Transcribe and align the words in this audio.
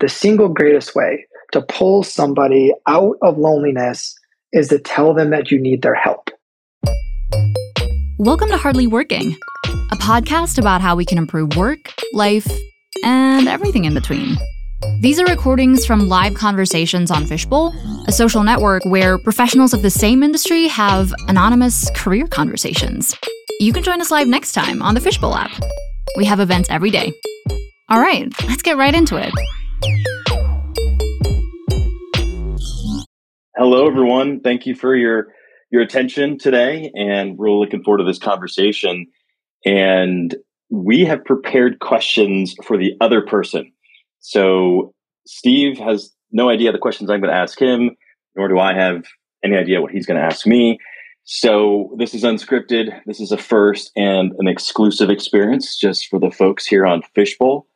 the 0.00 0.08
single 0.08 0.48
greatest 0.48 0.94
way 0.94 1.26
to 1.50 1.60
pull 1.60 2.04
somebody 2.04 2.72
out 2.86 3.16
of 3.20 3.36
loneliness 3.36 4.14
is 4.52 4.68
to 4.68 4.78
tell 4.78 5.12
them 5.12 5.30
that 5.30 5.50
you 5.50 5.60
need 5.60 5.82
their 5.82 5.94
help. 5.94 6.30
Welcome 8.16 8.48
to 8.50 8.56
Hardly 8.56 8.86
Working, 8.86 9.36
a 9.90 9.96
podcast 9.96 10.56
about 10.56 10.80
how 10.80 10.94
we 10.94 11.04
can 11.04 11.18
improve 11.18 11.56
work, 11.56 11.92
life, 12.12 12.46
and 13.04 13.48
everything 13.48 13.86
in 13.86 13.94
between. 13.94 14.36
These 15.00 15.18
are 15.18 15.26
recordings 15.26 15.84
from 15.84 16.08
live 16.08 16.34
conversations 16.34 17.10
on 17.10 17.26
Fishbowl, 17.26 17.74
a 18.06 18.12
social 18.12 18.44
network 18.44 18.84
where 18.84 19.18
professionals 19.18 19.74
of 19.74 19.82
the 19.82 19.90
same 19.90 20.22
industry 20.22 20.68
have 20.68 21.12
anonymous 21.26 21.90
career 21.96 22.28
conversations. 22.28 23.16
You 23.58 23.72
can 23.72 23.82
join 23.82 24.00
us 24.00 24.12
live 24.12 24.28
next 24.28 24.52
time 24.52 24.80
on 24.80 24.94
the 24.94 25.00
Fishbowl 25.00 25.34
app. 25.34 25.50
We 26.16 26.24
have 26.26 26.38
events 26.38 26.70
every 26.70 26.90
day. 26.90 27.12
All 27.88 27.98
right, 27.98 28.32
let's 28.44 28.62
get 28.62 28.76
right 28.76 28.94
into 28.94 29.16
it. 29.16 29.32
Hello, 33.56 33.86
everyone. 33.86 34.40
Thank 34.40 34.66
you 34.66 34.74
for 34.74 34.94
your 34.94 35.28
your 35.70 35.82
attention 35.82 36.38
today, 36.38 36.90
and 36.94 37.36
we're 37.36 37.50
looking 37.50 37.82
forward 37.82 37.98
to 37.98 38.04
this 38.04 38.18
conversation. 38.18 39.06
And 39.64 40.34
we 40.70 41.04
have 41.04 41.24
prepared 41.24 41.80
questions 41.80 42.54
for 42.64 42.78
the 42.78 42.92
other 43.00 43.22
person. 43.22 43.72
So 44.20 44.94
Steve 45.26 45.78
has 45.78 46.14
no 46.32 46.48
idea 46.48 46.72
the 46.72 46.78
questions 46.78 47.10
I'm 47.10 47.20
going 47.20 47.32
to 47.32 47.38
ask 47.38 47.60
him, 47.60 47.96
nor 48.36 48.48
do 48.48 48.58
I 48.58 48.74
have 48.74 49.04
any 49.44 49.56
idea 49.56 49.80
what 49.80 49.92
he's 49.92 50.06
going 50.06 50.18
to 50.18 50.26
ask 50.26 50.46
me. 50.46 50.78
So 51.24 51.94
this 51.98 52.14
is 52.14 52.24
unscripted. 52.24 53.00
This 53.06 53.20
is 53.20 53.32
a 53.32 53.36
first 53.36 53.92
and 53.96 54.32
an 54.38 54.48
exclusive 54.48 55.10
experience 55.10 55.76
just 55.76 56.06
for 56.08 56.18
the 56.18 56.30
folks 56.30 56.66
here 56.66 56.86
on 56.86 57.02
Fishbowl, 57.14 57.66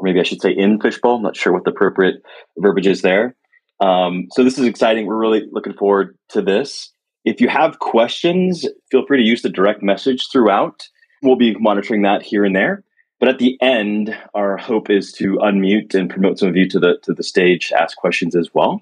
or 0.00 0.04
maybe 0.04 0.20
I 0.20 0.24
should 0.24 0.40
say 0.40 0.50
in 0.50 0.80
Fishbowl. 0.80 1.16
I'm 1.16 1.22
not 1.22 1.36
sure 1.36 1.52
what 1.52 1.64
the 1.64 1.70
appropriate 1.70 2.16
verbiage 2.58 2.86
is 2.86 3.02
there. 3.02 3.36
Um, 3.80 4.26
so 4.32 4.42
this 4.42 4.58
is 4.58 4.64
exciting. 4.64 5.06
We're 5.06 5.16
really 5.16 5.46
looking 5.52 5.74
forward 5.74 6.16
to 6.30 6.42
this. 6.42 6.92
If 7.24 7.40
you 7.40 7.48
have 7.48 7.78
questions, 7.78 8.66
feel 8.90 9.04
free 9.06 9.18
to 9.18 9.28
use 9.28 9.42
the 9.42 9.50
direct 9.50 9.82
message 9.82 10.28
throughout. 10.32 10.88
We'll 11.22 11.36
be 11.36 11.54
monitoring 11.58 12.02
that 12.02 12.22
here 12.22 12.44
and 12.44 12.56
there. 12.56 12.82
But 13.18 13.28
at 13.28 13.38
the 13.38 13.58
end, 13.60 14.16
our 14.34 14.56
hope 14.56 14.88
is 14.88 15.12
to 15.12 15.36
unmute 15.42 15.94
and 15.94 16.08
promote 16.08 16.38
some 16.38 16.48
of 16.48 16.56
you 16.56 16.66
to 16.70 16.78
the 16.78 16.98
to 17.02 17.12
the 17.12 17.22
stage, 17.22 17.72
ask 17.78 17.96
questions 17.98 18.34
as 18.34 18.48
well. 18.54 18.80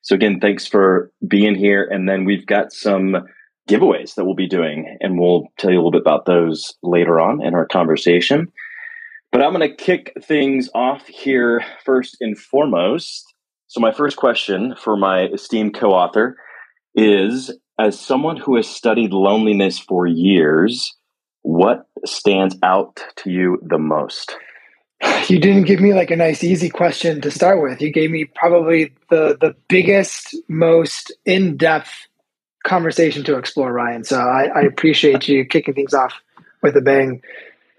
So 0.00 0.14
again, 0.14 0.40
thanks 0.40 0.66
for 0.66 1.10
being 1.28 1.54
here. 1.54 1.84
And 1.84 2.08
then 2.08 2.24
we've 2.24 2.46
got 2.46 2.72
some 2.72 3.16
giveaways 3.68 4.14
that 4.14 4.24
we'll 4.24 4.34
be 4.34 4.48
doing, 4.48 4.96
and 5.00 5.18
we'll 5.18 5.48
tell 5.58 5.70
you 5.70 5.76
a 5.76 5.80
little 5.80 5.90
bit 5.90 6.00
about 6.00 6.24
those 6.24 6.74
later 6.82 7.20
on 7.20 7.44
in 7.44 7.54
our 7.54 7.66
conversation. 7.66 8.50
But 9.36 9.44
I'm 9.44 9.52
going 9.52 9.68
to 9.68 9.76
kick 9.76 10.14
things 10.22 10.70
off 10.74 11.06
here 11.06 11.62
first 11.84 12.16
and 12.22 12.38
foremost 12.38 13.34
so, 13.68 13.80
my 13.80 13.92
first 13.92 14.16
question 14.16 14.74
for 14.76 14.96
my 14.96 15.24
esteemed 15.24 15.74
co 15.74 15.92
author 15.92 16.36
is 16.94 17.50
As 17.78 18.00
someone 18.00 18.36
who 18.36 18.56
has 18.56 18.66
studied 18.66 19.12
loneliness 19.12 19.78
for 19.78 20.06
years, 20.06 20.96
what 21.42 21.86
stands 22.06 22.56
out 22.62 23.00
to 23.16 23.30
you 23.30 23.58
the 23.62 23.78
most? 23.78 24.36
You 25.28 25.40
didn't 25.40 25.64
give 25.64 25.80
me 25.80 25.92
like 25.92 26.10
a 26.10 26.16
nice, 26.16 26.44
easy 26.44 26.70
question 26.70 27.20
to 27.20 27.30
start 27.30 27.60
with. 27.60 27.82
You 27.82 27.92
gave 27.92 28.10
me 28.10 28.24
probably 28.24 28.92
the, 29.10 29.36
the 29.40 29.54
biggest, 29.68 30.36
most 30.48 31.12
in 31.24 31.56
depth 31.56 31.90
conversation 32.64 33.24
to 33.24 33.36
explore, 33.36 33.72
Ryan. 33.72 34.04
So, 34.04 34.18
I, 34.18 34.44
I 34.54 34.60
appreciate 34.62 35.28
you 35.28 35.44
kicking 35.44 35.74
things 35.74 35.92
off 35.92 36.14
with 36.62 36.76
a 36.76 36.80
bang. 36.80 37.20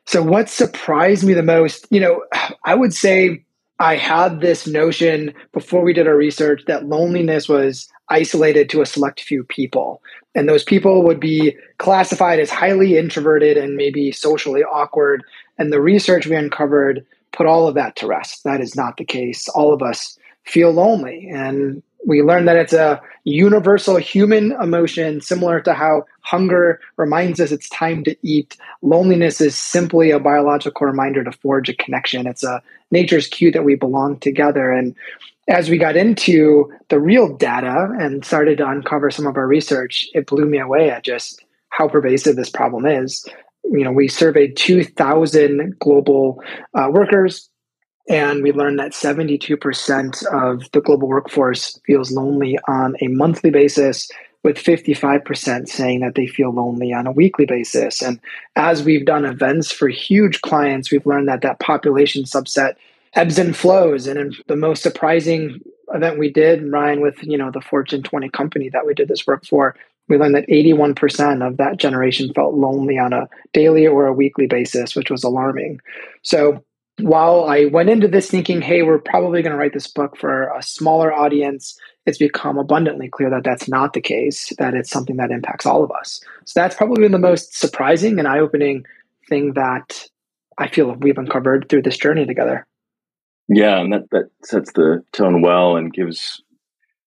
So, 0.08 0.24
what 0.24 0.50
surprised 0.50 1.26
me 1.26 1.34
the 1.34 1.44
most, 1.44 1.86
you 1.90 2.00
know, 2.00 2.24
I 2.64 2.76
would 2.76 2.94
say 2.94 3.44
I 3.80 3.98
had 3.98 4.40
this 4.40 4.66
notion 4.66 5.34
before 5.54 5.84
we 5.84 5.94
did 5.94 6.08
our 6.08 6.16
research 6.16 6.64
that 6.66 6.88
loneliness 6.88 7.48
was 7.50 7.90
isolated 8.10 8.70
to 8.70 8.82
a 8.82 8.86
select 8.86 9.22
few 9.22 9.44
people. 9.44 10.02
And 10.34 10.48
those 10.48 10.64
people 10.64 11.04
would 11.04 11.20
be 11.20 11.58
classified 11.78 12.40
as 12.40 12.50
highly 12.50 12.98
introverted 12.98 13.58
and 13.58 13.76
maybe 13.76 14.12
socially 14.14 14.64
awkward. 14.64 15.24
And 15.58 15.74
the 15.74 15.82
research 15.82 16.26
we 16.26 16.38
uncovered 16.38 17.06
put 17.34 17.46
all 17.46 17.68
of 17.68 17.76
that 17.76 17.98
to 17.98 18.08
rest. 18.08 18.46
That 18.46 18.62
is 18.62 18.76
not 18.76 18.96
the 18.96 19.06
case. 19.06 19.50
All 19.50 19.74
of 19.74 19.82
us 19.82 20.18
feel 20.46 20.72
lonely. 20.72 21.28
And 21.30 21.84
we 22.06 22.22
learned 22.22 22.48
that 22.48 22.58
it's 22.58 22.74
a 22.74 23.02
universal 23.24 23.98
human 23.98 24.54
emotion, 24.54 25.20
similar 25.22 25.60
to 25.62 25.74
how 25.74 26.06
hunger 26.22 26.80
reminds 26.96 27.40
us 27.40 27.52
it's 27.52 27.70
time 27.70 28.04
to 28.06 28.16
eat. 28.22 28.56
Loneliness 28.82 29.42
is 29.42 29.56
simply 29.56 30.12
a 30.12 30.20
biological 30.20 30.88
reminder 30.88 31.24
to 31.24 31.32
forge 31.32 31.70
a 31.70 31.76
connection. 31.76 32.28
It's 32.28 32.44
a 32.44 32.62
nature's 32.92 33.28
cue 33.28 33.52
that 33.52 33.66
we 33.66 33.76
belong 33.76 34.20
together. 34.20 34.72
And 34.72 34.96
as 35.50 35.70
we 35.70 35.78
got 35.78 35.98
into 35.98 36.72
the 36.90 37.00
real 37.00 37.36
data 37.36 37.90
and 38.00 38.24
started 38.24 38.58
to 38.60 38.70
uncover 38.70 39.12
some 39.12 39.28
of 39.28 39.36
our 39.36 39.48
research, 39.48 40.08
it 40.14 40.28
blew 40.28 40.46
me 40.46 40.60
away 40.60 40.90
at 40.90 41.04
just 41.04 41.44
how 41.70 41.88
pervasive 41.88 42.36
this 42.36 42.50
problem 42.50 42.86
is. 42.86 43.26
You 43.66 43.84
know, 43.84 43.92
we 43.92 44.08
surveyed 44.08 44.56
2,000 44.56 45.78
global 45.80 46.42
uh, 46.74 46.90
workers 46.90 47.50
and 48.10 48.44
we 48.44 48.52
learned 48.52 48.80
that 48.80 48.92
72% 48.92 50.26
of 50.34 50.72
the 50.72 50.82
global 50.82 51.08
workforce 51.08 51.80
feels 51.86 52.12
lonely 52.12 52.58
on 52.68 52.96
a 53.02 53.08
monthly 53.08 53.50
basis, 53.50 54.10
with 54.44 54.58
55% 54.58 55.68
saying 55.68 56.00
that 56.00 56.16
they 56.16 56.28
feel 56.28 56.52
lonely 56.54 56.94
on 56.94 57.06
a 57.06 57.12
weekly 57.12 57.46
basis. 57.46 58.02
And 58.02 58.20
as 58.56 58.84
we've 58.84 59.06
done 59.06 59.26
events 59.26 59.72
for 59.72 59.90
huge 59.90 60.42
clients, 60.42 60.90
we've 60.90 61.06
learned 61.06 61.28
that 61.28 61.42
that 61.42 61.60
population 61.60 62.24
subset 62.24 62.76
ebbs 63.14 63.38
and 63.38 63.56
flows. 63.56 64.08
And 64.08 64.18
in 64.18 64.34
the 64.48 64.56
most 64.56 64.84
surprising 64.84 65.60
event 65.94 66.20
we 66.20 66.32
did, 66.32 66.72
Ryan, 66.72 67.02
with 67.02 67.22
you 67.24 67.38
know 67.38 67.52
the 67.52 67.62
Fortune 67.62 68.04
20 68.04 68.30
company 68.30 68.70
that 68.70 68.86
we 68.86 68.94
did 68.94 69.08
this 69.08 69.28
work 69.28 69.46
for, 69.46 69.76
we 70.08 70.18
learned 70.18 70.36
that 70.36 70.48
81% 70.48 71.46
of 71.46 71.58
that 71.58 71.78
generation 71.78 72.32
felt 72.34 72.54
lonely 72.54 72.98
on 72.98 73.12
a 73.12 73.28
daily 73.54 73.86
or 73.86 74.06
a 74.06 74.14
weekly 74.14 74.48
basis, 74.48 74.96
which 74.96 75.12
was 75.12 75.24
alarming. 75.24 75.82
So 76.22 76.64
while 77.00 77.46
I 77.46 77.66
went 77.66 77.90
into 77.90 78.08
this 78.08 78.30
thinking, 78.30 78.62
hey, 78.62 78.82
we're 78.82 78.98
probably 78.98 79.42
going 79.42 79.52
to 79.52 79.58
write 79.58 79.74
this 79.74 79.88
book 79.88 80.18
for 80.18 80.50
a 80.50 80.64
smaller 80.64 81.14
audience, 81.14 81.80
it's 82.06 82.18
become 82.18 82.58
abundantly 82.58 83.08
clear 83.08 83.30
that 83.30 83.44
that's 83.44 83.68
not 83.68 83.94
the 83.94 84.02
case, 84.02 84.52
that 84.58 84.74
it's 84.74 84.90
something 84.90 85.18
that 85.18 85.32
impacts 85.32 85.66
all 85.66 85.84
of 85.84 85.92
us. 85.92 86.22
So 86.46 86.60
that's 86.60 86.76
probably 86.76 87.04
been 87.04 87.12
the 87.12 87.20
most 87.20 87.58
surprising 87.58 88.18
and 88.18 88.28
eye 88.28 88.40
opening 88.40 88.86
thing 89.30 89.54
that 89.54 90.08
I 90.58 90.68
feel 90.68 90.94
we've 90.96 91.18
uncovered 91.18 91.70
through 91.70 91.84
this 91.84 91.98
journey 91.98 92.26
together. 92.26 92.66
Yeah, 93.48 93.80
and 93.80 93.94
that, 93.94 94.10
that 94.12 94.30
sets 94.44 94.72
the 94.74 95.04
tone 95.14 95.42
well 95.42 95.78
and 95.78 95.94
gives 95.94 96.42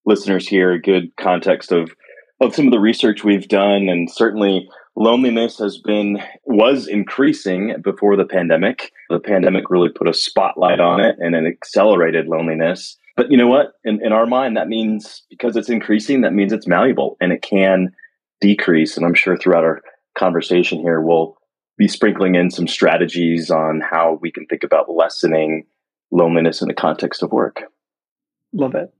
listeners 0.06 0.46
here 0.46 0.72
a 0.72 0.80
good 0.80 1.14
context 1.16 1.72
of 1.72 1.94
of 2.40 2.54
some 2.54 2.66
of 2.66 2.72
the 2.72 2.80
research 2.80 3.22
we've 3.22 3.48
done 3.48 3.90
and 3.90 4.10
certainly 4.10 4.66
loneliness 4.96 5.58
has 5.58 5.78
been 5.78 6.18
was 6.44 6.86
increasing 6.86 7.74
before 7.82 8.16
the 8.16 8.24
pandemic. 8.24 8.92
The 9.08 9.20
pandemic 9.20 9.70
really 9.70 9.88
put 9.88 10.08
a 10.08 10.14
spotlight 10.14 10.80
on 10.80 11.00
it 11.00 11.16
and 11.18 11.34
it 11.34 11.46
accelerated 11.46 12.26
loneliness. 12.26 12.96
But 13.16 13.30
you 13.30 13.36
know 13.36 13.48
what? 13.48 13.72
In, 13.84 14.04
in 14.04 14.12
our 14.12 14.26
mind 14.26 14.56
that 14.56 14.68
means 14.68 15.22
because 15.30 15.56
it's 15.56 15.68
increasing 15.68 16.22
that 16.22 16.34
means 16.34 16.52
it's 16.52 16.66
malleable 16.66 17.16
and 17.20 17.32
it 17.32 17.42
can 17.42 17.92
decrease. 18.40 18.96
And 18.96 19.06
i'm 19.06 19.14
sure 19.14 19.36
throughout 19.36 19.64
our 19.64 19.82
conversation 20.16 20.80
here 20.80 21.00
we'll 21.00 21.36
be 21.76 21.88
sprinkling 21.88 22.34
in 22.34 22.50
some 22.50 22.66
strategies 22.66 23.50
on 23.50 23.80
how 23.80 24.18
we 24.20 24.30
can 24.30 24.44
think 24.46 24.62
about 24.64 24.90
lessening 24.90 25.64
loneliness 26.10 26.60
in 26.60 26.68
the 26.68 26.74
context 26.74 27.22
of 27.22 27.32
work. 27.32 27.62
Love 28.52 28.74
it. 28.74 28.92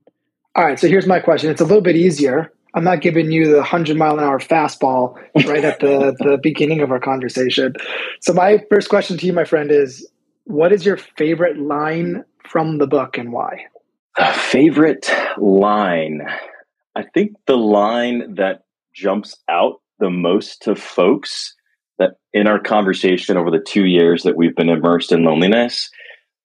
All 0.54 0.64
right 0.64 0.78
so 0.78 0.88
here's 0.88 1.06
my 1.06 1.20
question. 1.20 1.50
It's 1.50 1.60
a 1.60 1.64
little 1.64 1.82
bit 1.82 1.96
easier 1.96 2.52
I'm 2.74 2.84
not 2.84 3.00
giving 3.00 3.30
you 3.30 3.48
the 3.48 3.56
100 3.56 3.96
mile 3.96 4.18
an 4.18 4.24
hour 4.24 4.38
fastball 4.38 5.14
right 5.46 5.64
at 5.64 5.80
the, 5.80 6.14
the 6.18 6.38
beginning 6.42 6.80
of 6.80 6.90
our 6.90 7.00
conversation. 7.00 7.74
So, 8.20 8.32
my 8.32 8.64
first 8.70 8.88
question 8.88 9.16
to 9.18 9.26
you, 9.26 9.32
my 9.32 9.44
friend, 9.44 9.70
is 9.70 10.08
what 10.44 10.72
is 10.72 10.84
your 10.84 10.96
favorite 10.96 11.58
line 11.58 12.24
from 12.48 12.78
the 12.78 12.86
book 12.86 13.18
and 13.18 13.32
why? 13.32 13.64
A 14.18 14.32
favorite 14.32 15.10
line. 15.38 16.22
I 16.96 17.04
think 17.14 17.36
the 17.46 17.56
line 17.56 18.34
that 18.34 18.64
jumps 18.92 19.36
out 19.48 19.80
the 19.98 20.10
most 20.10 20.62
to 20.62 20.74
folks 20.74 21.54
that 21.98 22.14
in 22.32 22.46
our 22.46 22.58
conversation 22.58 23.36
over 23.36 23.50
the 23.50 23.60
two 23.60 23.84
years 23.84 24.24
that 24.24 24.36
we've 24.36 24.56
been 24.56 24.68
immersed 24.68 25.12
in 25.12 25.22
loneliness, 25.22 25.90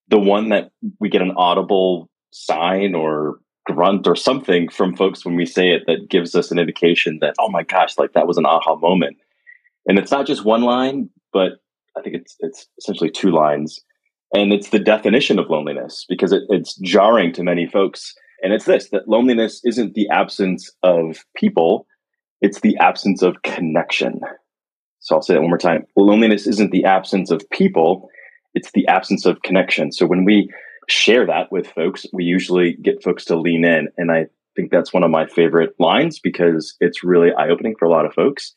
the 0.09 0.19
one 0.19 0.49
that 0.49 0.69
we 0.99 1.09
get 1.09 1.21
an 1.21 1.33
audible 1.35 2.09
sign 2.31 2.93
or 2.93 3.39
grunt 3.65 4.07
or 4.07 4.15
something 4.15 4.69
from 4.69 4.95
folks 4.95 5.25
when 5.25 5.35
we 5.35 5.45
say 5.45 5.69
it 5.69 5.83
that 5.87 6.09
gives 6.09 6.35
us 6.35 6.51
an 6.51 6.59
indication 6.59 7.17
that 7.21 7.35
oh 7.39 7.49
my 7.49 7.63
gosh 7.63 7.97
like 7.97 8.13
that 8.13 8.27
was 8.27 8.37
an 8.37 8.45
aha 8.45 8.75
moment. 8.75 9.17
And 9.87 9.99
it's 9.99 10.11
not 10.11 10.27
just 10.27 10.45
one 10.45 10.61
line 10.61 11.09
but 11.33 11.53
i 11.97 12.01
think 12.01 12.15
it's 12.15 12.35
it's 12.39 12.67
essentially 12.77 13.09
two 13.09 13.31
lines. 13.31 13.79
And 14.33 14.51
it's 14.51 14.69
the 14.69 14.79
definition 14.79 15.39
of 15.39 15.49
loneliness 15.49 16.05
because 16.09 16.31
it, 16.31 16.43
it's 16.49 16.75
jarring 16.77 17.31
to 17.33 17.43
many 17.43 17.67
folks. 17.67 18.13
And 18.43 18.51
it's 18.51 18.65
this 18.65 18.89
that 18.89 19.07
loneliness 19.07 19.61
isn't 19.63 19.93
the 19.93 20.09
absence 20.09 20.71
of 20.83 21.17
people 21.35 21.87
it's 22.41 22.61
the 22.61 22.77
absence 22.77 23.21
of 23.21 23.41
connection. 23.43 24.19
So 24.99 25.15
i'll 25.15 25.21
say 25.21 25.33
that 25.33 25.41
one 25.41 25.49
more 25.49 25.57
time. 25.57 25.85
Loneliness 25.95 26.47
isn't 26.47 26.71
the 26.71 26.85
absence 26.85 27.31
of 27.31 27.49
people 27.49 28.09
it's 28.55 28.71
the 28.71 28.87
absence 28.87 29.25
of 29.25 29.41
connection. 29.43 29.91
So 29.91 30.07
when 30.07 30.23
we 30.25 30.49
share 30.87 31.27
that 31.27 31.51
with 31.51 31.67
folks, 31.67 32.05
we 32.13 32.23
usually 32.23 32.73
get 32.73 33.03
folks 33.03 33.25
to 33.25 33.39
lean 33.39 33.65
in. 33.65 33.89
And 33.97 34.11
I 34.11 34.27
think 34.55 34.71
that's 34.71 34.93
one 34.93 35.03
of 35.03 35.11
my 35.11 35.27
favorite 35.27 35.75
lines 35.79 36.19
because 36.19 36.75
it's 36.79 37.03
really 37.03 37.31
eye 37.37 37.49
opening 37.49 37.75
for 37.77 37.85
a 37.85 37.89
lot 37.89 38.05
of 38.05 38.13
folks. 38.13 38.53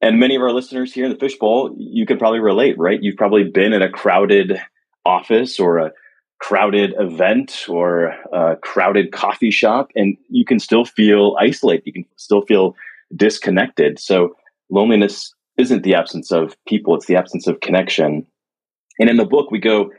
And 0.00 0.18
many 0.18 0.34
of 0.34 0.42
our 0.42 0.52
listeners 0.52 0.92
here 0.92 1.04
in 1.04 1.12
the 1.12 1.18
fishbowl, 1.18 1.76
you 1.78 2.06
can 2.06 2.18
probably 2.18 2.40
relate, 2.40 2.76
right? 2.78 2.98
You've 3.00 3.16
probably 3.16 3.44
been 3.44 3.72
in 3.72 3.82
a 3.82 3.90
crowded 3.90 4.58
office 5.04 5.60
or 5.60 5.78
a 5.78 5.92
crowded 6.40 6.92
event 6.98 7.66
or 7.68 8.06
a 8.32 8.56
crowded 8.60 9.12
coffee 9.12 9.52
shop, 9.52 9.90
and 9.94 10.16
you 10.28 10.44
can 10.44 10.58
still 10.58 10.84
feel 10.84 11.36
isolated. 11.38 11.84
You 11.86 11.92
can 11.92 12.04
still 12.16 12.42
feel 12.42 12.74
disconnected. 13.14 14.00
So 14.00 14.34
loneliness 14.68 15.32
isn't 15.56 15.84
the 15.84 15.94
absence 15.94 16.32
of 16.32 16.56
people, 16.66 16.96
it's 16.96 17.06
the 17.06 17.16
absence 17.16 17.46
of 17.46 17.60
connection. 17.60 18.26
And 18.98 19.08
in 19.08 19.16
the 19.16 19.24
book, 19.24 19.50
we 19.52 19.60
go, 19.60 19.90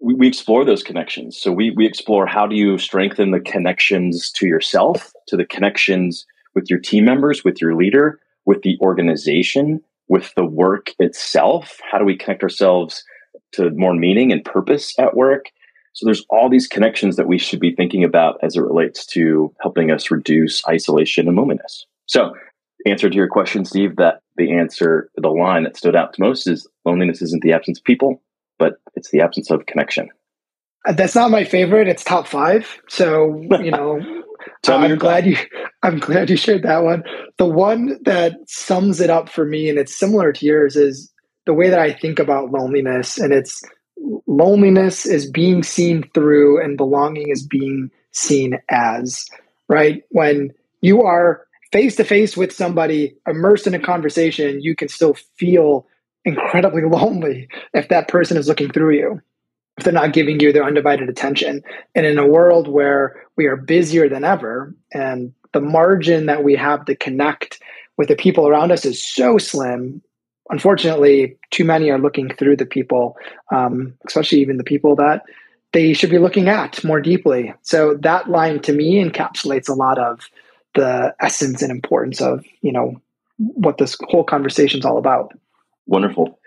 we, 0.00 0.14
we 0.14 0.28
explore 0.28 0.64
those 0.64 0.82
connections. 0.82 1.36
So 1.36 1.52
we, 1.52 1.70
we 1.70 1.86
explore 1.86 2.26
how 2.26 2.46
do 2.46 2.56
you 2.56 2.78
strengthen 2.78 3.30
the 3.30 3.40
connections 3.40 4.30
to 4.32 4.46
yourself, 4.46 5.12
to 5.28 5.36
the 5.36 5.44
connections 5.44 6.26
with 6.54 6.68
your 6.68 6.78
team 6.78 7.04
members, 7.04 7.44
with 7.44 7.60
your 7.60 7.74
leader, 7.74 8.18
with 8.46 8.62
the 8.62 8.78
organization, 8.80 9.80
with 10.08 10.34
the 10.34 10.44
work 10.44 10.90
itself. 10.98 11.78
How 11.90 11.98
do 11.98 12.04
we 12.04 12.16
connect 12.16 12.42
ourselves 12.42 13.04
to 13.52 13.70
more 13.70 13.94
meaning 13.94 14.32
and 14.32 14.44
purpose 14.44 14.94
at 14.98 15.16
work? 15.16 15.46
So 15.92 16.06
there's 16.06 16.24
all 16.30 16.48
these 16.48 16.66
connections 16.66 17.16
that 17.16 17.26
we 17.26 17.38
should 17.38 17.60
be 17.60 17.74
thinking 17.74 18.04
about 18.04 18.38
as 18.42 18.56
it 18.56 18.62
relates 18.62 19.04
to 19.06 19.54
helping 19.60 19.90
us 19.90 20.10
reduce 20.10 20.66
isolation 20.66 21.28
and 21.28 21.36
loneliness. 21.36 21.84
So 22.06 22.32
answer 22.86 23.10
to 23.10 23.16
your 23.16 23.28
question, 23.28 23.64
Steve, 23.64 23.96
that 23.96 24.20
the 24.36 24.52
answer, 24.52 25.10
the 25.16 25.28
line 25.28 25.64
that 25.64 25.76
stood 25.76 25.96
out 25.96 26.14
to 26.14 26.20
most 26.20 26.46
is 26.46 26.66
loneliness 26.84 27.20
isn't 27.20 27.42
the 27.42 27.52
absence 27.52 27.78
of 27.78 27.84
people, 27.84 28.22
but 28.60 28.74
it's 28.94 29.10
the 29.10 29.20
absence 29.20 29.50
of 29.50 29.66
connection. 29.66 30.08
Uh, 30.86 30.92
that's 30.92 31.16
not 31.16 31.32
my 31.32 31.42
favorite. 31.42 31.88
It's 31.88 32.04
top 32.04 32.28
five. 32.28 32.78
So, 32.88 33.40
you 33.60 33.72
know, 33.72 34.00
I'm 34.68 34.96
glad 34.98 35.26
you 35.26 35.36
I'm 35.82 35.98
glad 35.98 36.30
you 36.30 36.36
shared 36.36 36.62
that 36.62 36.84
one. 36.84 37.02
The 37.38 37.46
one 37.46 37.98
that 38.04 38.36
sums 38.46 39.00
it 39.00 39.10
up 39.10 39.28
for 39.28 39.44
me, 39.44 39.68
and 39.68 39.78
it's 39.78 39.98
similar 39.98 40.32
to 40.32 40.46
yours, 40.46 40.76
is 40.76 41.10
the 41.46 41.54
way 41.54 41.70
that 41.70 41.80
I 41.80 41.92
think 41.92 42.18
about 42.18 42.52
loneliness. 42.52 43.18
And 43.18 43.32
it's 43.32 43.62
loneliness 44.26 45.06
is 45.06 45.28
being 45.28 45.62
seen 45.62 46.08
through 46.14 46.62
and 46.62 46.76
belonging 46.76 47.30
is 47.30 47.46
being 47.46 47.90
seen 48.12 48.58
as, 48.68 49.26
right? 49.68 50.02
When 50.10 50.52
you 50.82 51.02
are 51.02 51.46
face 51.72 51.96
to 51.96 52.04
face 52.04 52.36
with 52.36 52.52
somebody, 52.52 53.16
immersed 53.26 53.66
in 53.66 53.74
a 53.74 53.78
conversation, 53.78 54.60
you 54.60 54.74
can 54.74 54.88
still 54.88 55.14
feel 55.36 55.86
incredibly 56.24 56.82
lonely 56.82 57.48
if 57.74 57.88
that 57.88 58.08
person 58.08 58.36
is 58.36 58.48
looking 58.48 58.70
through 58.70 58.94
you, 58.94 59.20
if 59.78 59.84
they're 59.84 59.92
not 59.92 60.12
giving 60.12 60.40
you 60.40 60.52
their 60.52 60.64
undivided 60.64 61.08
attention. 61.08 61.62
And 61.94 62.06
in 62.06 62.18
a 62.18 62.26
world 62.26 62.68
where 62.68 63.24
we 63.36 63.46
are 63.46 63.56
busier 63.56 64.08
than 64.08 64.24
ever 64.24 64.74
and 64.92 65.32
the 65.52 65.60
margin 65.60 66.26
that 66.26 66.44
we 66.44 66.54
have 66.56 66.84
to 66.84 66.94
connect 66.94 67.60
with 67.96 68.08
the 68.08 68.16
people 68.16 68.48
around 68.48 68.72
us 68.72 68.84
is 68.84 69.02
so 69.02 69.38
slim. 69.38 70.02
Unfortunately, 70.48 71.36
too 71.50 71.64
many 71.64 71.90
are 71.90 71.98
looking 71.98 72.28
through 72.34 72.56
the 72.56 72.66
people, 72.66 73.16
um, 73.52 73.94
especially 74.06 74.40
even 74.40 74.56
the 74.56 74.64
people 74.64 74.96
that 74.96 75.24
they 75.72 75.92
should 75.92 76.10
be 76.10 76.18
looking 76.18 76.48
at 76.48 76.82
more 76.84 77.00
deeply. 77.00 77.54
So 77.62 77.94
that 78.00 78.28
line 78.28 78.60
to 78.62 78.72
me 78.72 79.04
encapsulates 79.04 79.68
a 79.68 79.74
lot 79.74 79.98
of 79.98 80.20
the 80.74 81.14
essence 81.20 81.62
and 81.62 81.70
importance 81.70 82.20
of 82.20 82.44
you 82.62 82.72
know 82.72 83.00
what 83.38 83.78
this 83.78 83.96
whole 84.08 84.24
conversation 84.24 84.80
is 84.80 84.84
all 84.84 84.98
about. 84.98 85.32
Wonderful. 85.86 86.38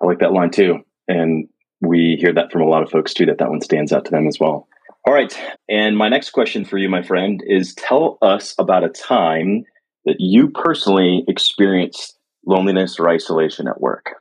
I 0.00 0.06
like 0.06 0.20
that 0.20 0.32
line 0.32 0.50
too. 0.50 0.80
And 1.08 1.48
we 1.80 2.16
hear 2.20 2.32
that 2.32 2.52
from 2.52 2.62
a 2.62 2.68
lot 2.68 2.82
of 2.82 2.90
folks 2.90 3.14
too, 3.14 3.26
that 3.26 3.38
that 3.38 3.50
one 3.50 3.60
stands 3.60 3.92
out 3.92 4.04
to 4.06 4.10
them 4.10 4.26
as 4.26 4.38
well. 4.38 4.68
All 5.06 5.14
right. 5.14 5.34
And 5.68 5.96
my 5.96 6.08
next 6.08 6.30
question 6.30 6.64
for 6.64 6.76
you, 6.76 6.88
my 6.88 7.02
friend, 7.02 7.42
is 7.46 7.74
tell 7.74 8.18
us 8.20 8.54
about 8.58 8.84
a 8.84 8.88
time 8.88 9.64
that 10.04 10.16
you 10.18 10.50
personally 10.50 11.24
experienced 11.26 12.18
loneliness 12.46 12.98
or 12.98 13.08
isolation 13.08 13.66
at 13.66 13.80
work. 13.80 14.14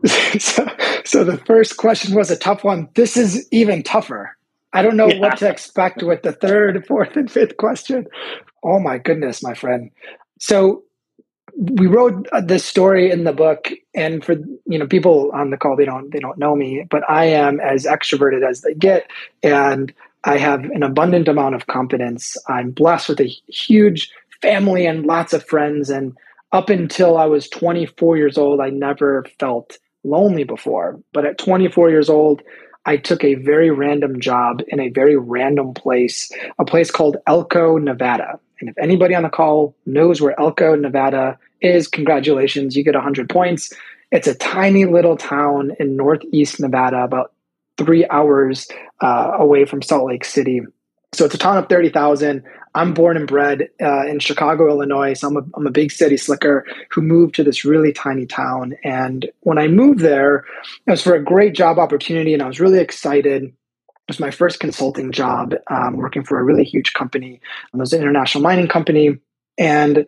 so, 0.38 0.66
so 1.04 1.24
the 1.24 1.40
first 1.46 1.76
question 1.76 2.14
was 2.14 2.30
a 2.30 2.36
tough 2.36 2.64
one. 2.64 2.88
This 2.94 3.16
is 3.16 3.48
even 3.50 3.82
tougher. 3.82 4.36
I 4.72 4.82
don't 4.82 4.96
know 4.96 5.08
yeah. 5.08 5.20
what 5.20 5.38
to 5.38 5.48
expect 5.48 6.02
with 6.02 6.22
the 6.22 6.32
third, 6.32 6.86
fourth, 6.86 7.16
and 7.16 7.30
fifth 7.30 7.56
question. 7.56 8.06
Oh 8.62 8.78
my 8.78 8.98
goodness, 8.98 9.42
my 9.42 9.54
friend. 9.54 9.90
So 10.38 10.84
we 11.58 11.88
wrote 11.88 12.28
uh, 12.32 12.40
this 12.40 12.64
story 12.64 13.10
in 13.10 13.24
the 13.24 13.32
book 13.32 13.70
and 13.94 14.24
for 14.24 14.34
you 14.66 14.78
know 14.78 14.86
people 14.86 15.30
on 15.34 15.50
the 15.50 15.56
call 15.56 15.74
they 15.76 15.84
don't 15.84 16.12
they 16.12 16.20
don't 16.20 16.38
know 16.38 16.54
me 16.54 16.86
but 16.88 17.02
i 17.10 17.24
am 17.24 17.58
as 17.60 17.84
extroverted 17.84 18.48
as 18.48 18.60
they 18.60 18.74
get 18.74 19.10
and 19.42 19.92
i 20.24 20.36
have 20.36 20.64
an 20.64 20.82
abundant 20.82 21.26
amount 21.26 21.54
of 21.54 21.66
confidence. 21.66 22.36
I'm 22.48 22.70
blessed 22.70 23.08
with 23.08 23.20
a 23.20 23.34
huge 23.48 24.10
family 24.40 24.86
and 24.86 25.04
lots 25.04 25.32
of 25.32 25.44
friends 25.44 25.90
and 25.90 26.16
up 26.52 26.70
until 26.70 27.18
i 27.18 27.24
was 27.24 27.48
24 27.48 28.16
years 28.16 28.38
old 28.38 28.60
i 28.60 28.70
never 28.70 29.24
felt 29.38 29.78
lonely 30.04 30.44
before. 30.44 31.00
But 31.12 31.26
at 31.26 31.38
24 31.38 31.90
years 31.90 32.08
old 32.08 32.42
i 32.88 32.96
took 32.96 33.22
a 33.22 33.34
very 33.36 33.70
random 33.70 34.18
job 34.18 34.62
in 34.68 34.80
a 34.80 34.88
very 34.88 35.16
random 35.16 35.72
place 35.72 36.32
a 36.58 36.64
place 36.64 36.90
called 36.90 37.16
elko 37.26 37.78
nevada 37.78 38.40
and 38.60 38.68
if 38.68 38.78
anybody 38.78 39.14
on 39.14 39.22
the 39.22 39.28
call 39.28 39.74
knows 39.86 40.20
where 40.20 40.38
Elko, 40.38 40.74
Nevada 40.74 41.38
is, 41.60 41.88
congratulations, 41.88 42.76
you 42.76 42.84
get 42.84 42.94
100 42.94 43.28
points. 43.28 43.72
It's 44.10 44.26
a 44.26 44.34
tiny 44.34 44.84
little 44.84 45.16
town 45.16 45.72
in 45.78 45.96
northeast 45.96 46.60
Nevada, 46.60 47.04
about 47.04 47.32
three 47.76 48.06
hours 48.08 48.68
uh, 49.00 49.32
away 49.38 49.64
from 49.64 49.82
Salt 49.82 50.06
Lake 50.06 50.24
City. 50.24 50.62
So 51.12 51.24
it's 51.24 51.34
a 51.34 51.38
town 51.38 51.56
of 51.56 51.68
30,000. 51.68 52.42
I'm 52.74 52.94
born 52.94 53.16
and 53.16 53.26
bred 53.26 53.68
uh, 53.80 54.06
in 54.06 54.18
Chicago, 54.20 54.68
Illinois. 54.68 55.14
So 55.14 55.28
I'm 55.28 55.36
a, 55.36 55.42
I'm 55.54 55.66
a 55.66 55.70
big 55.70 55.90
city 55.90 56.16
slicker 56.16 56.66
who 56.90 57.00
moved 57.00 57.34
to 57.36 57.44
this 57.44 57.64
really 57.64 57.92
tiny 57.92 58.26
town. 58.26 58.74
And 58.84 59.28
when 59.40 59.58
I 59.58 59.68
moved 59.68 60.00
there, 60.00 60.44
it 60.86 60.90
was 60.90 61.02
for 61.02 61.14
a 61.14 61.22
great 61.22 61.54
job 61.54 61.78
opportunity 61.78 62.34
and 62.34 62.42
I 62.42 62.46
was 62.46 62.60
really 62.60 62.78
excited 62.78 63.44
It 63.44 63.52
was 64.06 64.20
my 64.20 64.30
first 64.30 64.60
consulting 64.60 65.10
job 65.10 65.54
um, 65.70 65.96
working 65.96 66.24
for 66.24 66.38
a 66.38 66.44
really 66.44 66.64
huge 66.64 66.92
company. 66.92 67.40
It 67.72 67.76
was 67.76 67.92
an 67.92 68.02
international 68.02 68.42
mining 68.42 68.68
company. 68.68 69.18
And 69.56 70.06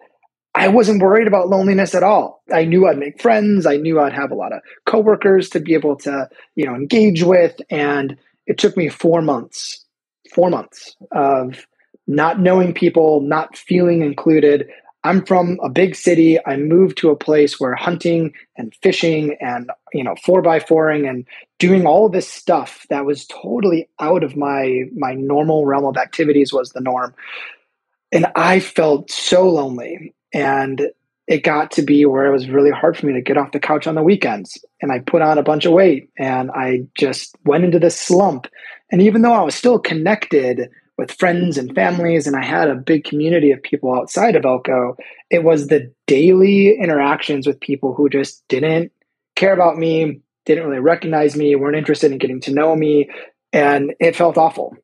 I 0.54 0.68
wasn't 0.68 1.02
worried 1.02 1.26
about 1.28 1.48
loneliness 1.48 1.94
at 1.94 2.02
all. 2.02 2.42
I 2.52 2.64
knew 2.64 2.86
I'd 2.86 2.98
make 2.98 3.22
friends. 3.22 3.66
I 3.66 3.76
knew 3.78 4.00
I'd 4.00 4.12
have 4.12 4.30
a 4.32 4.34
lot 4.34 4.52
of 4.52 4.60
coworkers 4.84 5.48
to 5.50 5.60
be 5.60 5.74
able 5.74 5.96
to, 5.96 6.28
you 6.56 6.66
know, 6.66 6.74
engage 6.74 7.22
with. 7.22 7.60
And 7.70 8.16
it 8.46 8.58
took 8.58 8.76
me 8.76 8.88
four 8.88 9.22
months, 9.22 9.84
four 10.30 10.50
months 10.50 10.96
of 11.12 11.66
not 12.06 12.40
knowing 12.40 12.74
people, 12.74 13.20
not 13.20 13.56
feeling 13.56 14.02
included, 14.02 14.68
I'm 15.02 15.24
from 15.24 15.58
a 15.62 15.70
big 15.70 15.94
city. 15.94 16.38
I 16.44 16.56
moved 16.56 16.98
to 16.98 17.10
a 17.10 17.16
place 17.16 17.58
where 17.58 17.74
hunting 17.74 18.34
and 18.56 18.74
fishing 18.82 19.36
and 19.40 19.70
you 19.94 20.04
know 20.04 20.14
four 20.24 20.42
by 20.42 20.60
fouring 20.60 21.06
and 21.06 21.26
doing 21.58 21.86
all 21.86 22.08
this 22.08 22.28
stuff 22.28 22.86
that 22.90 23.06
was 23.06 23.26
totally 23.26 23.88
out 23.98 24.22
of 24.22 24.36
my 24.36 24.84
my 24.94 25.14
normal 25.14 25.64
realm 25.64 25.86
of 25.86 25.96
activities 25.96 26.52
was 26.52 26.70
the 26.70 26.80
norm. 26.80 27.14
And 28.12 28.26
I 28.34 28.60
felt 28.60 29.10
so 29.10 29.48
lonely. 29.48 30.14
And 30.34 30.90
it 31.26 31.44
got 31.44 31.70
to 31.72 31.82
be 31.82 32.04
where 32.04 32.26
it 32.26 32.32
was 32.32 32.48
really 32.48 32.72
hard 32.72 32.96
for 32.96 33.06
me 33.06 33.12
to 33.12 33.20
get 33.20 33.36
off 33.36 33.52
the 33.52 33.60
couch 33.60 33.86
on 33.86 33.94
the 33.94 34.02
weekends. 34.02 34.62
And 34.82 34.90
I 34.90 34.98
put 34.98 35.22
on 35.22 35.38
a 35.38 35.44
bunch 35.44 35.64
of 35.64 35.72
weight 35.72 36.10
and 36.18 36.50
I 36.50 36.86
just 36.96 37.36
went 37.44 37.64
into 37.64 37.78
this 37.78 37.98
slump. 37.98 38.48
And 38.90 39.02
even 39.02 39.22
though 39.22 39.32
I 39.32 39.42
was 39.42 39.54
still 39.54 39.78
connected 39.78 40.70
with 41.00 41.12
friends 41.12 41.56
and 41.56 41.74
families, 41.74 42.26
and 42.26 42.36
I 42.36 42.44
had 42.44 42.68
a 42.68 42.74
big 42.74 43.04
community 43.04 43.52
of 43.52 43.62
people 43.62 43.94
outside 43.94 44.36
of 44.36 44.44
Elko. 44.44 44.96
It 45.30 45.44
was 45.44 45.66
the 45.66 45.90
daily 46.06 46.76
interactions 46.78 47.46
with 47.46 47.58
people 47.58 47.94
who 47.94 48.10
just 48.10 48.46
didn't 48.48 48.92
care 49.34 49.54
about 49.54 49.78
me, 49.78 50.20
didn't 50.44 50.66
really 50.66 50.78
recognize 50.78 51.36
me, 51.36 51.56
weren't 51.56 51.76
interested 51.76 52.12
in 52.12 52.18
getting 52.18 52.40
to 52.42 52.52
know 52.52 52.76
me, 52.76 53.08
and 53.50 53.94
it 53.98 54.14
felt 54.14 54.36
awful. 54.36 54.76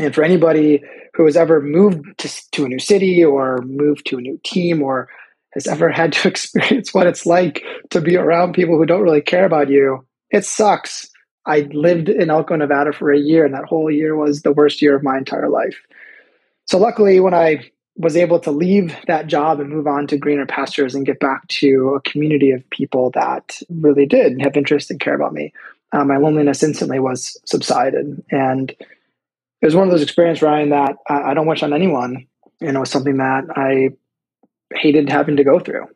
And 0.00 0.12
for 0.12 0.24
anybody 0.24 0.82
who 1.14 1.24
has 1.24 1.36
ever 1.36 1.60
moved 1.60 2.04
to, 2.18 2.50
to 2.50 2.64
a 2.64 2.68
new 2.68 2.80
city 2.80 3.24
or 3.24 3.58
moved 3.62 4.06
to 4.06 4.18
a 4.18 4.22
new 4.22 4.40
team 4.42 4.82
or 4.82 5.08
has 5.52 5.68
ever 5.68 5.88
had 5.88 6.12
to 6.14 6.28
experience 6.32 6.92
what 6.92 7.06
it's 7.06 7.26
like 7.26 7.62
to 7.90 8.00
be 8.00 8.16
around 8.16 8.54
people 8.54 8.76
who 8.76 8.86
don't 8.86 9.02
really 9.02 9.22
care 9.22 9.44
about 9.44 9.68
you, 9.68 10.04
it 10.30 10.44
sucks. 10.44 11.08
I 11.46 11.60
lived 11.72 12.08
in 12.08 12.30
Elko, 12.30 12.56
Nevada 12.56 12.92
for 12.92 13.10
a 13.10 13.18
year, 13.18 13.44
and 13.44 13.54
that 13.54 13.64
whole 13.64 13.90
year 13.90 14.14
was 14.16 14.42
the 14.42 14.52
worst 14.52 14.82
year 14.82 14.94
of 14.94 15.02
my 15.02 15.16
entire 15.16 15.48
life. 15.48 15.76
So, 16.66 16.78
luckily, 16.78 17.20
when 17.20 17.34
I 17.34 17.70
was 17.96 18.16
able 18.16 18.38
to 18.40 18.50
leave 18.50 18.94
that 19.06 19.26
job 19.26 19.60
and 19.60 19.68
move 19.68 19.86
on 19.86 20.06
to 20.06 20.16
greener 20.16 20.46
pastures 20.46 20.94
and 20.94 21.06
get 21.06 21.20
back 21.20 21.46
to 21.48 21.94
a 21.94 22.08
community 22.08 22.50
of 22.50 22.68
people 22.70 23.10
that 23.10 23.60
really 23.68 24.06
did 24.06 24.40
have 24.40 24.56
interest 24.56 24.90
and 24.90 25.00
care 25.00 25.14
about 25.14 25.32
me, 25.32 25.52
uh, 25.92 26.04
my 26.04 26.16
loneliness 26.16 26.62
instantly 26.62 26.98
was 26.98 27.38
subsided. 27.44 28.22
And 28.30 28.70
it 28.70 29.66
was 29.66 29.74
one 29.74 29.86
of 29.86 29.90
those 29.90 30.02
experiences, 30.02 30.42
Ryan, 30.42 30.70
that 30.70 30.96
I, 31.08 31.30
I 31.30 31.34
don't 31.34 31.46
wish 31.46 31.62
on 31.62 31.72
anyone. 31.72 32.26
And 32.60 32.76
it 32.76 32.80
was 32.80 32.90
something 32.90 33.18
that 33.18 33.44
I 33.56 33.90
hated 34.74 35.10
having 35.10 35.36
to 35.36 35.44
go 35.44 35.58
through. 35.58 35.86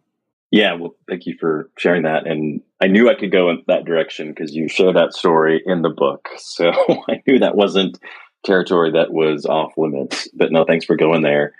Yeah, 0.55 0.75
well, 0.75 0.95
thank 1.09 1.27
you 1.27 1.37
for 1.41 1.69
sharing 1.77 2.05
that. 2.05 2.29
And 2.29 2.61
I 2.81 2.87
knew 2.87 3.11
I 3.11 3.17
could 3.17 3.33
go 3.33 3.51
in 3.51 3.65
that 3.67 3.85
direction 3.85 4.29
because 4.29 4.55
you 4.55 4.69
share 4.69 4.93
that 4.93 5.13
story 5.13 5.61
in 5.67 5.83
the 5.83 5.91
book. 5.91 6.29
So 6.39 6.71
I 7.09 7.21
knew 7.27 7.41
that 7.41 7.57
wasn't 7.57 7.99
territory 8.45 8.93
that 8.93 9.13
was 9.13 9.47
off 9.47 9.73
limits. 9.77 10.29
But 10.33 10.53
no, 10.53 10.65
thanks 10.65 10.85
for 10.85 10.95
going 10.95 11.23
there. 11.23 11.55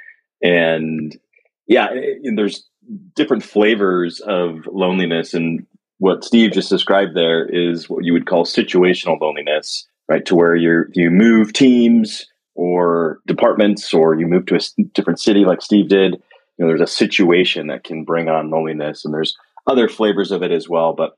And 0.45 1.19
yeah, 1.67 1.89
and 1.91 2.39
there's 2.39 2.69
different 3.17 3.43
flavors 3.43 4.21
of 4.21 4.65
loneliness. 4.71 5.35
And 5.35 5.67
what 5.99 6.23
Steve 6.23 6.53
just 6.53 6.71
described 6.71 7.17
there 7.17 7.45
is 7.47 7.91
what 7.91 8.05
you 8.05 8.13
would 8.13 8.27
call 8.27 8.45
situational 8.45 9.21
loneliness, 9.21 9.89
right? 10.09 10.25
To 10.27 10.37
where 10.37 10.55
you're, 10.55 10.89
you 10.93 11.11
move 11.11 11.53
teams 11.53 12.27
or 12.55 13.19
departments 13.27 13.93
or 13.93 14.15
you 14.15 14.29
move 14.29 14.47
to 14.47 14.55
a 14.55 14.83
different 14.93 15.19
city 15.19 15.45
like 15.45 15.63
Steve 15.63 15.89
did 15.89 16.23
you 16.57 16.65
know 16.65 16.69
there's 16.69 16.81
a 16.81 16.93
situation 16.93 17.69
that 17.69 17.85
can 17.85 18.05
bring 18.05 18.29
on 18.29 18.51
loneliness 18.51 19.05
and 19.05 19.13
there's 19.13 19.37
other 19.67 19.89
flavors 19.89 20.31
of 20.31 20.43
it 20.43 20.53
as 20.53 20.69
well 20.69 20.93
but 20.93 21.13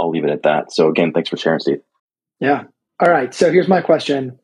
i'll 0.00 0.10
leave 0.10 0.24
it 0.24 0.30
at 0.30 0.42
that. 0.42 0.72
So 0.72 0.88
again 0.88 1.12
thanks 1.12 1.28
for 1.28 1.36
sharing 1.36 1.60
steve. 1.60 1.80
Yeah. 2.40 2.64
All 3.00 3.10
right. 3.10 3.32
So 3.34 3.50
here's 3.50 3.68
my 3.68 3.80
question. 3.80 4.38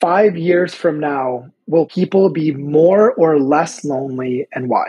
Five 0.00 0.36
years 0.36 0.74
from 0.74 1.00
now 1.00 1.46
will 1.66 1.86
people 1.86 2.30
be 2.30 2.52
more 2.52 3.12
or 3.14 3.40
less 3.40 3.84
lonely 3.84 4.46
and 4.52 4.68
why? 4.68 4.86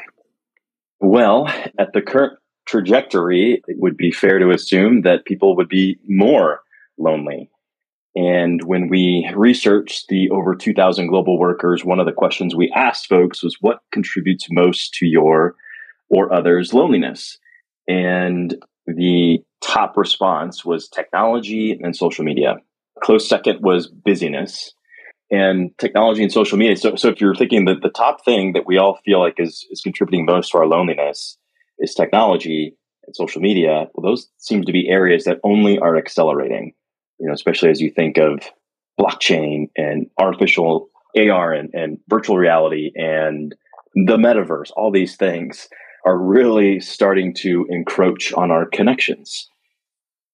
Well 0.99 1.47
at 1.79 1.93
the 1.93 2.01
current 2.01 2.37
trajectory 2.65 3.61
it 3.67 3.77
would 3.79 3.97
be 3.97 4.11
fair 4.11 4.39
to 4.39 4.51
assume 4.51 5.01
that 5.03 5.25
people 5.25 5.55
would 5.55 5.69
be 5.69 5.97
more 6.07 6.61
lonely 6.97 7.49
and 8.17 8.63
when 8.63 8.89
we 8.89 9.29
researched 9.35 10.07
the 10.07 10.31
over 10.31 10.55
2,000 10.55 11.05
global 11.05 11.37
workers, 11.37 11.85
one 11.85 11.99
of 11.99 12.07
the 12.07 12.11
questions 12.11 12.55
we 12.55 12.73
asked 12.75 13.05
folks 13.05 13.43
was 13.43 13.57
what 13.61 13.81
contributes 13.91 14.47
most 14.49 14.95
to 14.95 15.05
your 15.05 15.53
or 16.09 16.33
others' 16.33 16.73
loneliness? 16.73 17.37
And 17.87 18.55
the 18.87 19.37
top 19.61 19.95
response 19.95 20.65
was 20.65 20.89
technology 20.89 21.79
and 21.79 21.95
social 21.95 22.25
media. 22.25 22.55
Close 23.03 23.29
second 23.29 23.59
was 23.61 23.85
busyness 23.87 24.73
and 25.29 25.77
technology 25.77 26.23
and 26.23 26.31
social 26.31 26.57
media. 26.57 26.75
So, 26.75 26.95
so 26.95 27.09
if 27.09 27.21
you're 27.21 27.35
thinking 27.35 27.65
that 27.65 27.83
the 27.83 27.89
top 27.89 28.25
thing 28.25 28.53
that 28.53 28.65
we 28.65 28.79
all 28.79 28.97
feel 29.05 29.19
like 29.19 29.35
is, 29.37 29.63
is 29.69 29.81
contributing 29.81 30.25
most 30.25 30.53
to 30.53 30.57
our 30.57 30.65
loneliness 30.65 31.37
is 31.77 31.93
technology 31.93 32.75
and 33.05 33.15
social 33.15 33.41
media, 33.41 33.89
well, 33.93 34.09
those 34.09 34.27
seem 34.37 34.63
to 34.63 34.71
be 34.71 34.89
areas 34.89 35.25
that 35.25 35.37
only 35.43 35.77
are 35.77 35.97
accelerating 35.97 36.73
you 37.19 37.27
know, 37.27 37.33
especially 37.33 37.69
as 37.69 37.81
you 37.81 37.89
think 37.91 38.17
of 38.17 38.39
blockchain 38.99 39.69
and 39.75 40.09
artificial 40.17 40.89
AR 41.17 41.53
and, 41.53 41.73
and 41.73 41.99
virtual 42.09 42.37
reality 42.37 42.91
and 42.95 43.55
the 43.93 44.17
metaverse, 44.17 44.71
all 44.75 44.91
these 44.91 45.15
things 45.15 45.67
are 46.05 46.17
really 46.17 46.79
starting 46.79 47.33
to 47.33 47.65
encroach 47.69 48.31
on 48.33 48.51
our 48.51 48.65
connections. 48.65 49.49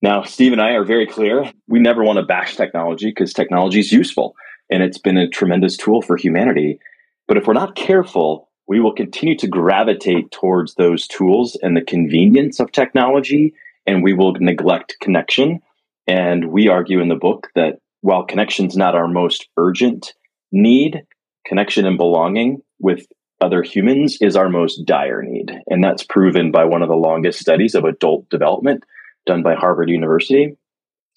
Now, 0.02 0.24
Steve 0.24 0.52
and 0.52 0.62
I 0.62 0.72
are 0.72 0.84
very 0.84 1.08
clear. 1.08 1.50
We 1.68 1.80
never 1.80 2.04
want 2.04 2.18
to 2.18 2.24
bash 2.24 2.56
technology 2.56 3.08
because 3.08 3.34
technology 3.34 3.80
is 3.80 3.92
useful 3.92 4.36
and 4.70 4.84
it's 4.84 4.98
been 4.98 5.18
a 5.18 5.30
tremendous 5.30 5.78
tool 5.78 6.02
for 6.02 6.18
humanity. 6.18 6.80
But 7.28 7.38
if 7.38 7.48
we're 7.48 7.54
not 7.54 7.76
careful, 7.76 8.50
we 8.68 8.80
will 8.80 8.94
continue 8.94 9.38
to 9.38 9.48
gravitate 9.48 10.32
towards 10.32 10.76
those 10.76 11.08
tools 11.08 11.58
and 11.62 11.76
the 11.76 11.82
convenience 11.82 12.60
of 12.60 12.72
technology, 12.72 13.54
and 13.86 14.04
we 14.04 14.14
will 14.14 14.34
neglect 14.34 14.98
connection 15.02 15.62
and 16.08 16.52
we 16.52 16.68
argue 16.68 17.00
in 17.00 17.10
the 17.10 17.16
book 17.16 17.48
that 17.56 17.80
while 18.02 18.26
connection's 18.26 18.76
not 18.76 18.96
our 18.96 19.08
most 19.08 19.48
urgent 19.58 20.14
need, 20.52 21.04
connection 21.46 21.86
and 21.86 21.98
belonging 21.98 22.62
with 22.80 23.06
other 23.42 23.64
humans 23.64 24.18
is 24.22 24.36
our 24.36 24.50
most 24.50 24.86
dire 24.86 25.22
need. 25.22 25.52
And 25.68 25.84
that's 25.84 26.04
proven 26.04 26.52
by 26.52 26.66
one 26.66 26.82
of 26.82 26.90
the 26.90 26.96
longest 26.96 27.40
studies 27.40 27.76
of 27.76 27.84
adult 27.84 28.30
development 28.30 28.84
done 29.26 29.44
by 29.44 29.56
Harvard 29.56 29.90
University, 29.90 30.56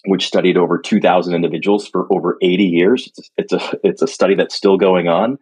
which 0.07 0.27
studied 0.27 0.57
over 0.57 0.79
2,000 0.79 1.35
individuals 1.35 1.89
for 1.89 2.07
over 2.13 2.37
80 2.43 2.65
years. 2.65 3.11
It's, 3.37 3.53
a, 3.53 3.61
it's 3.85 4.03
a 4.03 4.07
study 4.07 4.35
that's 4.35 4.55
still 4.55 4.77
going 4.77 5.09
on. 5.09 5.39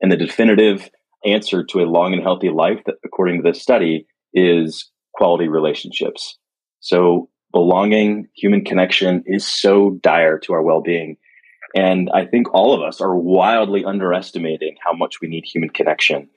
And 0.00 0.10
the 0.10 0.16
definitive 0.16 0.90
answer 1.24 1.64
to 1.64 1.80
a 1.80 1.90
long 1.90 2.12
and 2.12 2.22
healthy 2.22 2.50
life, 2.50 2.80
that, 2.86 2.96
according 3.04 3.42
to 3.42 3.50
this 3.50 3.62
study, 3.62 4.06
is 4.34 4.90
quality 5.14 5.48
relationships. 5.48 6.38
So 6.80 7.30
belonging, 7.54 8.28
human 8.34 8.64
connection 8.64 9.22
is 9.24 9.46
so 9.46 9.98
dire 10.02 10.38
to 10.40 10.52
our 10.52 10.62
well 10.62 10.82
being. 10.82 11.16
And 11.74 12.10
I 12.12 12.26
think 12.26 12.52
all 12.52 12.74
of 12.74 12.82
us 12.82 13.00
are 13.00 13.16
wildly 13.16 13.84
underestimating 13.84 14.76
how 14.84 14.92
much 14.92 15.20
we 15.22 15.28
need 15.28 15.44
human 15.44 15.70
connection. 15.70 16.28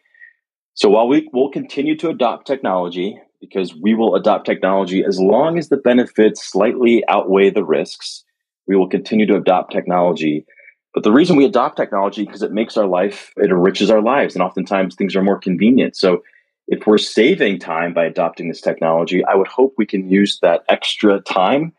So 0.76 0.90
while 0.90 1.08
we 1.08 1.28
will 1.34 1.50
continue 1.50 1.98
to 1.98 2.10
adopt 2.10 2.48
technology, 2.48 3.20
because 3.42 3.76
we 3.76 3.94
will 3.94 4.16
adopt 4.16 4.46
technology 4.46 5.04
as 5.04 5.20
long 5.20 5.58
as 5.58 5.70
the 5.70 5.78
benefits 5.78 6.44
slightly 6.44 7.04
outweigh 7.10 7.50
the 7.50 7.66
risks, 7.66 8.24
we 8.68 8.76
will 8.76 8.88
continue 8.88 9.26
to 9.26 9.36
adopt 9.36 9.72
technology. 9.72 10.46
But 10.94 11.04
the 11.04 11.12
reason 11.12 11.36
we 11.36 11.46
adopt 11.46 11.78
technology 11.78 12.26
because 12.26 12.44
it 12.44 12.52
makes 12.52 12.78
our 12.78 12.88
life, 12.88 13.32
it 13.38 13.50
enriches 13.50 13.90
our 13.90 14.02
lives, 14.02 14.36
and 14.36 14.44
oftentimes 14.44 14.96
things 14.96 15.16
are 15.16 15.24
more 15.24 15.40
convenient. 15.40 15.96
So 15.96 16.24
if 16.68 16.86
we're 16.86 16.98
saving 16.98 17.60
time 17.60 17.94
by 17.94 18.06
adopting 18.06 18.50
this 18.50 18.62
technology, 18.62 19.24
I 19.26 19.36
would 19.36 19.48
hope 19.48 19.74
we 19.78 19.86
can 19.86 20.10
use 20.10 20.40
that 20.42 20.64
extra 20.70 21.22
time 21.22 21.74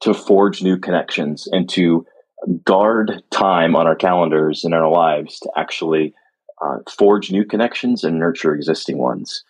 to 0.00 0.12
forge 0.12 0.62
new 0.62 0.78
connections 0.78 1.48
and 1.50 1.68
to 1.70 2.06
guard 2.64 3.22
time 3.30 3.74
on 3.74 3.86
our 3.86 3.96
calendars 3.96 4.64
and 4.64 4.74
our 4.74 4.88
lives 4.88 5.38
to 5.40 5.50
actually 5.56 6.12
uh, 6.62 6.76
forge 6.98 7.30
new 7.30 7.44
connections 7.44 8.04
and 8.04 8.18
nurture 8.18 8.54
existing 8.54 8.98
ones. 8.98 9.44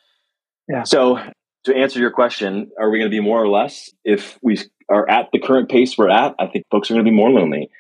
Yeah. 0.69 0.85
So, 0.85 1.19
to 1.65 1.75
answer 1.75 1.99
your 1.99 2.11
question, 2.11 2.71
are 2.79 2.91
we 2.91 2.99
going 2.99 3.11
to 3.11 3.15
be 3.15 3.21
more 3.21 3.43
or 3.43 3.49
less? 3.49 3.91
If 4.05 4.39
we 4.43 4.59
are 4.89 5.09
at 5.09 5.31
the 5.33 5.39
current 5.39 5.71
pace 5.71 5.97
we're 5.97 6.11
at, 6.11 6.35
I 6.39 6.47
think 6.47 6.67
folks 6.71 6.91
are 6.91 6.95
going 6.95 7.05
to 7.05 7.11
be 7.11 7.17
more 7.17 7.31
lonely. 7.31 7.71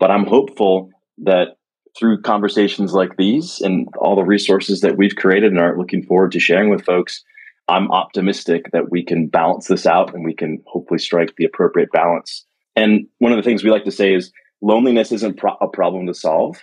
But 0.00 0.10
I'm 0.10 0.26
hopeful 0.26 0.90
that 1.18 1.56
through 1.98 2.20
conversations 2.22 2.92
like 2.92 3.16
these 3.16 3.60
and 3.60 3.88
all 3.98 4.16
the 4.16 4.24
resources 4.24 4.80
that 4.80 4.96
we've 4.96 5.14
created 5.16 5.52
and 5.52 5.60
are 5.60 5.78
looking 5.78 6.02
forward 6.02 6.32
to 6.32 6.40
sharing 6.40 6.70
with 6.70 6.84
folks, 6.84 7.22
I'm 7.68 7.90
optimistic 7.90 8.70
that 8.72 8.90
we 8.90 9.04
can 9.04 9.28
balance 9.28 9.68
this 9.68 9.86
out 9.86 10.14
and 10.14 10.24
we 10.24 10.34
can 10.34 10.62
hopefully 10.66 10.98
strike 10.98 11.34
the 11.36 11.44
appropriate 11.44 11.92
balance. 11.92 12.44
And 12.76 13.06
one 13.18 13.32
of 13.32 13.36
the 13.36 13.42
things 13.42 13.62
we 13.62 13.70
like 13.70 13.84
to 13.84 13.92
say 13.92 14.12
is 14.14 14.32
loneliness 14.60 15.12
isn't 15.12 15.38
pro- 15.38 15.56
a 15.60 15.68
problem 15.68 16.06
to 16.06 16.14
solve, 16.14 16.62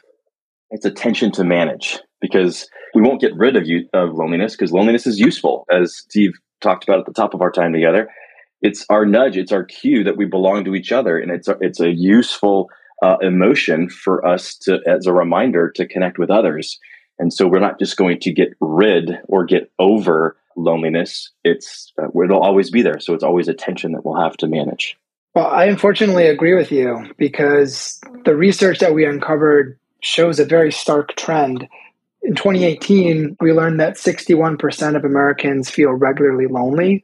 it's 0.69 0.85
a 0.85 0.91
tension 0.91 1.31
to 1.33 1.43
manage 1.43 1.99
because 2.19 2.69
we 2.93 3.01
won't 3.01 3.21
get 3.21 3.35
rid 3.35 3.55
of, 3.55 3.65
you, 3.65 3.87
of 3.93 4.13
loneliness 4.13 4.55
because 4.55 4.71
loneliness 4.71 5.07
is 5.07 5.19
useful, 5.19 5.65
as 5.71 5.97
Steve 5.97 6.31
talked 6.61 6.83
about 6.83 6.99
at 6.99 7.05
the 7.05 7.13
top 7.13 7.33
of 7.33 7.41
our 7.41 7.51
time 7.51 7.73
together. 7.73 8.09
It's 8.61 8.85
our 8.89 9.05
nudge, 9.05 9.37
it's 9.37 9.51
our 9.51 9.63
cue 9.63 10.03
that 10.03 10.17
we 10.17 10.25
belong 10.25 10.65
to 10.65 10.75
each 10.75 10.91
other, 10.91 11.17
and 11.17 11.31
it's 11.31 11.47
a, 11.47 11.57
it's 11.61 11.79
a 11.79 11.89
useful 11.89 12.69
uh, 13.01 13.17
emotion 13.21 13.89
for 13.89 14.25
us 14.25 14.55
to 14.55 14.79
as 14.85 15.05
a 15.05 15.13
reminder 15.13 15.69
to 15.71 15.87
connect 15.87 16.17
with 16.17 16.29
others. 16.29 16.79
And 17.19 17.33
so 17.33 17.47
we're 17.47 17.59
not 17.59 17.79
just 17.79 17.97
going 17.97 18.19
to 18.19 18.31
get 18.31 18.55
rid 18.59 19.19
or 19.27 19.45
get 19.45 19.71
over 19.79 20.37
loneliness. 20.55 21.29
It's 21.43 21.93
uh, 22.01 22.07
it'll 22.21 22.41
always 22.41 22.69
be 22.69 22.81
there. 22.81 22.99
So 22.99 23.13
it's 23.13 23.23
always 23.23 23.47
a 23.47 23.53
tension 23.53 23.91
that 23.93 24.05
we'll 24.05 24.21
have 24.21 24.37
to 24.37 24.47
manage. 24.47 24.97
Well 25.33 25.47
i 25.47 25.65
unfortunately 25.65 26.27
agree 26.27 26.55
with 26.55 26.71
you 26.71 27.09
because 27.17 28.01
the 28.25 28.35
research 28.35 28.79
that 28.79 28.93
we 28.93 29.05
uncovered 29.05 29.77
shows 30.01 30.39
a 30.39 30.45
very 30.45 30.71
stark 30.71 31.15
trend. 31.15 31.67
In 32.23 32.35
2018 32.35 33.37
we 33.39 33.51
learned 33.51 33.79
that 33.79 33.95
61% 33.95 34.95
of 34.95 35.05
americans 35.05 35.71
feel 35.71 35.91
regularly 35.91 36.45
lonely 36.45 37.03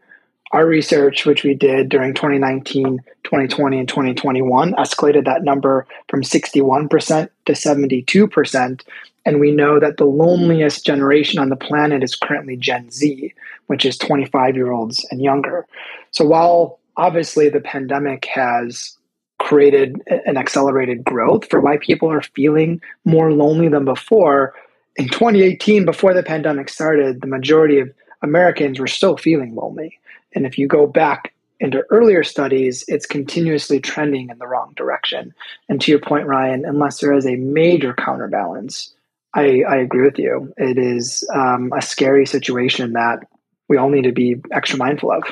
our 0.52 0.66
research, 0.66 1.26
which 1.26 1.44
we 1.44 1.54
did 1.54 1.90
during 1.90 2.14
2019, 2.14 3.00
2020, 3.24 3.80
and 3.80 3.88
2021, 3.88 4.74
escalated 4.74 5.26
that 5.26 5.44
number 5.44 5.86
from 6.08 6.22
61% 6.22 7.30
to 7.46 7.54
72%. 7.54 8.82
And 9.26 9.40
we 9.40 9.52
know 9.52 9.80
that 9.80 9.98
the 9.98 10.06
loneliest 10.06 10.86
generation 10.86 11.40
on 11.40 11.50
the 11.50 11.58
planet 11.58 12.04
is 12.04 12.16
currently 12.16 12.56
Gen 12.56 12.90
Z, 12.90 13.34
which 13.68 13.86
is 13.86 13.98
25 13.98 14.56
year 14.56 14.72
olds 14.72 15.06
and 15.12 15.22
younger. 15.22 15.68
So 16.12 16.26
while 16.26 16.80
obviously 16.96 17.50
the 17.50 17.60
pandemic 17.60 18.26
has 18.26 18.98
created 19.40 20.02
an 20.26 20.38
accelerated 20.38 21.04
growth 21.04 21.48
for 21.50 21.60
why 21.60 21.78
people 21.78 22.10
are 22.10 22.22
feeling 22.22 22.82
more 23.06 23.34
lonely 23.34 23.68
than 23.68 23.86
before, 23.86 24.56
in 24.96 25.08
2018, 25.10 25.86
before 25.86 26.14
the 26.14 26.24
pandemic 26.24 26.70
started, 26.70 27.22
the 27.22 27.28
majority 27.28 27.80
of 27.80 27.94
Americans 28.24 28.80
were 28.80 28.88
still 28.88 29.16
feeling 29.16 29.54
lonely. 29.54 30.00
And 30.38 30.46
if 30.46 30.60
you 30.60 30.68
go 30.68 30.86
back 30.86 31.34
into 31.60 31.82
earlier 31.90 32.24
studies, 32.24 32.86
it's 32.88 33.08
continuously 33.08 33.80
trending 33.80 34.30
in 34.30 34.38
the 34.38 34.46
wrong 34.46 34.72
direction. 34.78 35.34
And 35.68 35.82
to 35.82 35.90
your 35.90 36.00
point, 36.00 36.28
Ryan, 36.28 36.64
unless 36.64 37.00
there 37.00 37.12
is 37.12 37.26
a 37.26 37.38
major 37.38 37.96
counterbalance, 37.96 38.94
I, 39.34 39.64
I 39.68 39.78
agree 39.78 40.06
with 40.06 40.20
you. 40.20 40.54
It 40.56 40.78
is 40.78 41.28
um, 41.34 41.74
a 41.76 41.82
scary 41.82 42.28
situation 42.28 42.94
that 42.94 43.22
we 43.68 43.78
all 43.78 43.90
need 43.90 44.04
to 44.04 44.12
be 44.12 44.36
extra 44.52 44.78
mindful 44.78 45.12
of. 45.12 45.24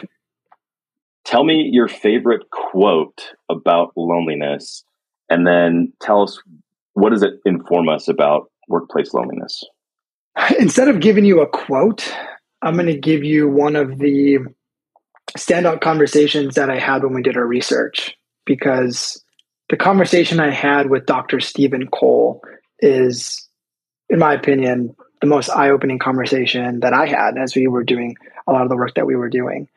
Tell 1.24 1.44
me 1.44 1.70
your 1.72 1.88
favorite 1.88 2.50
quote 2.50 3.36
about 3.48 3.92
loneliness, 3.96 4.84
and 5.30 5.46
then 5.46 5.94
tell 6.02 6.24
us 6.24 6.42
what 6.94 7.12
does 7.12 7.22
it 7.22 7.34
inform 7.46 7.90
us 7.90 8.08
about 8.08 8.50
workplace 8.68 9.14
loneliness? 9.14 9.64
Instead 10.60 10.88
of 10.88 11.00
giving 11.00 11.26
you 11.26 11.42
a 11.42 11.48
quote, 11.48 12.12
I'm 12.64 12.74
going 12.74 12.88
to 12.88 12.98
give 12.98 13.24
you 13.24 13.48
one 13.48 13.76
of 13.76 14.00
the 14.00 14.40
standout 15.38 15.82
conversations 15.82 16.56
that 16.56 16.70
I 16.70 16.80
had 16.80 17.04
when 17.04 17.14
we 17.14 17.22
did 17.22 17.38
our 17.38 17.46
research 17.46 18.18
because 18.46 19.22
the 19.70 19.78
conversation 19.78 20.40
I 20.40 20.52
had 20.52 20.90
with 20.90 21.06
Dr. 21.06 21.40
Steven 21.40 21.88
Cole 21.88 22.42
is, 22.80 23.48
in 24.10 24.20
my 24.20 24.34
opinion, 24.34 24.96
the 25.22 25.28
most 25.28 25.50
eye 25.50 25.70
opening 25.70 26.00
conversation 26.00 26.82
that 26.82 26.94
I 26.94 27.08
had 27.08 27.38
as 27.38 27.56
we 27.56 27.68
were 27.68 27.84
doing 27.84 28.16
a 28.48 28.52
lot 28.52 28.64
of 28.64 28.70
the 28.70 28.76
work 28.76 28.96
that 28.96 29.08
we 29.08 29.16
were 29.16 29.30
doing. 29.30 29.68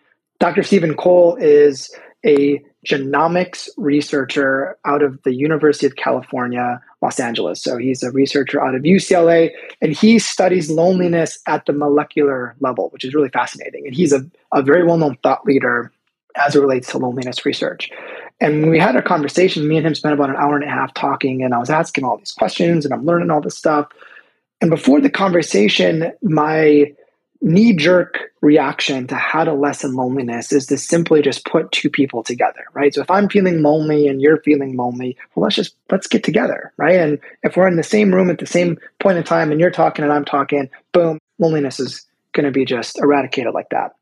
Dr. 0.41 0.63
Steven 0.63 0.95
Cole 0.95 1.37
is 1.41 1.95
a 2.25 2.63
genomics 2.87 3.69
researcher 3.77 4.77
out 4.85 5.03
of 5.03 5.21
the 5.23 5.35
University 5.35 5.87
of 5.87 5.97
California, 5.97 6.81
Los 7.01 7.21
Angeles. 7.21 7.63
So 7.63 7.77
he's 7.77 8.03
a 8.03 8.11
researcher 8.11 8.63
out 8.63 8.75
of 8.75 8.83
UCLA, 8.83 9.51
and 9.81 9.93
he 9.93 10.19
studies 10.19 10.71
loneliness 10.71 11.39
at 11.47 11.67
the 11.67 11.73
molecular 11.73 12.57
level, 12.61 12.89
which 12.91 13.05
is 13.05 13.15
really 13.15 13.29
fascinating. 13.29 13.87
And 13.87 13.95
he's 13.95 14.13
a, 14.13 14.25
a 14.53 14.63
very 14.63 14.85
well 14.85 14.99
known 14.99 15.17
thought 15.23 15.45
leader 15.45 15.93
as 16.37 16.57
it 16.57 16.61
relates 16.61 16.91
to 16.91 16.99
loneliness 16.99 17.45
research. 17.45 17.91
And 18.41 18.71
we 18.71 18.79
had 18.79 18.97
a 18.97 19.03
conversation, 19.03 19.67
me 19.67 19.77
and 19.77 19.87
him 19.87 19.95
spent 19.95 20.15
about 20.15 20.31
an 20.31 20.37
hour 20.37 20.55
and 20.55 20.65
a 20.65 20.71
half 20.71 20.95
talking, 20.95 21.43
and 21.43 21.55
I 21.55 21.59
was 21.59 21.71
asking 21.71 22.05
all 22.05 22.17
these 22.17 22.33
questions 22.33 22.85
and 22.85 22.95
I'm 22.95 23.05
learning 23.05 23.31
all 23.31 23.41
this 23.41 23.57
stuff. 23.57 23.89
And 24.61 24.71
before 24.71 25.01
the 25.01 25.11
conversation, 25.11 26.13
my 26.23 26.93
knee 27.41 27.73
jerk 27.73 28.33
reaction 28.41 29.07
to 29.07 29.15
how 29.15 29.45
to 29.45 29.53
lessen 29.53 29.95
loneliness 29.95 30.53
is 30.53 30.67
to 30.67 30.79
simply 30.79 31.23
just 31.23 31.45
put 31.45 31.71
two 31.73 31.91
people 31.91 32.23
together, 32.23 32.65
right? 32.73 32.93
So 32.95 33.01
if 33.01 33.11
I'm 33.11 33.29
feeling 33.29 33.63
lonely 33.63 34.09
and 34.09 34.21
you're 34.21 34.43
feeling 34.43 34.77
lonely, 34.77 35.17
well, 35.35 35.45
let's 35.45 35.57
just 35.57 35.75
let's 35.91 36.07
get 36.07 36.25
together, 36.25 36.73
right? 36.77 36.97
And 36.97 37.19
if 37.43 37.57
we're 37.57 37.69
in 37.69 37.77
the 37.77 37.83
same 37.83 38.13
room 38.13 38.31
at 38.31 38.39
the 38.39 38.47
same 38.47 38.79
point 38.99 39.19
in 39.19 39.25
time 39.25 39.51
and 39.51 39.61
you're 39.61 39.71
talking 39.71 40.05
and 40.05 40.13
I'm 40.13 40.25
talking, 40.25 40.69
boom, 40.93 41.19
loneliness 41.39 41.81
is 41.81 42.05
going 42.33 42.45
to 42.45 42.53
be 42.53 42.65
just 42.65 42.99
eradicated 42.99 43.55
like 43.55 43.71
that. 43.71 43.95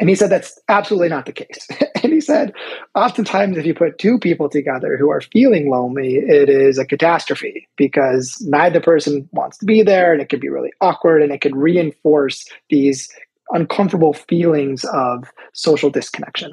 And 0.00 0.08
he 0.08 0.14
said 0.14 0.30
that's 0.30 0.58
absolutely 0.68 1.08
not 1.08 1.26
the 1.26 1.32
case. 1.32 1.68
and 2.02 2.12
he 2.12 2.20
said, 2.20 2.52
oftentimes, 2.94 3.56
if 3.56 3.66
you 3.66 3.74
put 3.74 3.98
two 3.98 4.18
people 4.18 4.48
together 4.48 4.96
who 4.96 5.10
are 5.10 5.20
feeling 5.20 5.70
lonely, 5.70 6.16
it 6.16 6.48
is 6.48 6.78
a 6.78 6.86
catastrophe 6.86 7.68
because 7.76 8.40
neither 8.46 8.80
person 8.80 9.28
wants 9.32 9.58
to 9.58 9.66
be 9.66 9.82
there 9.82 10.12
and 10.12 10.22
it 10.22 10.28
can 10.28 10.40
be 10.40 10.48
really 10.48 10.72
awkward 10.80 11.22
and 11.22 11.32
it 11.32 11.40
can 11.40 11.54
reinforce 11.54 12.46
these 12.70 13.08
uncomfortable 13.50 14.12
feelings 14.12 14.84
of 14.92 15.24
social 15.52 15.90
disconnection. 15.90 16.52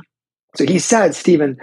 So 0.55 0.65
he 0.65 0.79
said, 0.79 1.13
Steven, 1.13 1.57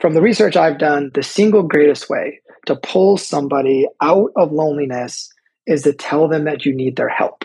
from 0.00 0.14
the 0.14 0.22
research 0.22 0.56
I've 0.56 0.78
done, 0.78 1.10
the 1.14 1.22
single 1.22 1.62
greatest 1.62 2.08
way 2.08 2.40
to 2.66 2.76
pull 2.76 3.16
somebody 3.16 3.86
out 4.00 4.30
of 4.36 4.52
loneliness 4.52 5.32
is 5.66 5.82
to 5.82 5.92
tell 5.92 6.28
them 6.28 6.44
that 6.44 6.64
you 6.64 6.74
need 6.74 6.96
their 6.96 7.08
help. 7.08 7.44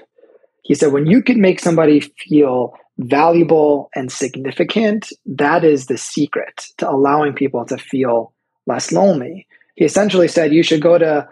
He 0.64 0.76
said, 0.76 0.94
when 0.94 1.06
you 1.06 1.22
can 1.22 1.42
make 1.42 1.60
somebody 1.60 2.00
feel 2.00 2.74
valuable 2.98 3.90
and 3.96 4.12
significant, 4.12 5.10
that 5.26 5.64
is 5.64 5.88
the 5.88 5.98
secret 5.98 6.68
to 6.78 6.90
allowing 6.90 7.34
people 7.34 7.66
to 7.66 7.78
feel 7.78 8.34
less 8.68 8.92
lonely. 8.92 9.48
He 9.76 9.86
essentially 9.86 10.28
said 10.28 10.54
you 10.54 10.64
should 10.64 10.82
go 10.82 10.98
to 10.98 11.28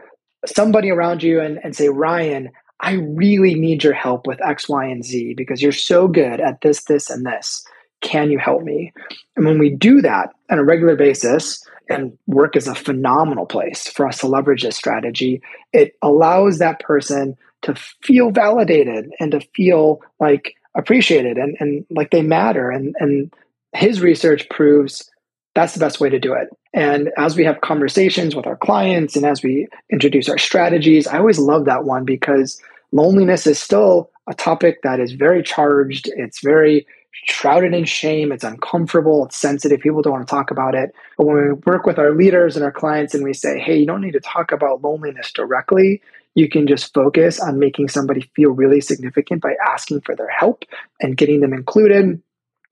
somebody 0.45 0.89
around 0.89 1.21
you 1.21 1.39
and, 1.39 1.59
and 1.63 1.75
say, 1.75 1.89
Ryan, 1.89 2.49
I 2.79 2.93
really 2.93 3.53
need 3.53 3.83
your 3.83 3.93
help 3.93 4.25
with 4.25 4.43
X, 4.43 4.67
Y, 4.67 4.85
and 4.85 5.05
Z 5.05 5.35
because 5.35 5.61
you're 5.61 5.71
so 5.71 6.07
good 6.07 6.39
at 6.39 6.61
this, 6.61 6.83
this, 6.85 7.09
and 7.09 7.25
this. 7.25 7.63
Can 8.01 8.31
you 8.31 8.39
help 8.39 8.63
me? 8.63 8.91
And 9.35 9.45
when 9.45 9.59
we 9.59 9.69
do 9.69 10.01
that 10.01 10.31
on 10.49 10.57
a 10.57 10.63
regular 10.63 10.95
basis, 10.95 11.63
and 11.91 12.17
work 12.25 12.55
is 12.55 12.67
a 12.67 12.75
phenomenal 12.75 13.45
place 13.45 13.87
for 13.87 14.07
us 14.07 14.19
to 14.19 14.27
leverage 14.27 14.63
this 14.63 14.77
strategy, 14.77 15.41
it 15.73 15.95
allows 16.01 16.57
that 16.57 16.79
person 16.79 17.35
to 17.63 17.75
feel 18.01 18.31
validated 18.31 19.11
and 19.19 19.31
to 19.31 19.41
feel 19.53 20.01
like 20.19 20.55
appreciated 20.75 21.37
and, 21.37 21.55
and 21.59 21.85
like 21.89 22.11
they 22.11 22.21
matter. 22.21 22.69
And, 22.69 22.95
and 22.99 23.33
his 23.73 24.01
research 24.01 24.47
proves 24.49 25.09
that's 25.53 25.73
the 25.73 25.79
best 25.79 25.99
way 25.99 26.09
to 26.09 26.19
do 26.19 26.33
it. 26.33 26.49
And 26.73 27.11
as 27.17 27.35
we 27.35 27.43
have 27.43 27.61
conversations 27.61 28.35
with 28.35 28.47
our 28.47 28.55
clients 28.55 29.15
and 29.15 29.25
as 29.25 29.43
we 29.43 29.67
introduce 29.91 30.29
our 30.29 30.37
strategies, 30.37 31.07
I 31.07 31.17
always 31.17 31.39
love 31.39 31.65
that 31.65 31.83
one 31.83 32.05
because 32.05 32.61
loneliness 32.93 33.45
is 33.45 33.59
still 33.59 34.09
a 34.27 34.33
topic 34.33 34.81
that 34.83 34.99
is 34.99 35.11
very 35.11 35.43
charged. 35.43 36.09
It's 36.15 36.41
very 36.41 36.87
shrouded 37.27 37.73
in 37.73 37.83
shame. 37.83 38.31
It's 38.31 38.45
uncomfortable. 38.45 39.25
It's 39.25 39.35
sensitive. 39.35 39.81
People 39.81 40.01
don't 40.01 40.13
want 40.13 40.27
to 40.27 40.31
talk 40.31 40.51
about 40.51 40.73
it. 40.75 40.93
But 41.17 41.27
when 41.27 41.35
we 41.35 41.53
work 41.65 41.85
with 41.85 41.99
our 41.99 42.11
leaders 42.11 42.55
and 42.55 42.63
our 42.63 42.71
clients 42.71 43.13
and 43.13 43.23
we 43.23 43.33
say, 43.33 43.59
hey, 43.59 43.77
you 43.77 43.85
don't 43.85 44.01
need 44.01 44.13
to 44.13 44.21
talk 44.21 44.53
about 44.53 44.81
loneliness 44.81 45.31
directly, 45.33 46.01
you 46.35 46.49
can 46.49 46.67
just 46.67 46.93
focus 46.93 47.39
on 47.39 47.59
making 47.59 47.89
somebody 47.89 48.29
feel 48.35 48.51
really 48.51 48.81
significant 48.81 49.41
by 49.41 49.55
asking 49.65 50.01
for 50.01 50.15
their 50.15 50.29
help 50.29 50.65
and 51.01 51.17
getting 51.17 51.41
them 51.41 51.53
included. 51.53 52.21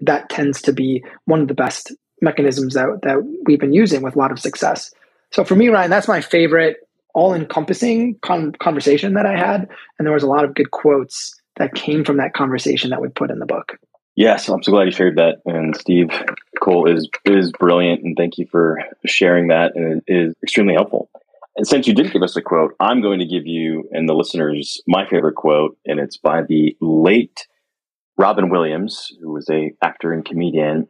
That 0.02 0.30
tends 0.30 0.62
to 0.64 0.74
be 0.74 1.04
one 1.26 1.42
of 1.42 1.48
the 1.48 1.54
best 1.54 1.94
mechanisms 2.22 2.74
that, 2.74 3.00
that 3.04 3.18
we've 3.46 3.60
been 3.60 3.74
using 3.74 4.02
with 4.02 4.16
a 4.16 4.20
lot 4.20 4.32
of 4.32 4.40
success. 4.40 4.94
So 5.32 5.44
for 5.44 5.56
me, 5.56 5.70
Ryan, 5.70 5.90
that's 5.90 6.08
my 6.08 6.22
favorite 6.22 6.78
all 7.14 7.34
encompassing 7.34 8.18
con- 8.22 8.54
conversation 8.54 9.14
that 9.16 9.26
I 9.26 9.38
had. 9.38 9.68
And 9.98 10.06
there 10.06 10.14
was 10.14 10.24
a 10.24 10.28
lot 10.28 10.46
of 10.46 10.54
good 10.54 10.72
quotes 10.72 11.40
that 11.58 11.74
came 11.74 12.06
from 12.06 12.18
that 12.18 12.34
conversation 12.34 12.92
that 12.92 13.02
we 13.02 13.10
put 13.10 13.32
in 13.32 13.40
the 13.40 13.46
book. 13.46 13.78
Yes, 14.16 14.50
I'm 14.50 14.64
so 14.64 14.72
glad 14.72 14.86
you 14.86 14.92
shared 14.92 15.18
that. 15.18 15.38
And 15.46 15.76
Steve 15.76 16.10
Cole 16.62 16.92
is 16.92 17.08
is 17.26 17.52
brilliant, 17.54 18.04
and 18.04 18.18
thank 18.18 18.38
you 18.38 18.48
for 18.48 18.80
sharing 19.06 19.48
that. 19.48 19.76
And 19.76 20.02
it 20.08 20.14
is 20.14 20.36
extremely 20.44 20.74
helpful. 20.74 21.10
And 21.56 21.68
since 21.68 21.88
you 21.88 21.94
did 21.94 22.12
give 22.12 22.22
us 22.22 22.36
a 22.38 22.42
quote, 22.42 22.76
I'm 22.80 23.02
going 23.02 23.20
to 23.20 23.26
give 23.26 23.46
you 23.46 23.90
and 23.92 24.08
the 24.08 24.14
listeners 24.14 24.82
my 24.88 25.08
favorite 25.10 25.36
quote, 25.36 25.78
and 25.86 26.00
it's 26.00 26.18
by 26.18 26.42
the 26.42 26.78
late 26.80 27.48
Robin 28.18 28.50
Williams, 28.50 29.12
who 29.22 29.34
was 29.34 29.50
a 29.50 29.72
actor 29.84 30.14
and 30.14 30.24
comedian, 30.24 30.88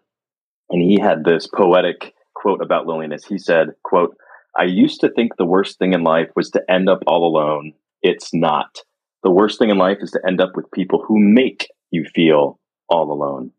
and 0.69 0.82
he 0.82 1.00
had 1.00 1.24
this 1.24 1.48
poetic 1.48 2.13
quote 2.36 2.62
about 2.62 2.86
loneliness. 2.88 3.26
He 3.26 3.38
said, 3.38 3.69
"quote 3.84 4.15
I 4.58 4.63
used 4.63 5.02
to 5.02 5.10
think 5.10 5.38
the 5.38 5.45
worst 5.45 5.80
thing 5.80 5.93
in 5.93 6.04
life 6.04 6.30
was 6.36 6.50
to 6.52 6.72
end 6.72 6.89
up 6.89 7.04
all 7.08 7.26
alone. 7.26 7.74
It's 8.02 8.34
not. 8.34 8.84
The 9.24 9.32
worst 9.32 9.60
thing 9.60 9.69
in 9.69 9.78
life 9.78 10.00
is 10.02 10.12
to 10.12 10.22
end 10.28 10.41
up 10.41 10.56
with 10.56 10.72
people 10.72 11.04
who 11.08 11.19
make 11.19 11.67
you 11.91 12.06
feel 12.06 12.60
all 12.89 13.12
alone." 13.12 13.52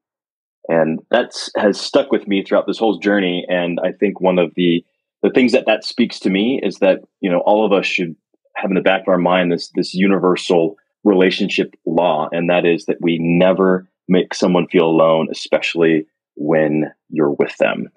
And 0.68 1.00
that 1.10 1.32
has 1.56 1.80
stuck 1.80 2.12
with 2.12 2.28
me 2.28 2.44
throughout 2.44 2.66
this 2.66 2.78
whole 2.78 2.98
journey. 2.98 3.44
And 3.48 3.80
I 3.82 3.92
think 3.92 4.20
one 4.20 4.38
of 4.38 4.54
the 4.54 4.84
the 5.22 5.30
things 5.30 5.52
that 5.52 5.66
that 5.66 5.84
speaks 5.84 6.18
to 6.20 6.30
me 6.30 6.60
is 6.62 6.78
that 6.78 7.00
you 7.20 7.30
know 7.30 7.40
all 7.40 7.64
of 7.64 7.72
us 7.72 7.86
should 7.86 8.16
have 8.56 8.70
in 8.70 8.74
the 8.74 8.80
back 8.80 9.02
of 9.02 9.08
our 9.08 9.18
mind 9.18 9.52
this 9.52 9.70
this 9.74 9.94
universal 9.94 10.76
relationship 11.04 11.74
law 11.86 12.28
and 12.32 12.50
that 12.50 12.66
is 12.66 12.86
that 12.86 12.98
we 13.00 13.18
never 13.18 13.88
make 14.08 14.34
someone 14.34 14.66
feel 14.68 14.84
alone 14.84 15.28
especially 15.30 16.06
when 16.36 16.90
you're 17.08 17.30
with 17.30 17.56
them. 17.58 17.88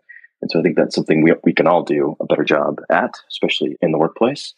And 0.42 0.52
so 0.52 0.60
i 0.60 0.62
think 0.62 0.76
that's 0.76 0.96
something 0.96 1.24
we, 1.24 1.34
we 1.44 1.54
can 1.54 1.68
all 1.68 1.84
do 1.84 2.16
a 2.20 2.26
better 2.26 2.44
job 2.44 2.80
at 2.92 3.14
especially 3.30 3.78
in 3.82 3.92
the 3.92 3.98
workplace. 3.98 4.54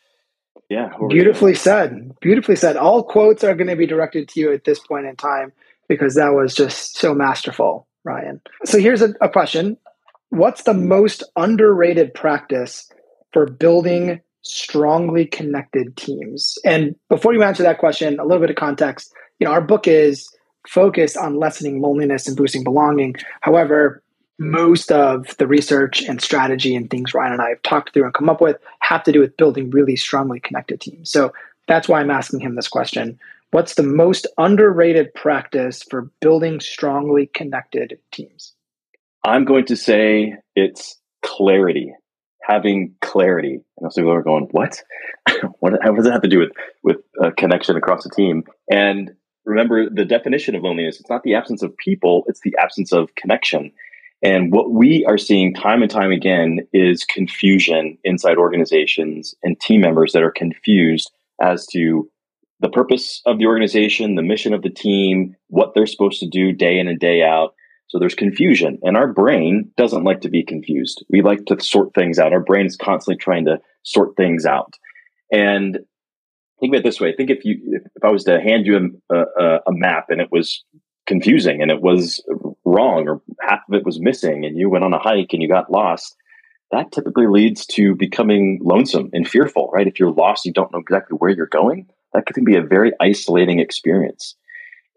Yeah 0.69 0.91
beautifully 1.09 1.55
said. 1.55 2.11
Beautifully 2.21 2.55
said. 2.55 2.77
All 2.77 3.03
quotes 3.03 3.43
are 3.43 3.55
going 3.55 3.67
to 3.67 3.75
be 3.75 3.87
directed 3.87 4.27
to 4.29 4.39
you 4.39 4.53
at 4.53 4.63
this 4.63 4.79
point 4.79 5.05
in 5.05 5.15
time 5.15 5.53
because 5.87 6.15
that 6.15 6.33
was 6.33 6.55
just 6.55 6.97
so 6.97 7.13
masterful 7.13 7.87
ryan. 8.03 8.41
So 8.65 8.79
here's 8.79 9.01
a, 9.01 9.13
a 9.21 9.29
question 9.29 9.77
what's 10.35 10.63
the 10.63 10.73
most 10.73 11.23
underrated 11.35 12.13
practice 12.13 12.89
for 13.31 13.45
building 13.45 14.19
strongly 14.41 15.25
connected 15.25 15.95
teams? 15.97 16.57
And 16.65 16.95
before 17.09 17.33
you 17.33 17.43
answer 17.43 17.63
that 17.63 17.79
question, 17.79 18.19
a 18.19 18.23
little 18.23 18.41
bit 18.41 18.49
of 18.49 18.55
context. 18.55 19.13
You 19.39 19.45
know, 19.45 19.53
our 19.53 19.61
book 19.61 19.87
is 19.87 20.29
focused 20.67 21.17
on 21.17 21.39
lessening 21.39 21.81
loneliness 21.81 22.27
and 22.27 22.37
boosting 22.37 22.63
belonging. 22.63 23.15
However, 23.41 24.03
most 24.37 24.91
of 24.91 25.35
the 25.37 25.47
research 25.47 26.01
and 26.01 26.21
strategy 26.21 26.75
and 26.75 26.89
things 26.89 27.13
Ryan 27.13 27.33
and 27.33 27.41
I 27.41 27.49
have 27.49 27.61
talked 27.61 27.93
through 27.93 28.03
and 28.03 28.13
come 28.13 28.29
up 28.29 28.41
with 28.41 28.57
have 28.81 29.03
to 29.03 29.11
do 29.11 29.21
with 29.21 29.37
building 29.37 29.69
really 29.69 29.95
strongly 29.95 30.39
connected 30.39 30.81
teams. 30.81 31.09
So 31.09 31.31
that's 31.67 31.87
why 31.87 32.01
I'm 32.01 32.11
asking 32.11 32.41
him 32.41 32.55
this 32.55 32.67
question. 32.67 33.17
What's 33.51 33.75
the 33.75 33.83
most 33.83 34.27
underrated 34.37 35.13
practice 35.13 35.83
for 35.83 36.11
building 36.19 36.59
strongly 36.59 37.27
connected 37.27 37.97
teams? 38.11 38.54
I'm 39.25 39.43
going 39.43 39.65
to 39.65 39.75
say 39.75 40.35
it's 40.55 40.99
clarity, 41.23 41.91
having 42.43 42.93
clarity. 43.01 43.59
And 43.79 43.91
so 43.91 44.01
people 44.01 44.13
are 44.13 44.21
going, 44.21 44.47
what? 44.51 44.83
what, 45.59 45.73
what 45.73 45.95
does 45.95 46.05
that 46.05 46.13
have 46.13 46.21
to 46.21 46.27
do 46.27 46.39
with, 46.39 46.51
with 46.83 46.97
a 47.21 47.31
connection 47.31 47.75
across 47.75 48.03
the 48.03 48.11
team? 48.11 48.43
And 48.71 49.11
remember 49.43 49.89
the 49.89 50.05
definition 50.05 50.53
of 50.53 50.61
loneliness. 50.61 50.99
It's 50.99 51.09
not 51.09 51.23
the 51.23 51.33
absence 51.33 51.63
of 51.63 51.75
people, 51.77 52.23
it's 52.27 52.41
the 52.41 52.55
absence 52.61 52.93
of 52.93 53.15
connection. 53.15 53.71
And 54.21 54.51
what 54.51 54.71
we 54.71 55.03
are 55.05 55.17
seeing 55.17 55.53
time 55.53 55.81
and 55.81 55.91
time 55.91 56.11
again 56.11 56.67
is 56.71 57.03
confusion 57.03 57.97
inside 58.03 58.37
organizations 58.37 59.33
and 59.43 59.59
team 59.59 59.81
members 59.81 60.13
that 60.13 60.23
are 60.23 60.31
confused 60.31 61.11
as 61.41 61.65
to 61.67 62.09
the 62.59 62.69
purpose 62.69 63.21
of 63.25 63.39
the 63.39 63.45
organization, 63.45 64.15
the 64.15 64.21
mission 64.21 64.53
of 64.53 64.61
the 64.61 64.69
team, 64.69 65.35
what 65.47 65.73
they're 65.73 65.85
supposed 65.85 66.19
to 66.19 66.29
do 66.29 66.51
day 66.51 66.79
in 66.79 66.87
and 66.87 66.99
day 66.99 67.21
out. 67.23 67.53
So 67.95 67.99
there's 67.99 68.13
confusion, 68.13 68.77
and 68.83 68.97
our 68.97 69.07
brain 69.07 69.71
doesn't 69.77 70.03
like 70.03 70.19
to 70.21 70.29
be 70.29 70.43
confused. 70.43 71.05
We 71.09 71.21
like 71.21 71.45
to 71.45 71.57
sort 71.61 71.93
things 71.93 72.19
out. 72.19 72.33
Our 72.33 72.41
brain 72.41 72.65
is 72.65 72.75
constantly 72.75 73.15
trying 73.15 73.45
to 73.45 73.61
sort 73.83 74.17
things 74.17 74.45
out. 74.45 74.73
And 75.31 75.79
think 76.59 76.75
of 76.75 76.79
it 76.81 76.83
this 76.83 76.99
way: 76.99 77.15
think 77.15 77.29
if 77.29 77.45
you 77.45 77.79
if 77.95 78.03
I 78.03 78.11
was 78.11 78.25
to 78.25 78.41
hand 78.41 78.65
you 78.65 78.99
a, 79.09 79.15
a, 79.15 79.59
a 79.67 79.71
map 79.71 80.07
and 80.09 80.19
it 80.19 80.27
was 80.29 80.65
confusing 81.07 81.61
and 81.61 81.71
it 81.71 81.81
was 81.81 82.21
wrong 82.65 83.07
or 83.07 83.21
half 83.39 83.61
of 83.69 83.75
it 83.75 83.85
was 83.85 84.01
missing 84.01 84.43
and 84.43 84.57
you 84.57 84.69
went 84.69 84.83
on 84.83 84.91
a 84.91 84.99
hike 84.99 85.31
and 85.31 85.41
you 85.41 85.47
got 85.47 85.71
lost, 85.71 86.17
that 86.71 86.91
typically 86.91 87.27
leads 87.27 87.65
to 87.67 87.95
becoming 87.95 88.59
lonesome 88.61 89.09
and 89.13 89.25
fearful, 89.25 89.69
right? 89.73 89.87
If 89.87 90.01
you're 90.01 90.11
lost, 90.11 90.43
you 90.43 90.51
don't 90.51 90.73
know 90.73 90.79
exactly 90.79 91.15
where 91.15 91.31
you're 91.31 91.45
going, 91.45 91.87
that 92.11 92.25
can 92.25 92.43
be 92.43 92.57
a 92.57 92.61
very 92.61 92.91
isolating 92.99 93.61
experience. 93.61 94.35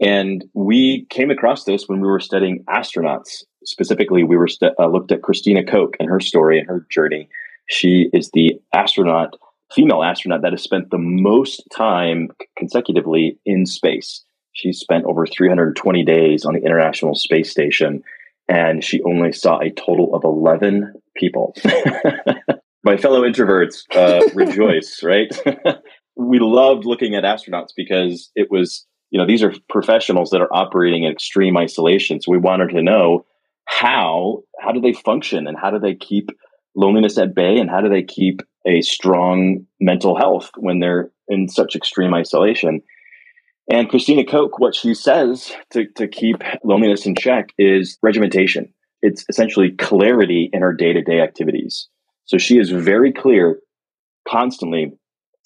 And 0.01 0.45
we 0.55 1.07
came 1.11 1.31
across 1.31 1.65
this 1.65 1.89
when 1.89 2.01
we 2.01 2.09
were 2.09 2.21
studying 2.21 2.65
astronauts. 2.69 3.45
Specifically, 3.65 4.23
we 4.23 4.37
were 4.37 4.49
st- 4.49 4.73
uh, 4.79 4.87
looked 4.87 5.13
at 5.13 5.23
Christina 5.23 5.65
Koch 5.65 5.95
and 5.99 6.09
her 6.09 6.21
story 6.21 6.59
and 6.59 6.69
her 6.69 6.87
journey. 6.91 7.29
She 7.69 8.09
is 8.13 8.31
the 8.33 8.61
astronaut, 8.73 9.35
female 9.73 10.03
astronaut 10.03 10.43
that 10.43 10.53
has 10.53 10.63
spent 10.63 10.91
the 10.91 10.99
most 10.99 11.63
time 11.77 12.29
consecutively 12.57 13.39
in 13.45 13.67
space. 13.67 14.25
She 14.53 14.73
spent 14.73 15.05
over 15.05 15.27
320 15.27 16.05
days 16.05 16.45
on 16.45 16.55
the 16.55 16.61
International 16.61 17.15
Space 17.15 17.51
Station, 17.51 18.03
and 18.49 18.83
she 18.83 19.03
only 19.03 19.33
saw 19.33 19.59
a 19.59 19.71
total 19.71 20.15
of 20.15 20.25
11 20.25 20.95
people. 21.17 21.55
My 22.85 22.97
fellow 22.97 23.23
introverts 23.23 23.85
uh, 23.95 24.27
rejoice, 24.35 25.01
right? 25.03 25.37
we 26.17 26.39
loved 26.39 26.85
looking 26.87 27.15
at 27.15 27.25
astronauts 27.25 27.71
because 27.77 28.31
it 28.35 28.49
was 28.51 28.87
you 29.11 29.19
know 29.19 29.27
these 29.27 29.43
are 29.43 29.55
professionals 29.69 30.31
that 30.31 30.41
are 30.41 30.53
operating 30.53 31.05
in 31.05 31.13
extreme 31.13 31.57
isolation. 31.57 32.21
So 32.21 32.31
we 32.31 32.39
wanted 32.39 32.71
to 32.71 32.83
know 32.83 33.25
how 33.65 34.43
how 34.61 34.73
do 34.73 34.81
they 34.81 34.93
function 34.93 35.47
and 35.47 35.57
how 35.57 35.71
do 35.71 35.79
they 35.79 35.95
keep 35.95 36.31
loneliness 36.75 37.19
at 37.19 37.35
bay 37.35 37.59
and 37.59 37.71
how 37.71 37.81
do 37.81 37.89
they 37.89 38.03
keep 38.03 38.41
a 38.67 38.81
strong 38.83 39.67
mental 39.81 40.17
health 40.17 40.51
when 40.57 40.81
they're 40.81 41.11
in 41.29 41.49
such 41.49 41.77
extreme 41.77 42.15
isolation? 42.15 42.83
And 43.71 43.89
christina 43.89 44.25
koch 44.25 44.53
what 44.59 44.75
she 44.75 44.95
says 44.95 45.53
to, 45.73 45.87
to 45.97 46.09
keep 46.09 46.37
loneliness 46.65 47.07
in 47.07 47.15
check 47.15 47.51
is 47.59 47.99
regimentation. 48.03 48.73
It's 49.03 49.25
essentially 49.29 49.71
clarity 49.73 50.51
in 50.53 50.63
her 50.63 50.73
day-to-day 50.73 51.21
activities. 51.21 51.89
So 52.25 52.37
she 52.37 52.59
is 52.59 52.71
very 52.71 53.13
clear 53.13 53.59
constantly 54.27 54.93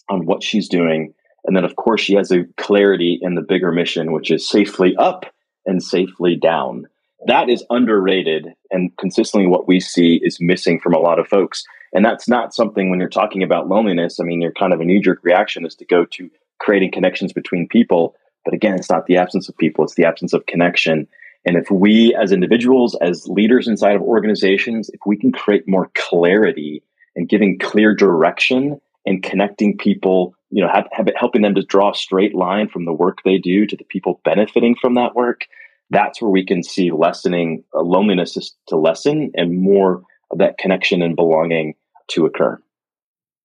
on 0.08 0.26
what 0.26 0.42
she's 0.42 0.68
doing 0.68 1.12
and 1.44 1.56
then, 1.56 1.64
of 1.64 1.76
course, 1.76 2.00
she 2.00 2.14
has 2.14 2.30
a 2.30 2.44
clarity 2.56 3.18
in 3.20 3.34
the 3.34 3.42
bigger 3.42 3.72
mission, 3.72 4.12
which 4.12 4.30
is 4.30 4.48
safely 4.48 4.94
up 4.96 5.26
and 5.66 5.82
safely 5.82 6.36
down. 6.36 6.86
That 7.26 7.48
is 7.48 7.64
underrated 7.70 8.48
and 8.70 8.96
consistently 8.96 9.46
what 9.46 9.68
we 9.68 9.80
see 9.80 10.20
is 10.22 10.40
missing 10.40 10.80
from 10.80 10.94
a 10.94 10.98
lot 10.98 11.18
of 11.18 11.28
folks. 11.28 11.64
And 11.92 12.04
that's 12.04 12.28
not 12.28 12.54
something 12.54 12.90
when 12.90 12.98
you're 12.98 13.08
talking 13.08 13.42
about 13.42 13.68
loneliness. 13.68 14.18
I 14.18 14.24
mean, 14.24 14.40
your 14.40 14.52
kind 14.52 14.72
of 14.72 14.80
a 14.80 14.84
knee 14.84 15.00
jerk 15.00 15.20
reaction 15.22 15.66
is 15.66 15.74
to 15.76 15.84
go 15.84 16.04
to 16.04 16.30
creating 16.58 16.92
connections 16.92 17.32
between 17.32 17.68
people. 17.68 18.14
But 18.44 18.54
again, 18.54 18.74
it's 18.74 18.90
not 18.90 19.06
the 19.06 19.16
absence 19.16 19.48
of 19.48 19.56
people, 19.56 19.84
it's 19.84 19.94
the 19.94 20.04
absence 20.04 20.32
of 20.32 20.46
connection. 20.46 21.06
And 21.44 21.56
if 21.56 21.70
we 21.70 22.14
as 22.14 22.32
individuals, 22.32 22.96
as 23.00 23.26
leaders 23.26 23.66
inside 23.66 23.96
of 23.96 24.02
organizations, 24.02 24.88
if 24.90 25.00
we 25.06 25.16
can 25.16 25.32
create 25.32 25.68
more 25.68 25.90
clarity 25.94 26.82
and 27.16 27.28
giving 27.28 27.58
clear 27.58 27.94
direction 27.94 28.80
and 29.04 29.22
connecting 29.22 29.76
people 29.76 30.34
you 30.52 30.62
know, 30.62 30.70
have, 30.72 30.86
have 30.92 31.08
it, 31.08 31.14
helping 31.18 31.42
them 31.42 31.54
to 31.54 31.62
draw 31.62 31.90
a 31.90 31.94
straight 31.94 32.34
line 32.34 32.68
from 32.68 32.84
the 32.84 32.92
work 32.92 33.18
they 33.24 33.38
do 33.38 33.66
to 33.66 33.76
the 33.76 33.84
people 33.84 34.20
benefiting 34.24 34.76
from 34.80 34.94
that 34.94 35.16
work. 35.16 35.46
That's 35.90 36.20
where 36.20 36.30
we 36.30 36.44
can 36.44 36.62
see 36.62 36.90
lessening 36.90 37.64
uh, 37.74 37.80
loneliness 37.80 38.54
to 38.68 38.76
lessen 38.76 39.32
and 39.34 39.60
more 39.60 40.02
of 40.30 40.38
that 40.38 40.58
connection 40.58 41.02
and 41.02 41.16
belonging 41.16 41.74
to 42.08 42.26
occur. 42.26 42.62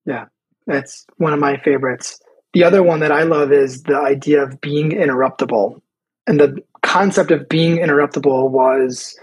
Yeah, 0.06 0.26
that's 0.66 1.06
one 1.16 1.34
of 1.34 1.40
my 1.40 1.58
favorites. 1.58 2.20
The 2.54 2.66
other 2.66 2.84
one 2.84 3.00
that 3.00 3.12
I 3.12 3.24
love 3.24 3.52
is 3.54 3.84
the 3.84 3.98
idea 3.98 4.44
of 4.44 4.60
being 4.60 4.92
interruptible. 4.92 5.82
And 6.28 6.40
the 6.40 6.62
concept 6.82 7.32
of 7.32 7.48
being 7.48 7.78
interruptible 7.78 8.50
was 8.50 9.18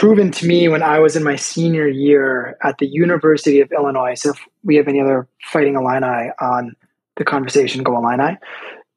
proven 0.00 0.30
to 0.30 0.46
me 0.46 0.66
when 0.66 0.82
I 0.82 0.98
was 0.98 1.14
in 1.14 1.22
my 1.22 1.36
senior 1.36 1.86
year 1.86 2.56
at 2.64 2.78
the 2.78 2.86
University 2.86 3.60
of 3.60 3.70
Illinois. 3.70 4.14
So 4.14 4.30
if 4.30 4.40
we 4.64 4.76
have 4.76 4.88
any 4.88 4.98
other 4.98 5.28
fighting 5.52 5.74
Illini 5.74 6.30
on 6.40 6.74
the 7.16 7.24
conversation, 7.26 7.82
go 7.82 7.94
Illini. 7.98 8.38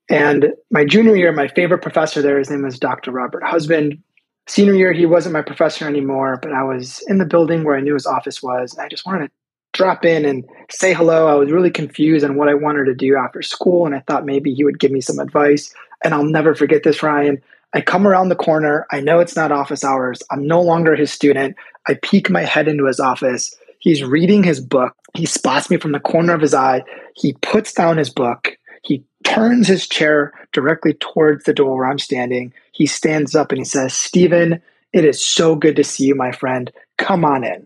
And 0.09 0.53
my 0.71 0.85
junior 0.85 1.17
year, 1.17 1.33
my 1.33 1.49
favorite 1.49 1.81
professor 1.81 2.21
there, 2.21 2.39
his 2.39 2.49
name 2.49 2.63
was 2.63 2.79
Dr. 2.79 3.11
Robert 3.11 3.43
Husband. 3.43 4.01
Senior 4.47 4.75
year, 4.75 4.93
he 4.93 5.05
wasn't 5.05 5.33
my 5.33 5.41
professor 5.41 5.85
anymore, 5.89 6.39
but 6.41 6.53
I 6.53 6.63
was 6.63 7.03
in 7.09 7.17
the 7.17 7.25
building 7.25 7.65
where 7.65 7.75
I 7.75 7.81
knew 7.81 7.95
his 7.95 8.05
office 8.05 8.41
was. 8.41 8.73
And 8.73 8.81
I 8.81 8.87
just 8.87 9.05
wanted 9.05 9.27
to 9.27 9.33
drop 9.73 10.05
in 10.05 10.23
and 10.23 10.45
say 10.71 10.93
hello. 10.93 11.27
I 11.27 11.35
was 11.35 11.51
really 11.51 11.71
confused 11.71 12.23
on 12.23 12.37
what 12.37 12.47
I 12.47 12.53
wanted 12.53 12.85
to 12.85 12.95
do 12.95 13.17
after 13.17 13.41
school. 13.41 13.85
And 13.85 13.93
I 13.93 13.99
thought 14.07 14.25
maybe 14.25 14.53
he 14.53 14.63
would 14.63 14.79
give 14.79 14.91
me 14.91 15.01
some 15.01 15.19
advice. 15.19 15.73
And 16.05 16.13
I'll 16.13 16.23
never 16.23 16.55
forget 16.55 16.83
this, 16.83 17.03
Ryan. 17.03 17.41
I 17.73 17.81
come 17.81 18.07
around 18.07 18.29
the 18.29 18.36
corner. 18.36 18.86
I 18.91 18.99
know 18.99 19.19
it's 19.19 19.36
not 19.36 19.51
office 19.51 19.83
hours. 19.83 20.21
I'm 20.31 20.45
no 20.45 20.62
longer 20.62 20.95
his 20.95 21.12
student. 21.12 21.55
I 21.88 21.95
peek 21.95 22.29
my 22.29 22.43
head 22.43 22.67
into 22.67 22.86
his 22.86 22.99
office. 22.99 23.55
He's 23.79 24.03
reading 24.03 24.43
his 24.43 24.59
book. 24.59 24.95
He 25.15 25.25
spots 25.25 25.69
me 25.69 25.77
from 25.77 25.91
the 25.91 25.99
corner 25.99 26.33
of 26.33 26.41
his 26.41 26.53
eye. 26.53 26.83
He 27.15 27.33
puts 27.41 27.73
down 27.73 27.97
his 27.97 28.09
book. 28.09 28.57
He 28.83 29.03
turns 29.23 29.67
his 29.67 29.88
chair 29.88 30.33
directly 30.51 30.93
towards 30.93 31.45
the 31.45 31.53
door 31.53 31.75
where 31.75 31.89
I'm 31.89 31.99
standing. 31.99 32.53
He 32.71 32.86
stands 32.86 33.36
up 33.36 33.51
and 33.51 33.59
he 33.59 33.65
says, 33.65 33.93
Steven, 33.93 34.62
it 34.93 35.05
is 35.05 35.25
so 35.25 35.55
good 35.55 35.75
to 35.77 35.83
see 35.83 36.05
you, 36.05 36.15
my 36.15 36.31
friend. 36.31 36.71
Come 36.97 37.25
on 37.25 37.43
in. 37.43 37.65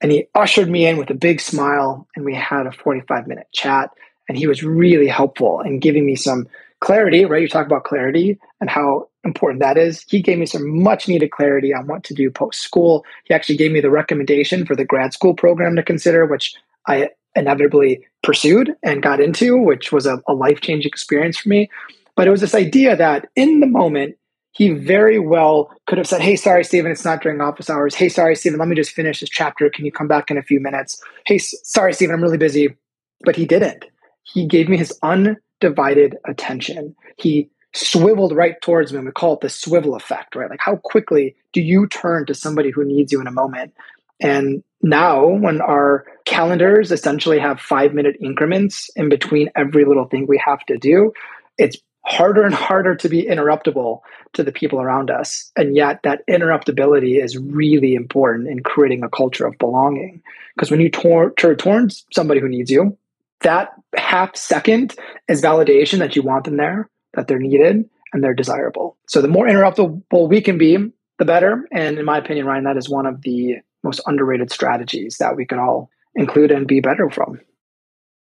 And 0.00 0.12
he 0.12 0.28
ushered 0.34 0.70
me 0.70 0.86
in 0.86 0.96
with 0.96 1.10
a 1.10 1.14
big 1.14 1.40
smile, 1.40 2.06
and 2.16 2.24
we 2.24 2.34
had 2.34 2.66
a 2.66 2.72
45 2.72 3.26
minute 3.26 3.48
chat. 3.52 3.90
And 4.28 4.38
he 4.38 4.46
was 4.46 4.62
really 4.62 5.08
helpful 5.08 5.60
in 5.60 5.80
giving 5.80 6.06
me 6.06 6.16
some 6.16 6.48
clarity, 6.78 7.24
right? 7.26 7.42
You 7.42 7.48
talk 7.48 7.66
about 7.66 7.84
clarity 7.84 8.38
and 8.60 8.70
how 8.70 9.09
important 9.24 9.60
that 9.60 9.76
is. 9.76 10.04
He 10.08 10.22
gave 10.22 10.38
me 10.38 10.46
some 10.46 10.82
much 10.82 11.08
needed 11.08 11.30
clarity 11.30 11.74
on 11.74 11.86
what 11.86 12.04
to 12.04 12.14
do 12.14 12.30
post 12.30 12.60
school. 12.60 13.04
He 13.24 13.34
actually 13.34 13.56
gave 13.56 13.72
me 13.72 13.80
the 13.80 13.90
recommendation 13.90 14.64
for 14.64 14.74
the 14.74 14.84
grad 14.84 15.12
school 15.12 15.34
program 15.34 15.76
to 15.76 15.82
consider, 15.82 16.26
which 16.26 16.54
I 16.86 17.10
inevitably 17.36 18.04
pursued 18.22 18.74
and 18.82 19.02
got 19.02 19.20
into, 19.20 19.56
which 19.56 19.92
was 19.92 20.06
a, 20.06 20.22
a 20.26 20.34
life 20.34 20.60
changing 20.60 20.88
experience 20.88 21.38
for 21.38 21.48
me. 21.48 21.70
But 22.16 22.26
it 22.26 22.30
was 22.30 22.40
this 22.40 22.54
idea 22.54 22.96
that 22.96 23.28
in 23.36 23.60
the 23.60 23.66
moment, 23.66 24.16
he 24.52 24.70
very 24.70 25.18
well 25.18 25.70
could 25.86 25.98
have 25.98 26.08
said, 26.08 26.20
Hey, 26.20 26.36
sorry, 26.36 26.64
Steven, 26.64 26.90
it's 26.90 27.04
not 27.04 27.22
during 27.22 27.40
office 27.40 27.70
hours. 27.70 27.94
Hey, 27.94 28.08
sorry, 28.08 28.34
Steven, 28.34 28.58
let 28.58 28.68
me 28.68 28.74
just 28.74 28.90
finish 28.90 29.20
this 29.20 29.28
chapter. 29.28 29.70
Can 29.70 29.84
you 29.84 29.92
come 29.92 30.08
back 30.08 30.30
in 30.30 30.36
a 30.36 30.42
few 30.42 30.60
minutes? 30.60 31.00
Hey, 31.26 31.38
sorry, 31.38 31.92
Steven, 31.92 32.14
I'm 32.14 32.22
really 32.22 32.36
busy. 32.36 32.76
But 33.24 33.36
he 33.36 33.46
didn't. 33.46 33.84
He 34.22 34.46
gave 34.46 34.68
me 34.68 34.76
his 34.76 34.98
undivided 35.02 36.16
attention. 36.26 36.96
He 37.16 37.48
swiveled 37.74 38.34
right 38.34 38.60
towards 38.62 38.92
me. 38.92 38.98
And 38.98 39.06
we 39.06 39.12
call 39.12 39.34
it 39.34 39.40
the 39.40 39.48
swivel 39.48 39.94
effect, 39.94 40.34
right? 40.34 40.50
Like, 40.50 40.60
how 40.60 40.76
quickly 40.76 41.36
do 41.52 41.60
you 41.60 41.86
turn 41.86 42.26
to 42.26 42.34
somebody 42.34 42.70
who 42.70 42.84
needs 42.84 43.12
you 43.12 43.20
in 43.20 43.26
a 43.26 43.32
moment? 43.32 43.74
And 44.20 44.62
now, 44.82 45.26
when 45.26 45.60
our 45.60 46.04
calendars 46.24 46.92
essentially 46.92 47.38
have 47.38 47.60
five 47.60 47.94
minute 47.94 48.16
increments 48.20 48.90
in 48.96 49.08
between 49.08 49.50
every 49.56 49.84
little 49.84 50.06
thing 50.06 50.26
we 50.26 50.40
have 50.44 50.64
to 50.66 50.78
do, 50.78 51.12
it's 51.58 51.76
harder 52.04 52.44
and 52.44 52.54
harder 52.68 52.94
to 52.96 53.08
be 53.08 53.24
interruptible 53.24 54.00
to 54.32 54.42
the 54.42 54.52
people 54.52 54.80
around 54.80 55.10
us. 55.10 55.50
And 55.56 55.76
yet, 55.76 56.00
that 56.02 56.26
interruptibility 56.28 57.22
is 57.22 57.36
really 57.38 57.94
important 57.94 58.48
in 58.48 58.62
creating 58.62 59.02
a 59.02 59.08
culture 59.08 59.46
of 59.46 59.58
belonging. 59.58 60.22
Because 60.54 60.70
when 60.70 60.80
you 60.80 60.90
turn 60.90 61.56
towards 61.56 62.04
somebody 62.12 62.40
who 62.40 62.48
needs 62.48 62.70
you, 62.70 62.96
that 63.40 63.70
half 63.96 64.36
second 64.36 64.94
is 65.28 65.42
validation 65.42 65.98
that 65.98 66.14
you 66.14 66.22
want 66.22 66.44
them 66.44 66.58
there, 66.58 66.88
that 67.14 67.28
they're 67.28 67.38
needed, 67.38 67.88
and 68.12 68.24
they're 68.24 68.34
desirable. 68.34 68.96
So, 69.08 69.22
the 69.22 69.28
more 69.28 69.46
interruptible 69.46 70.28
we 70.28 70.40
can 70.40 70.58
be, 70.58 70.78
the 71.18 71.24
better. 71.24 71.68
And 71.70 71.98
in 71.98 72.04
my 72.04 72.18
opinion, 72.18 72.46
Ryan, 72.46 72.64
that 72.64 72.76
is 72.76 72.88
one 72.88 73.06
of 73.06 73.22
the 73.22 73.56
most 73.84 74.00
underrated 74.06 74.50
strategies 74.50 75.18
that 75.18 75.36
we 75.36 75.46
can 75.46 75.58
all 75.58 75.90
include 76.14 76.50
and 76.50 76.66
be 76.66 76.80
better 76.80 77.08
from. 77.10 77.40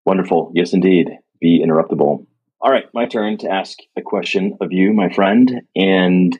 Wonderful. 0.04 0.52
Yes, 0.54 0.72
indeed. 0.72 1.08
Be 1.40 1.64
interruptible. 1.64 2.26
All 2.60 2.70
right, 2.72 2.86
my 2.92 3.06
turn 3.06 3.38
to 3.38 3.50
ask 3.50 3.78
a 3.96 4.02
question 4.02 4.58
of 4.60 4.72
you, 4.72 4.92
my 4.92 5.08
friend. 5.10 5.62
And 5.76 6.34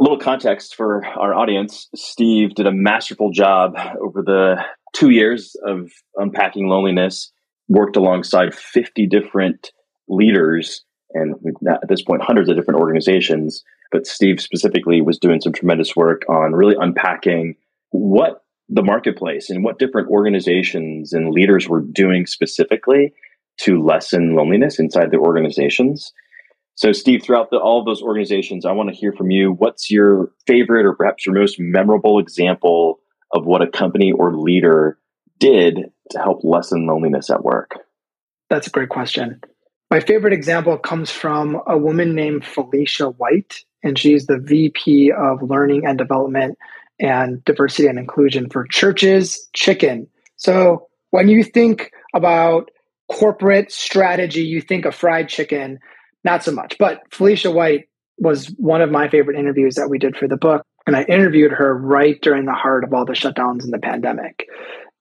a 0.00 0.02
little 0.02 0.18
context 0.18 0.74
for 0.74 1.06
our 1.06 1.34
audience 1.34 1.88
Steve 1.94 2.54
did 2.54 2.66
a 2.66 2.72
masterful 2.72 3.30
job 3.30 3.76
over 4.00 4.22
the 4.22 4.56
two 4.92 5.10
years 5.10 5.54
of 5.64 5.92
unpacking 6.16 6.66
loneliness, 6.66 7.30
worked 7.68 7.96
alongside 7.96 8.54
50 8.54 9.06
different 9.06 9.70
leaders 10.08 10.84
and 11.14 11.34
at 11.68 11.88
this 11.88 12.02
point 12.02 12.22
hundreds 12.22 12.48
of 12.48 12.56
different 12.56 12.80
organizations. 12.80 13.62
But 13.90 14.06
Steve 14.06 14.40
specifically 14.40 15.00
was 15.02 15.18
doing 15.18 15.40
some 15.40 15.52
tremendous 15.52 15.94
work 15.94 16.22
on 16.28 16.52
really 16.52 16.76
unpacking 16.78 17.56
what 17.90 18.44
the 18.68 18.82
marketplace 18.82 19.50
and 19.50 19.62
what 19.62 19.78
different 19.78 20.08
organizations 20.08 21.12
and 21.12 21.30
leaders 21.30 21.68
were 21.68 21.80
doing 21.80 22.26
specifically 22.26 23.12
to 23.58 23.82
lessen 23.82 24.34
loneliness 24.34 24.78
inside 24.78 25.10
their 25.10 25.20
organizations. 25.20 26.12
So, 26.74 26.92
Steve, 26.92 27.22
throughout 27.22 27.50
the, 27.50 27.58
all 27.58 27.78
of 27.78 27.84
those 27.84 28.02
organizations, 28.02 28.64
I 28.64 28.72
want 28.72 28.88
to 28.88 28.94
hear 28.94 29.12
from 29.12 29.30
you. 29.30 29.52
What's 29.52 29.90
your 29.90 30.30
favorite 30.46 30.86
or 30.86 30.94
perhaps 30.94 31.26
your 31.26 31.34
most 31.34 31.60
memorable 31.60 32.18
example 32.18 33.00
of 33.30 33.44
what 33.44 33.62
a 33.62 33.66
company 33.66 34.10
or 34.10 34.34
leader 34.34 34.98
did 35.38 35.90
to 36.10 36.18
help 36.18 36.40
lessen 36.44 36.86
loneliness 36.86 37.28
at 37.28 37.44
work? 37.44 37.72
That's 38.48 38.66
a 38.66 38.70
great 38.70 38.88
question. 38.88 39.40
My 39.92 40.00
favorite 40.00 40.32
example 40.32 40.78
comes 40.78 41.10
from 41.10 41.60
a 41.66 41.76
woman 41.76 42.14
named 42.14 42.46
Felicia 42.46 43.10
White 43.10 43.62
and 43.82 43.98
she's 43.98 44.24
the 44.24 44.38
VP 44.38 45.12
of 45.12 45.42
Learning 45.42 45.84
and 45.84 45.98
Development 45.98 46.56
and 46.98 47.44
Diversity 47.44 47.88
and 47.88 47.98
Inclusion 47.98 48.48
for 48.48 48.66
Church's 48.66 49.46
Chicken. 49.52 50.06
So 50.36 50.88
when 51.10 51.28
you 51.28 51.44
think 51.44 51.92
about 52.14 52.70
corporate 53.10 53.70
strategy, 53.70 54.40
you 54.40 54.62
think 54.62 54.86
of 54.86 54.94
fried 54.94 55.28
chicken, 55.28 55.78
not 56.24 56.42
so 56.42 56.52
much. 56.52 56.78
But 56.78 57.02
Felicia 57.10 57.50
White 57.50 57.90
was 58.16 58.46
one 58.56 58.80
of 58.80 58.90
my 58.90 59.10
favorite 59.10 59.38
interviews 59.38 59.74
that 59.74 59.90
we 59.90 59.98
did 59.98 60.16
for 60.16 60.26
the 60.26 60.38
book. 60.38 60.62
And 60.86 60.96
I 60.96 61.02
interviewed 61.02 61.52
her 61.52 61.76
right 61.76 62.18
during 62.22 62.46
the 62.46 62.54
heart 62.54 62.84
of 62.84 62.94
all 62.94 63.04
the 63.04 63.12
shutdowns 63.12 63.62
and 63.62 63.74
the 63.74 63.78
pandemic. 63.78 64.48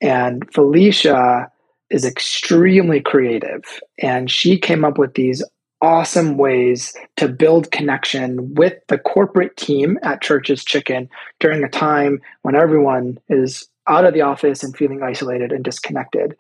And 0.01 0.43
Felicia 0.54 1.49
is 1.91 2.06
extremely 2.06 3.01
creative. 3.01 3.62
And 3.99 4.32
she 4.32 4.58
came 4.58 4.84
up 4.84 4.97
with 4.97 5.13
these 5.13 5.43
awesome 5.82 6.38
ways 6.38 6.95
to 7.17 7.27
build 7.27 7.71
connection 7.71 8.54
with 8.54 8.73
the 8.88 8.99
corporate 8.99 9.58
team 9.58 9.97
at 10.04 10.21
Church's 10.21 10.63
Chicken 10.63 11.10
during 11.39 11.63
a 11.63 11.69
time 11.69 12.21
when 12.43 12.56
everyone 12.56 13.17
is 13.30 13.67
out 13.88 14.06
of 14.06 14.13
the 14.13 14.21
office 14.21 14.63
and 14.63 14.77
feeling 14.77 15.01
isolated 15.01 15.51
and 15.51 15.63
disconnected. 15.63 16.36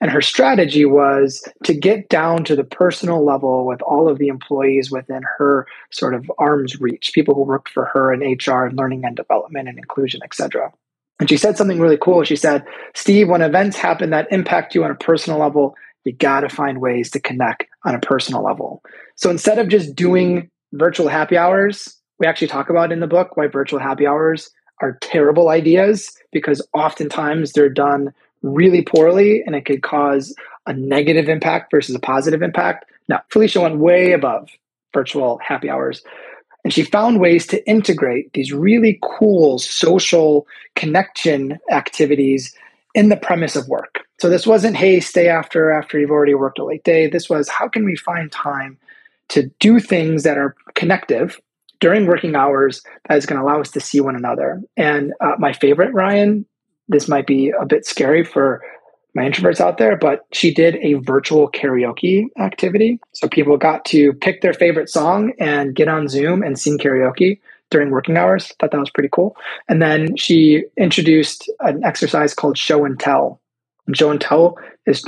And 0.00 0.10
her 0.10 0.22
strategy 0.22 0.86
was 0.86 1.46
to 1.64 1.74
get 1.74 2.08
down 2.08 2.42
to 2.44 2.56
the 2.56 2.64
personal 2.64 3.24
level 3.24 3.66
with 3.66 3.82
all 3.82 4.08
of 4.08 4.18
the 4.18 4.28
employees 4.28 4.90
within 4.90 5.22
her 5.38 5.66
sort 5.90 6.14
of 6.14 6.30
arm's 6.38 6.80
reach, 6.80 7.12
people 7.14 7.34
who 7.34 7.42
worked 7.42 7.68
for 7.68 7.84
her 7.84 8.12
in 8.12 8.20
HR, 8.20 8.64
and 8.64 8.78
learning 8.78 9.04
and 9.04 9.14
development 9.14 9.68
and 9.68 9.78
inclusion, 9.78 10.20
et 10.24 10.34
cetera. 10.34 10.72
And 11.18 11.28
she 11.28 11.36
said 11.36 11.56
something 11.56 11.80
really 11.80 11.98
cool. 12.00 12.24
She 12.24 12.36
said, 12.36 12.64
Steve, 12.94 13.28
when 13.28 13.42
events 13.42 13.76
happen 13.76 14.10
that 14.10 14.30
impact 14.30 14.74
you 14.74 14.84
on 14.84 14.90
a 14.90 14.96
personal 14.96 15.38
level, 15.38 15.74
you 16.04 16.12
got 16.12 16.40
to 16.40 16.48
find 16.48 16.80
ways 16.80 17.10
to 17.12 17.20
connect 17.20 17.64
on 17.84 17.94
a 17.94 18.00
personal 18.00 18.42
level. 18.42 18.82
So 19.16 19.30
instead 19.30 19.58
of 19.58 19.68
just 19.68 19.96
doing 19.96 20.50
virtual 20.72 21.08
happy 21.08 21.36
hours, 21.36 21.96
we 22.18 22.26
actually 22.26 22.48
talk 22.48 22.70
about 22.70 22.92
in 22.92 23.00
the 23.00 23.06
book 23.06 23.36
why 23.36 23.46
virtual 23.46 23.80
happy 23.80 24.06
hours 24.06 24.50
are 24.80 24.98
terrible 25.00 25.48
ideas 25.48 26.16
because 26.32 26.66
oftentimes 26.74 27.52
they're 27.52 27.68
done 27.68 28.12
really 28.42 28.82
poorly 28.82 29.42
and 29.44 29.56
it 29.56 29.64
could 29.64 29.82
cause 29.82 30.34
a 30.66 30.72
negative 30.72 31.28
impact 31.28 31.70
versus 31.70 31.94
a 31.94 31.98
positive 31.98 32.42
impact. 32.42 32.84
Now, 33.08 33.22
Felicia 33.30 33.60
went 33.60 33.78
way 33.78 34.12
above 34.12 34.50
virtual 34.92 35.38
happy 35.38 35.70
hours 35.70 36.02
and 36.66 36.72
she 36.72 36.82
found 36.82 37.20
ways 37.20 37.46
to 37.46 37.64
integrate 37.68 38.32
these 38.32 38.52
really 38.52 38.98
cool 39.00 39.56
social 39.56 40.48
connection 40.74 41.60
activities 41.70 42.52
in 42.92 43.08
the 43.08 43.16
premise 43.16 43.54
of 43.54 43.68
work. 43.68 44.00
So 44.18 44.28
this 44.28 44.48
wasn't, 44.48 44.76
hey, 44.76 44.98
stay 44.98 45.28
after 45.28 45.70
after 45.70 45.96
you've 45.96 46.10
already 46.10 46.34
worked 46.34 46.58
a 46.58 46.64
late 46.64 46.82
day. 46.82 47.08
This 47.08 47.30
was 47.30 47.48
how 47.48 47.68
can 47.68 47.84
we 47.84 47.94
find 47.94 48.32
time 48.32 48.78
to 49.28 49.48
do 49.60 49.78
things 49.78 50.24
that 50.24 50.38
are 50.38 50.56
connective 50.74 51.40
during 51.78 52.06
working 52.06 52.34
hours 52.34 52.82
that 53.08 53.16
is 53.16 53.26
going 53.26 53.38
to 53.40 53.46
allow 53.46 53.60
us 53.60 53.70
to 53.70 53.80
see 53.80 54.00
one 54.00 54.16
another. 54.16 54.60
And 54.76 55.12
uh, 55.20 55.36
my 55.38 55.52
favorite, 55.52 55.94
Ryan, 55.94 56.44
this 56.88 57.06
might 57.06 57.28
be 57.28 57.50
a 57.50 57.64
bit 57.64 57.86
scary 57.86 58.24
for 58.24 58.60
my 59.16 59.22
introverts 59.22 59.60
out 59.60 59.78
there, 59.78 59.96
but 59.96 60.26
she 60.32 60.52
did 60.52 60.76
a 60.76 60.94
virtual 60.94 61.50
karaoke 61.50 62.26
activity. 62.38 63.00
So 63.12 63.26
people 63.26 63.56
got 63.56 63.86
to 63.86 64.12
pick 64.12 64.42
their 64.42 64.52
favorite 64.52 64.90
song 64.90 65.32
and 65.40 65.74
get 65.74 65.88
on 65.88 66.06
Zoom 66.08 66.42
and 66.42 66.58
sing 66.58 66.78
karaoke 66.78 67.40
during 67.70 67.90
working 67.90 68.18
hours. 68.18 68.52
Thought 68.60 68.72
that 68.72 68.78
was 68.78 68.90
pretty 68.90 69.08
cool. 69.10 69.34
And 69.70 69.80
then 69.80 70.16
she 70.18 70.64
introduced 70.76 71.50
an 71.60 71.82
exercise 71.82 72.34
called 72.34 72.58
show 72.58 72.84
and 72.84 73.00
tell. 73.00 73.40
And 73.86 73.96
show 73.96 74.10
and 74.10 74.20
tell 74.20 74.58
is 74.84 75.02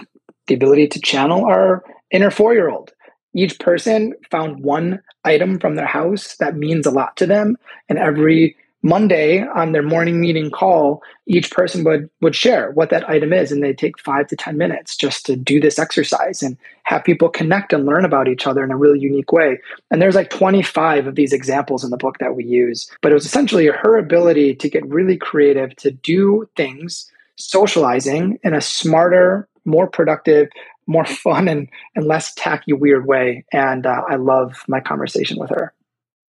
the 0.47 0.55
ability 0.55 0.89
to 0.89 1.01
channel 1.01 1.45
our 1.45 1.85
inner 2.11 2.31
four 2.31 2.55
year 2.55 2.71
old. 2.71 2.93
Each 3.35 3.59
person 3.59 4.15
found 4.31 4.65
one 4.65 5.03
item 5.25 5.59
from 5.61 5.75
their 5.75 5.87
house 5.87 6.35
that 6.37 6.57
means 6.57 6.87
a 6.87 6.91
lot 6.91 7.15
to 7.19 7.27
them, 7.27 7.59
and 7.91 7.99
every 7.99 8.57
Monday 8.83 9.43
on 9.43 9.73
their 9.73 9.83
morning 9.83 10.21
meeting 10.21 10.51
call, 10.51 11.03
each 11.27 11.51
person 11.51 11.83
would 11.85 12.09
would 12.21 12.35
share 12.35 12.71
what 12.73 12.91
that 12.91 13.09
item 13.09 13.33
is, 13.33 13.51
and 13.51 13.63
they 13.63 13.73
take 13.73 13.99
five 13.99 14.29
to 14.29 14.37
ten 14.37 14.57
minutes 14.57 14.97
just 14.97 15.27
to 15.27 15.35
do 15.35 15.61
this 15.61 15.79
exercise 15.79 16.43
and 16.43 16.57
have 16.85 17.03
people 17.03 17.29
connect 17.29 17.73
and 17.73 17.87
learn 17.87 18.05
about 18.05 18.29
each 18.29 18.47
other 18.47 18.63
in 18.63 18.71
a 18.71 18.77
really 18.77 19.01
unique 19.01 19.33
way. 19.33 19.59
And 19.91 20.01
there's 20.01 20.15
like 20.15 20.31
25 20.31 21.09
of 21.09 21.17
these 21.17 21.33
examples 21.33 21.83
in 21.83 21.91
the 21.91 21.97
book 21.97 22.19
that 22.19 22.37
we 22.37 22.45
use, 22.45 22.89
but 23.03 23.11
it 23.11 23.15
was 23.15 23.27
essentially 23.27 23.67
her 23.67 23.97
ability 23.97 24.55
to 24.55 24.71
get 24.71 24.87
really 24.87 25.17
creative 25.17 25.75
to 25.77 25.91
do 25.91 26.49
things, 26.57 27.11
socializing 27.37 28.39
in 28.45 28.55
a 28.55 28.61
smarter, 28.61 29.49
more 29.65 29.89
productive, 29.89 30.49
more 30.87 31.05
fun, 31.25 31.49
and 31.49 31.69
and 31.97 32.07
less 32.07 32.33
tacky, 32.35 32.73
weird 32.73 33.07
way. 33.07 33.45
And 33.53 33.87
uh, 33.87 34.03
I 34.09 34.15
love 34.15 34.63
my 34.69 34.79
conversation 34.79 35.37
with 35.39 35.51
her. 35.51 35.75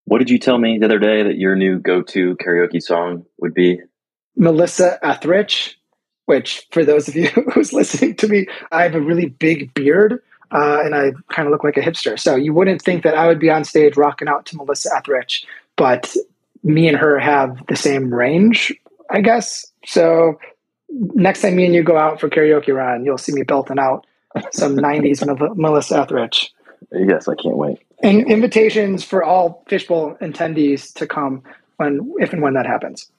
What 0.10 0.18
did 0.18 0.32
you 0.32 0.40
tell 0.40 0.58
me 0.58 0.80
the 0.80 0.86
other 0.86 0.98
day 0.98 1.22
that 1.22 1.38
your 1.38 1.56
new 1.56 1.78
go-to 1.78 2.36
karaoke 2.38 2.82
song 2.82 3.28
would 3.38 3.54
be? 3.54 3.80
Melissa 4.36 4.98
Etheridge, 5.06 5.80
which 6.26 6.66
for 6.72 6.84
those 6.84 7.08
of 7.08 7.16
you 7.16 7.28
who's 7.54 7.74
listening 7.74 8.16
to 8.16 8.28
me, 8.28 8.48
I 8.72 8.82
have 8.82 8.96
a 8.96 9.02
really 9.02 9.28
big 9.28 9.72
beard 9.76 10.20
uh, 10.50 10.80
and 10.84 10.96
I 10.96 11.12
kind 11.32 11.48
of 11.48 11.52
look 11.52 11.64
like 11.64 11.78
a 11.78 11.82
hipster. 11.82 12.20
So 12.20 12.36
you 12.36 12.56
wouldn't 12.56 12.82
think 12.82 13.04
that 13.04 13.14
I 13.14 13.28
would 13.28 13.38
be 13.38 13.52
on 13.52 13.64
stage 13.64 13.98
rocking 13.98 14.28
out 14.28 14.48
to 14.48 14.58
Melissa 14.58 14.90
Etheridge, 14.98 15.46
but 15.76 16.16
me 16.64 16.88
and 16.88 16.98
her 16.98 17.20
have 17.20 17.64
the 17.68 17.76
same 17.76 18.12
range, 18.12 18.74
I 19.12 19.22
guess. 19.22 19.64
So 19.86 20.40
next 20.90 21.44
time 21.44 21.56
me 21.56 21.66
and 21.66 21.76
you 21.76 21.84
go 21.84 22.00
out 22.00 22.20
for 22.20 22.30
karaoke 22.30 22.74
run, 22.74 23.06
you'll 23.06 23.20
see 23.20 23.32
me 23.32 23.44
belting 23.44 23.78
out 23.78 24.08
some 24.54 24.76
90s 24.76 25.56
Melissa 25.56 26.00
Etheridge. 26.00 26.52
Yes, 26.92 27.28
I 27.28 27.36
can't 27.36 27.58
wait. 27.58 27.78
And 28.02 28.30
invitations 28.30 29.04
for 29.04 29.24
all 29.24 29.64
fishbowl 29.68 30.16
attendees 30.22 30.94
to 30.94 31.08
come 31.08 31.44
when, 31.78 32.14
if 32.20 32.32
and 32.32 32.42
when 32.42 32.54
that 32.54 32.66
happens. 32.66 33.12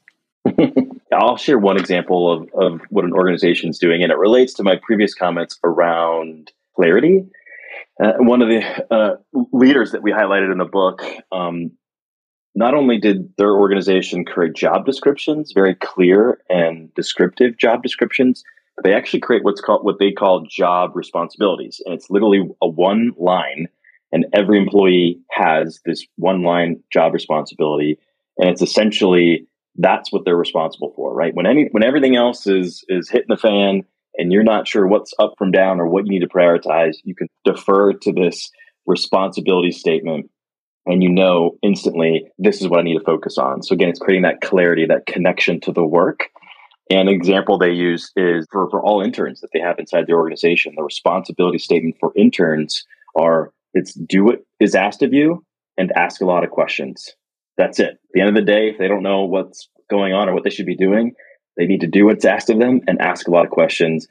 I'll 1.12 1.36
share 1.36 1.58
one 1.58 1.76
example 1.76 2.32
of, 2.32 2.48
of 2.54 2.80
what 2.88 3.04
an 3.04 3.12
organization 3.12 3.70
is 3.70 3.78
doing, 3.78 4.02
and 4.02 4.10
it 4.10 4.18
relates 4.18 4.54
to 4.54 4.62
my 4.62 4.80
previous 4.82 5.14
comments 5.14 5.58
around 5.64 6.52
clarity. 6.74 7.24
Uh, 8.02 8.14
one 8.18 8.40
of 8.40 8.48
the 8.48 8.62
uh, 8.94 9.16
leaders 9.52 9.92
that 9.92 10.02
we 10.02 10.12
highlighted 10.12 10.50
in 10.50 10.58
the 10.58 10.64
book, 10.64 11.02
um, 11.30 11.72
not 12.54 12.74
only 12.74 12.98
did 12.98 13.30
their 13.36 13.54
organization 13.54 14.24
create 14.24 14.54
job 14.54 14.86
descriptions, 14.86 15.52
very 15.52 15.74
clear 15.74 16.40
and 16.48 16.92
descriptive 16.94 17.58
job 17.58 17.82
descriptions, 17.82 18.42
but 18.76 18.84
they 18.84 18.94
actually 18.94 19.20
create 19.20 19.44
what's 19.44 19.60
called 19.60 19.84
what 19.84 19.98
they 19.98 20.12
call 20.12 20.46
job 20.48 20.96
responsibilities, 20.96 21.82
and 21.84 21.94
it's 21.94 22.08
literally 22.08 22.48
a 22.62 22.68
one 22.68 23.12
line 23.18 23.68
and 24.12 24.26
every 24.32 24.58
employee 24.58 25.20
has 25.30 25.80
this 25.84 26.04
one 26.16 26.42
line 26.42 26.82
job 26.92 27.12
responsibility. 27.12 27.98
And 28.38 28.48
it's 28.48 28.62
essentially 28.62 29.46
that's 29.76 30.12
what 30.12 30.24
they're 30.24 30.36
responsible 30.36 30.92
for 30.96 31.14
right? 31.14 31.34
When 31.34 31.46
any 31.46 31.68
when 31.70 31.84
everything 31.84 32.16
else 32.16 32.46
is 32.46 32.84
is 32.88 33.08
hitting 33.08 33.28
the 33.28 33.36
fan 33.36 33.84
and 34.16 34.32
you're 34.32 34.42
not 34.42 34.66
sure 34.66 34.86
what's 34.86 35.14
up 35.18 35.34
from 35.38 35.50
down 35.50 35.80
or 35.80 35.86
what 35.86 36.06
you 36.06 36.10
need 36.10 36.20
to 36.20 36.28
prioritize 36.28 36.96
you 37.04 37.14
can 37.14 37.28
defer 37.44 37.92
to 37.92 38.12
this 38.12 38.50
responsibility 38.86 39.70
statement 39.70 40.30
and 40.86 41.02
you 41.02 41.08
know 41.08 41.56
instantly 41.62 42.26
this 42.38 42.60
is 42.60 42.68
what 42.68 42.80
i 42.80 42.82
need 42.82 42.98
to 42.98 43.04
focus 43.04 43.38
on. 43.38 43.62
So 43.62 43.74
again 43.74 43.88
it's 43.88 44.00
creating 44.00 44.22
that 44.22 44.40
clarity 44.40 44.86
that 44.86 45.06
connection 45.06 45.60
to 45.60 45.72
the 45.72 45.84
work. 45.84 46.28
An 46.90 47.06
example 47.06 47.56
they 47.56 47.70
use 47.70 48.10
is 48.16 48.48
for, 48.50 48.68
for 48.68 48.82
all 48.82 49.00
interns 49.00 49.40
that 49.42 49.50
they 49.52 49.60
have 49.60 49.78
inside 49.78 50.06
the 50.06 50.14
organization 50.14 50.74
the 50.76 50.82
responsibility 50.82 51.58
statement 51.58 51.96
for 52.00 52.12
interns 52.16 52.84
are 53.16 53.52
it's 53.74 53.94
do 53.94 54.24
what 54.24 54.40
is 54.58 54.74
asked 54.74 55.02
of 55.02 55.12
you 55.12 55.44
and 55.76 55.92
ask 55.92 56.20
a 56.20 56.26
lot 56.26 56.44
of 56.44 56.50
questions. 56.50 57.10
That's 57.56 57.78
it. 57.78 57.90
At 57.90 57.98
the 58.12 58.20
end 58.20 58.30
of 58.30 58.34
the 58.34 58.50
day, 58.50 58.68
if 58.68 58.78
they 58.78 58.88
don't 58.88 59.02
know 59.02 59.24
what's 59.24 59.68
going 59.88 60.12
on 60.12 60.28
or 60.28 60.34
what 60.34 60.44
they 60.44 60.50
should 60.50 60.66
be 60.66 60.76
doing, 60.76 61.12
they 61.56 61.66
need 61.66 61.80
to 61.80 61.86
do 61.86 62.06
what's 62.06 62.24
asked 62.24 62.50
of 62.50 62.58
them 62.58 62.80
and 62.86 63.00
ask 63.00 63.28
a 63.28 63.30
lot 63.30 63.44
of 63.44 63.50
questions. 63.50 64.08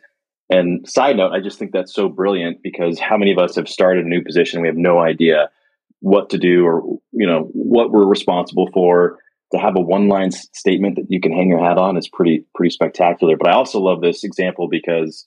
And 0.50 0.88
side 0.88 1.18
note, 1.18 1.32
I 1.32 1.42
just 1.42 1.60
think 1.60 1.72
that's 1.72 1.94
so 1.94 2.10
brilliant 2.10 2.62
because 2.64 3.00
how 3.00 3.18
many 3.18 3.32
of 3.32 3.38
us 3.38 3.56
have 3.56 3.70
started 3.70 4.06
a 4.06 4.10
new 4.10 4.24
position? 4.24 4.62
We 4.62 4.68
have 4.68 4.78
no 4.78 5.00
idea 5.00 5.50
what 6.02 6.30
to 6.30 6.38
do 6.38 6.66
or 6.66 6.82
you 7.12 7.28
know 7.28 7.50
what 7.54 7.92
we're 7.92 8.06
responsible 8.06 8.70
for. 8.74 9.18
To 9.52 9.58
have 9.58 9.76
a 9.76 9.82
one-line 9.82 10.30
statement 10.30 10.98
that 10.98 11.08
you 11.10 11.20
can 11.20 11.32
hang 11.32 11.50
your 11.50 11.64
hat 11.64 11.80
on 11.80 11.98
is 11.98 12.08
pretty 12.08 12.46
pretty 12.54 12.70
spectacular. 12.70 13.36
But 13.36 13.50
I 13.50 13.54
also 13.54 13.80
love 13.80 14.00
this 14.00 14.24
example 14.24 14.68
because 14.70 15.26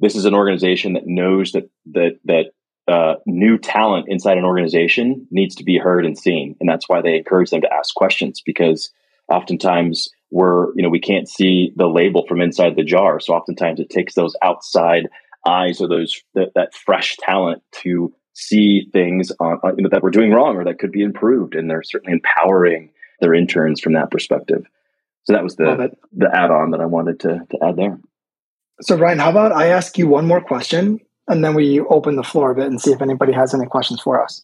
this 0.00 0.14
is 0.14 0.26
an 0.26 0.34
organization 0.34 0.92
that 0.94 1.06
knows 1.06 1.52
that 1.52 1.70
that 1.92 2.18
that 2.24 2.50
uh, 2.86 3.14
new 3.26 3.56
talent 3.58 4.06
inside 4.08 4.36
an 4.36 4.44
organization 4.44 5.26
needs 5.30 5.54
to 5.54 5.64
be 5.64 5.78
heard 5.78 6.04
and 6.04 6.18
seen, 6.18 6.54
and 6.60 6.68
that's 6.68 6.88
why 6.88 7.00
they 7.00 7.16
encourage 7.16 7.50
them 7.50 7.62
to 7.62 7.72
ask 7.72 7.94
questions 7.94 8.42
because 8.44 8.90
oftentimes 9.28 10.10
we're 10.30 10.66
you 10.74 10.82
know 10.82 10.90
we 10.90 11.00
can't 11.00 11.28
see 11.28 11.72
the 11.76 11.86
label 11.86 12.26
from 12.26 12.40
inside 12.40 12.76
the 12.76 12.84
jar, 12.84 13.20
so 13.20 13.32
oftentimes 13.32 13.80
it 13.80 13.88
takes 13.88 14.14
those 14.14 14.36
outside 14.42 15.08
eyes 15.46 15.80
or 15.80 15.88
those 15.88 16.22
that, 16.34 16.52
that 16.54 16.74
fresh 16.74 17.16
talent 17.18 17.62
to 17.70 18.12
see 18.34 18.88
things 18.92 19.30
on, 19.40 19.58
on, 19.62 19.76
you 19.76 19.84
know, 19.84 19.90
that 19.90 20.02
we're 20.02 20.10
doing 20.10 20.32
wrong 20.32 20.56
or 20.56 20.64
that 20.64 20.78
could 20.78 20.92
be 20.92 21.02
improved, 21.02 21.54
and 21.54 21.70
they're 21.70 21.82
certainly 21.82 22.12
empowering 22.12 22.90
their 23.20 23.32
interns 23.34 23.80
from 23.80 23.94
that 23.94 24.10
perspective. 24.10 24.66
So 25.24 25.32
that 25.32 25.42
was 25.42 25.56
the 25.56 25.90
the 26.12 26.28
add 26.34 26.50
on 26.50 26.72
that 26.72 26.80
I 26.80 26.86
wanted 26.86 27.20
to 27.20 27.46
to 27.50 27.58
add 27.62 27.76
there. 27.76 27.98
So 28.82 28.96
Ryan, 28.96 29.20
how 29.20 29.30
about 29.30 29.52
I 29.52 29.68
ask 29.68 29.96
you 29.96 30.06
one 30.06 30.26
more 30.26 30.42
question 30.42 31.00
and 31.28 31.44
then 31.44 31.54
we 31.54 31.80
open 31.80 32.16
the 32.16 32.22
floor 32.22 32.50
a 32.50 32.54
bit 32.54 32.66
and 32.66 32.80
see 32.80 32.92
if 32.92 33.02
anybody 33.02 33.32
has 33.32 33.54
any 33.54 33.66
questions 33.66 34.00
for 34.00 34.22
us. 34.22 34.42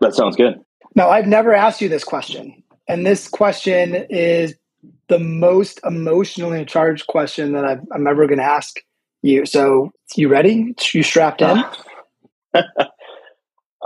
That 0.00 0.14
sounds 0.14 0.36
good. 0.36 0.54
Now, 0.94 1.10
I've 1.10 1.26
never 1.26 1.54
asked 1.54 1.80
you 1.80 1.88
this 1.88 2.04
question, 2.04 2.62
and 2.88 3.06
this 3.06 3.28
question 3.28 4.06
is 4.10 4.54
the 5.08 5.18
most 5.18 5.80
emotionally 5.84 6.64
charged 6.64 7.06
question 7.06 7.52
that 7.52 7.64
i 7.64 7.72
am 7.94 8.06
ever 8.06 8.26
going 8.26 8.38
to 8.38 8.44
ask 8.44 8.80
you. 9.22 9.44
So, 9.44 9.92
you 10.16 10.28
ready? 10.28 10.74
You 10.92 11.02
strapped 11.02 11.42
in? 11.42 11.62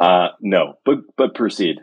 uh, 0.01 0.29
no, 0.41 0.75
but 0.85 0.99
but 1.17 1.35
proceed. 1.35 1.79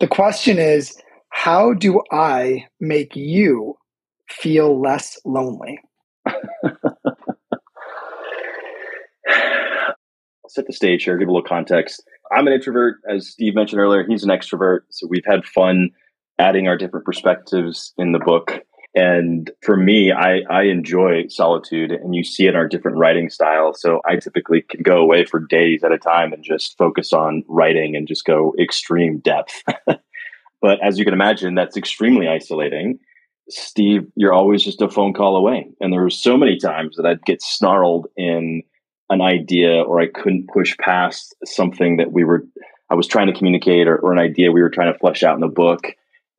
The 0.00 0.06
question 0.08 0.58
is, 0.58 0.96
how 1.28 1.74
do 1.74 2.02
I 2.10 2.66
make 2.80 3.14
you 3.14 3.76
feel 4.28 4.80
less 4.80 5.18
lonely? 5.24 5.78
set 10.54 10.66
the 10.66 10.72
stage 10.72 11.04
here, 11.04 11.16
give 11.18 11.28
a 11.28 11.32
little 11.32 11.46
context. 11.46 12.02
I'm 12.30 12.46
an 12.46 12.52
introvert, 12.52 12.96
as 13.08 13.28
Steve 13.28 13.54
mentioned 13.54 13.80
earlier. 13.80 14.04
He's 14.06 14.24
an 14.24 14.30
extrovert. 14.30 14.80
So 14.90 15.06
we've 15.08 15.24
had 15.26 15.44
fun 15.44 15.90
adding 16.38 16.68
our 16.68 16.76
different 16.76 17.04
perspectives 17.04 17.92
in 17.98 18.12
the 18.12 18.18
book. 18.18 18.60
And 18.94 19.50
for 19.62 19.76
me, 19.76 20.12
I, 20.12 20.40
I 20.50 20.64
enjoy 20.64 21.26
solitude, 21.28 21.92
and 21.92 22.14
you 22.14 22.24
see 22.24 22.46
it 22.46 22.50
in 22.50 22.56
our 22.56 22.68
different 22.68 22.98
writing 22.98 23.30
styles. 23.30 23.80
So 23.80 24.00
I 24.06 24.16
typically 24.16 24.62
can 24.62 24.82
go 24.82 24.98
away 24.98 25.24
for 25.24 25.40
days 25.40 25.82
at 25.82 25.92
a 25.92 25.98
time 25.98 26.32
and 26.32 26.44
just 26.44 26.76
focus 26.76 27.12
on 27.12 27.42
writing 27.48 27.96
and 27.96 28.06
just 28.06 28.26
go 28.26 28.54
extreme 28.60 29.18
depth. 29.20 29.62
but 30.60 30.78
as 30.82 30.98
you 30.98 31.04
can 31.04 31.14
imagine, 31.14 31.54
that's 31.54 31.76
extremely 31.76 32.28
isolating. 32.28 32.98
Steve, 33.48 34.06
you're 34.14 34.34
always 34.34 34.62
just 34.62 34.82
a 34.82 34.90
phone 34.90 35.14
call 35.14 35.36
away. 35.36 35.66
And 35.80 35.92
there 35.92 36.02
were 36.02 36.10
so 36.10 36.36
many 36.36 36.58
times 36.58 36.96
that 36.96 37.06
I'd 37.06 37.24
get 37.24 37.42
snarled 37.42 38.08
in 38.16 38.62
an 39.12 39.20
idea 39.20 39.82
or 39.82 40.00
I 40.00 40.06
couldn't 40.06 40.48
push 40.48 40.76
past 40.78 41.34
something 41.44 41.98
that 41.98 42.12
we 42.12 42.24
were 42.24 42.44
I 42.90 42.94
was 42.94 43.06
trying 43.06 43.28
to 43.28 43.32
communicate 43.32 43.88
or, 43.88 43.96
or 43.96 44.12
an 44.12 44.18
idea 44.18 44.52
we 44.52 44.60
were 44.60 44.70
trying 44.70 44.92
to 44.92 44.98
flesh 44.98 45.22
out 45.22 45.34
in 45.34 45.40
the 45.40 45.48
book. 45.48 45.86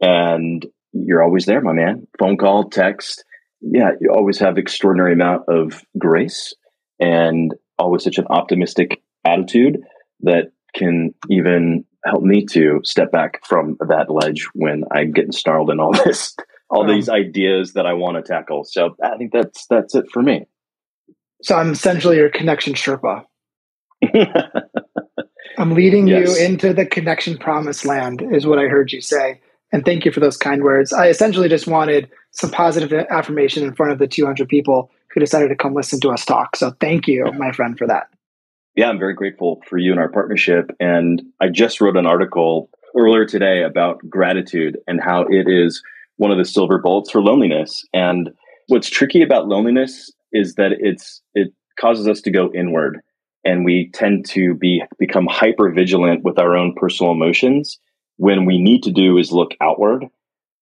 And 0.02 0.66
you're 0.92 1.24
always 1.24 1.46
there, 1.46 1.62
my 1.62 1.74
man. 1.74 2.08
Phone 2.20 2.38
call, 2.38 2.70
text. 2.70 3.24
Yeah, 3.62 3.92
you 4.00 4.12
always 4.14 4.38
have 4.40 4.58
extraordinary 4.58 5.14
amount 5.14 5.44
of 5.48 5.82
grace 5.98 6.54
and 7.00 7.54
always 7.80 8.04
such 8.04 8.20
an 8.20 8.28
optimistic 8.30 9.02
attitude 9.26 9.80
that 10.22 10.52
can 10.76 11.16
even 11.30 11.86
help 12.06 12.22
me 12.22 12.46
to 12.46 12.82
step 12.84 13.12
back 13.12 13.44
from 13.46 13.78
that 13.88 14.10
ledge 14.10 14.48
when 14.54 14.84
I'm 14.92 15.12
getting 15.12 15.32
snarled 15.32 15.72
in 15.72 15.80
all 15.80 15.94
this, 16.06 16.36
all 16.70 16.84
um, 16.84 16.96
these 16.96 17.10
ideas 17.10 17.74
that 17.74 17.86
I 17.86 17.94
want 17.94 18.18
to 18.18 18.32
tackle. 18.32 18.64
So 18.64 18.96
I 19.04 19.18
think 19.18 19.32
that's 19.32 19.66
that's 19.68 19.96
it 19.96 20.06
for 20.12 20.22
me. 20.22 20.46
So 21.44 21.56
I'm 21.56 21.74
essentially 21.74 22.18
your 22.18 22.30
connection 22.30 22.74
Sherpa. 22.74 23.26
I'm 25.58 25.72
leading 25.74 26.08
yes. 26.08 26.40
you 26.40 26.46
into 26.46 26.74
the 26.74 26.86
connection 26.86 27.38
promised 27.38 27.86
land, 27.86 28.24
is 28.32 28.48
what 28.48 28.60
I 28.60 28.64
heard 28.64 28.92
you 28.92 29.02
say. 29.02 29.40
And 29.72 29.84
thank 29.84 30.06
you 30.06 30.12
for 30.12 30.20
those 30.20 30.38
kind 30.38 30.64
words. 30.64 30.94
I 30.94 31.08
essentially 31.08 31.50
just 31.50 31.68
wanted 31.68 32.10
some 32.32 32.50
positive 32.50 32.94
affirmation 33.10 33.64
in 33.64 33.74
front 33.74 33.92
of 33.92 34.00
the 34.00 34.08
200 34.08 34.48
people 34.48 34.90
who 35.14 35.20
decided 35.20 35.50
to 35.50 35.56
come 35.56 35.74
listen 35.74 36.00
to 36.02 36.10
us 36.10 36.26
talk. 36.26 36.56
So 36.56 36.72
thank 36.80 37.08
you, 37.08 37.26
my 37.34 37.52
friend, 37.52 37.78
for 37.78 37.88
that. 37.88 38.08
Yeah, 38.76 38.90
I'm 38.90 38.98
very 38.98 39.14
grateful 39.14 39.62
for 39.68 39.78
you 39.78 39.92
and 39.92 40.00
our 40.00 40.10
partnership. 40.10 40.72
And 40.80 41.22
I 41.40 41.50
just 41.50 41.82
wrote 41.82 41.98
an 41.98 42.08
article 42.08 42.70
earlier 42.98 43.26
today 43.26 43.64
about 43.64 44.00
gratitude 44.10 44.78
and 44.88 45.02
how 45.02 45.24
it 45.24 45.48
is 45.48 45.84
one 46.18 46.32
of 46.32 46.38
the 46.38 46.46
silver 46.46 46.80
bullets 46.80 47.12
for 47.12 47.22
loneliness. 47.22 47.84
And 47.94 48.32
what's 48.68 48.90
tricky 48.90 49.22
about 49.22 49.48
loneliness 49.48 50.12
is 50.34 50.56
that 50.56 50.72
it's 50.80 51.22
it 51.34 51.54
causes 51.80 52.08
us 52.08 52.22
to 52.22 52.32
go 52.32 52.52
inward 52.54 53.00
and 53.46 53.66
we 53.66 53.90
tend 53.94 54.26
to 54.26 54.56
be 54.56 54.84
become 55.00 55.28
hyper 55.30 55.72
vigilant 55.72 56.24
with 56.24 56.40
our 56.40 56.56
own 56.56 56.74
personal 56.76 57.12
emotions 57.12 57.80
when 58.18 58.46
we 58.46 58.62
need 58.62 58.84
to 58.84 58.92
do 58.92 59.18
is 59.18 59.32
look 59.32 59.52
outward. 59.62 60.06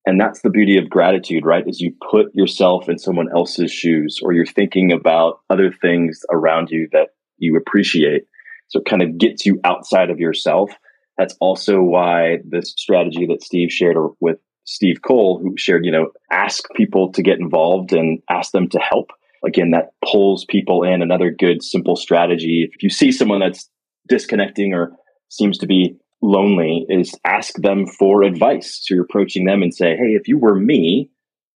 And 0.05 0.19
that's 0.19 0.41
the 0.41 0.49
beauty 0.49 0.77
of 0.77 0.89
gratitude 0.89 1.45
right? 1.45 1.67
Is 1.67 1.81
you 1.81 1.93
put 2.09 2.33
yourself 2.33 2.89
in 2.89 2.97
someone 2.97 3.29
else's 3.35 3.71
shoes 3.71 4.19
or 4.21 4.33
you're 4.33 4.45
thinking 4.45 4.91
about 4.91 5.39
other 5.49 5.71
things 5.71 6.21
around 6.31 6.69
you 6.71 6.89
that 6.91 7.09
you 7.37 7.55
appreciate. 7.55 8.23
So 8.67 8.79
it 8.79 8.85
kind 8.85 9.01
of 9.01 9.17
gets 9.17 9.45
you 9.45 9.59
outside 9.63 10.09
of 10.09 10.19
yourself. 10.19 10.71
That's 11.17 11.35
also 11.39 11.81
why 11.81 12.39
this 12.43 12.73
strategy 12.75 13.27
that 13.27 13.43
steve 13.43 13.71
shared 13.71 13.97
with 14.19 14.39
steve 14.63 15.01
cole 15.01 15.39
who 15.39 15.55
shared 15.57 15.85
you 15.85 15.91
know 15.91 16.11
ask 16.31 16.63
people 16.75 17.11
to 17.11 17.21
get 17.21 17.39
involved 17.39 17.93
and 17.93 18.21
ask 18.29 18.51
them 18.51 18.69
to 18.69 18.79
help 18.79 19.11
again, 19.45 19.71
that 19.71 19.93
pulls 20.05 20.45
people 20.45 20.83
in. 20.83 21.01
Another 21.01 21.31
good, 21.31 21.63
simple 21.63 21.95
strategy. 21.95 22.69
If 22.71 22.83
you 22.83 22.89
see 22.89 23.11
someone 23.11 23.39
that's 23.39 23.69
disconnecting 24.07 24.73
or 24.73 24.93
seems 25.29 25.57
to 25.59 25.67
be 25.67 25.97
lonely, 26.21 26.85
is 26.89 27.15
ask 27.25 27.55
them 27.55 27.87
for 27.87 28.23
advice. 28.23 28.79
So 28.83 28.95
you're 28.95 29.03
approaching 29.03 29.45
them 29.45 29.63
and 29.63 29.73
say, 29.73 29.95
Hey, 29.95 30.13
if 30.13 30.27
you 30.27 30.37
were 30.37 30.55
me, 30.55 31.09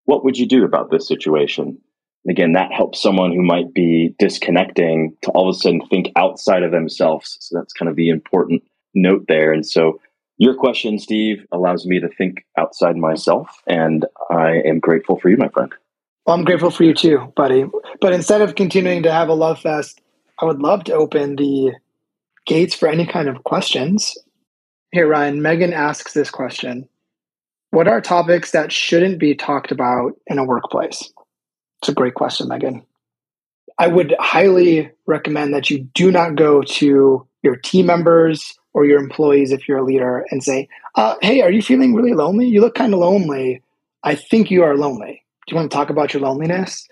what 0.05 0.23
would 0.23 0.37
you 0.37 0.47
do 0.47 0.63
about 0.65 0.89
this 0.89 1.07
situation? 1.07 1.77
And 2.25 2.31
again, 2.31 2.53
that 2.53 2.71
helps 2.71 3.01
someone 3.01 3.31
who 3.31 3.43
might 3.43 3.73
be 3.73 4.15
disconnecting 4.17 5.15
to 5.23 5.31
all 5.31 5.49
of 5.49 5.55
a 5.55 5.59
sudden 5.59 5.81
think 5.87 6.11
outside 6.15 6.63
of 6.63 6.71
themselves. 6.71 7.37
So 7.39 7.57
that's 7.57 7.73
kind 7.73 7.89
of 7.89 7.95
the 7.95 8.09
important 8.09 8.63
note 8.95 9.25
there. 9.27 9.51
And 9.51 9.65
so 9.65 9.99
your 10.37 10.55
question, 10.55 10.99
Steve, 10.99 11.45
allows 11.51 11.85
me 11.85 11.99
to 11.99 12.09
think 12.09 12.45
outside 12.57 12.97
myself. 12.97 13.47
And 13.67 14.05
I 14.31 14.61
am 14.65 14.79
grateful 14.79 15.19
for 15.19 15.29
you, 15.29 15.37
my 15.37 15.49
friend. 15.49 15.71
Well, 16.25 16.35
I'm 16.35 16.43
grateful 16.43 16.71
for 16.71 16.83
you 16.83 16.93
too, 16.93 17.31
buddy. 17.35 17.65
But 18.01 18.13
instead 18.13 18.41
of 18.41 18.55
continuing 18.55 19.03
to 19.03 19.11
have 19.11 19.29
a 19.29 19.33
love 19.33 19.59
fest, 19.59 20.01
I 20.41 20.45
would 20.45 20.59
love 20.59 20.83
to 20.85 20.93
open 20.93 21.35
the 21.35 21.73
gates 22.47 22.73
for 22.73 22.87
any 22.87 23.05
kind 23.05 23.29
of 23.29 23.43
questions. 23.43 24.17
Here, 24.91 25.07
Ryan, 25.07 25.41
Megan 25.41 25.71
asks 25.71 26.13
this 26.13 26.31
question 26.31 26.89
What 27.69 27.87
are 27.87 28.01
topics 28.01 28.51
that 28.51 28.71
shouldn't 28.71 29.19
be 29.19 29.35
talked 29.35 29.71
about 29.71 30.13
in 30.25 30.39
a 30.39 30.43
workplace? 30.43 31.13
It's 31.81 31.89
a 31.89 31.93
great 31.93 32.15
question, 32.15 32.47
Megan. 32.47 32.83
I 33.77 33.87
would 33.87 34.15
highly 34.19 34.89
recommend 35.05 35.53
that 35.53 35.69
you 35.69 35.83
do 35.93 36.09
not 36.09 36.35
go 36.35 36.63
to 36.63 37.27
your 37.43 37.55
team 37.57 37.85
members 37.85 38.57
or 38.73 38.85
your 38.85 38.99
employees 38.99 39.51
if 39.51 39.67
you're 39.67 39.77
a 39.77 39.83
leader 39.83 40.25
and 40.31 40.43
say, 40.43 40.69
uh, 40.95 41.15
Hey, 41.21 41.41
are 41.41 41.51
you 41.51 41.61
feeling 41.61 41.93
really 41.93 42.13
lonely? 42.13 42.47
You 42.47 42.61
look 42.61 42.73
kind 42.73 42.95
of 42.95 42.99
lonely. 42.99 43.61
I 44.03 44.15
think 44.15 44.49
you 44.49 44.63
are 44.63 44.75
lonely 44.75 45.24
do 45.47 45.53
you 45.53 45.57
want 45.57 45.69
to 45.69 45.75
talk 45.75 45.89
about 45.89 46.13
your 46.13 46.21
loneliness? 46.21 46.87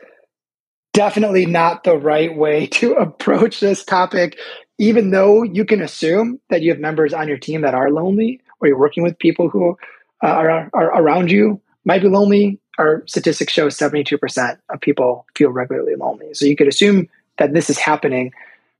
Definitely 0.94 1.46
not 1.46 1.84
the 1.84 1.98
right 1.98 2.36
way 2.36 2.68
to 2.74 2.94
approach 2.94 3.60
this 3.60 3.84
topic, 3.84 4.38
even 4.78 5.12
though 5.12 5.44
you 5.44 5.66
can 5.66 5.82
assume 5.82 6.40
that 6.50 6.62
you 6.62 6.72
have 6.72 6.80
members 6.80 7.14
on 7.14 7.28
your 7.28 7.38
team 7.38 7.62
that 7.62 7.74
are 7.74 7.90
lonely 7.90 8.42
or 8.60 8.68
you're 8.68 8.78
working 8.78 9.04
with 9.04 9.18
people 9.20 9.50
who 9.50 9.78
uh, 10.24 10.28
are, 10.28 10.70
are 10.74 11.02
around 11.02 11.32
you 11.32 11.60
might 11.86 12.02
be 12.02 12.08
lonely. 12.08 12.60
Our 12.78 13.04
statistics 13.08 13.54
show 13.54 13.68
72% 13.68 14.58
of 14.70 14.82
people 14.82 15.26
feel 15.36 15.50
regularly 15.50 15.96
lonely. 15.96 16.34
So 16.34 16.46
you 16.46 16.56
could 16.56 16.68
assume 16.68 17.08
that 17.38 17.54
this 17.54 17.70
is 17.70 17.78
happening, 17.78 18.32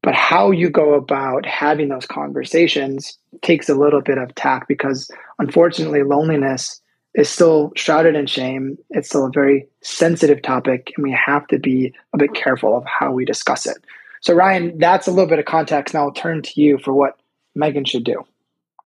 but 0.02 0.16
how 0.16 0.52
you 0.52 0.70
go 0.70 0.94
about 0.94 1.46
having 1.46 1.90
those 1.90 2.06
conversations 2.06 3.18
takes 3.42 3.70
a 3.70 3.76
little 3.76 4.02
bit 4.02 4.18
of 4.18 4.34
tact 4.36 4.68
because 4.68 5.12
unfortunately, 5.40 6.04
loneliness 6.04 6.82
is 7.16 7.30
still 7.30 7.72
shrouded 7.76 8.16
in 8.16 8.26
shame. 8.26 8.78
It's 8.90 9.10
still 9.10 9.26
a 9.26 9.32
very 9.32 9.68
sensitive 9.82 10.42
topic, 10.42 10.94
and 10.96 11.04
we 11.04 11.12
have 11.12 11.48
to 11.48 11.60
be 11.60 11.94
a 12.14 12.18
bit 12.18 12.34
careful 12.34 12.76
of 12.76 12.84
how 12.86 13.12
we 13.12 13.26
discuss 13.26 13.66
it. 13.66 13.78
So, 14.22 14.34
Ryan, 14.34 14.78
that's 14.78 15.08
a 15.08 15.12
little 15.12 15.30
bit 15.30 15.40
of 15.40 15.46
context. 15.46 15.94
Now 15.94 16.02
I'll 16.02 16.12
turn 16.12 16.42
to 16.42 16.62
you 16.62 16.80
for 16.80 16.94
what 16.94 17.20
Megan 17.56 17.86
should 17.86 18.04
do. 18.04 18.24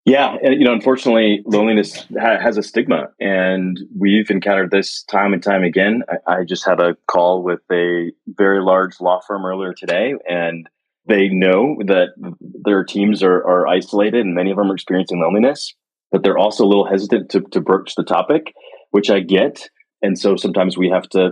Yeah, 0.06 0.36
and 0.44 0.56
you 0.56 0.66
know, 0.66 0.74
unfortunately, 0.74 1.44
loneliness 1.46 2.06
ha- 2.20 2.40
has 2.40 2.58
a 2.58 2.64
stigma, 2.64 3.10
and 3.20 3.80
we've 3.98 4.30
encountered 4.30 4.72
this 4.72 5.04
time 5.04 5.34
and 5.34 5.42
time 5.42 5.64
again. 5.64 6.04
I-, 6.28 6.40
I 6.40 6.44
just 6.44 6.66
had 6.66 6.80
a 6.80 6.96
call 7.08 7.42
with 7.42 7.62
a 7.72 8.12
very 8.28 8.62
large 8.62 9.00
law 9.00 9.22
firm 9.26 9.46
earlier 9.46 9.74
today, 9.74 10.14
and 10.30 10.70
they 11.06 11.30
know 11.30 11.78
that 11.86 12.10
their 12.42 12.84
teams 12.84 13.24
are, 13.24 13.44
are 13.46 13.68
isolated, 13.68 14.26
and 14.26 14.36
many 14.36 14.52
of 14.52 14.58
them 14.58 14.72
are 14.72 14.76
experiencing 14.76 15.20
loneliness 15.20 15.74
but 16.14 16.24
they're 16.24 16.38
also 16.38 16.64
a 16.64 16.70
little 16.70 16.88
hesitant 16.88 17.32
to, 17.32 17.42
to 17.42 17.60
broach 17.60 17.96
the 17.96 18.04
topic, 18.04 18.54
which 18.92 19.10
I 19.10 19.20
get. 19.20 19.68
And 20.04 20.18
so 20.18 20.36
sometimes 20.38 20.78
we 20.78 20.90
have 20.90 21.10
to 21.10 21.32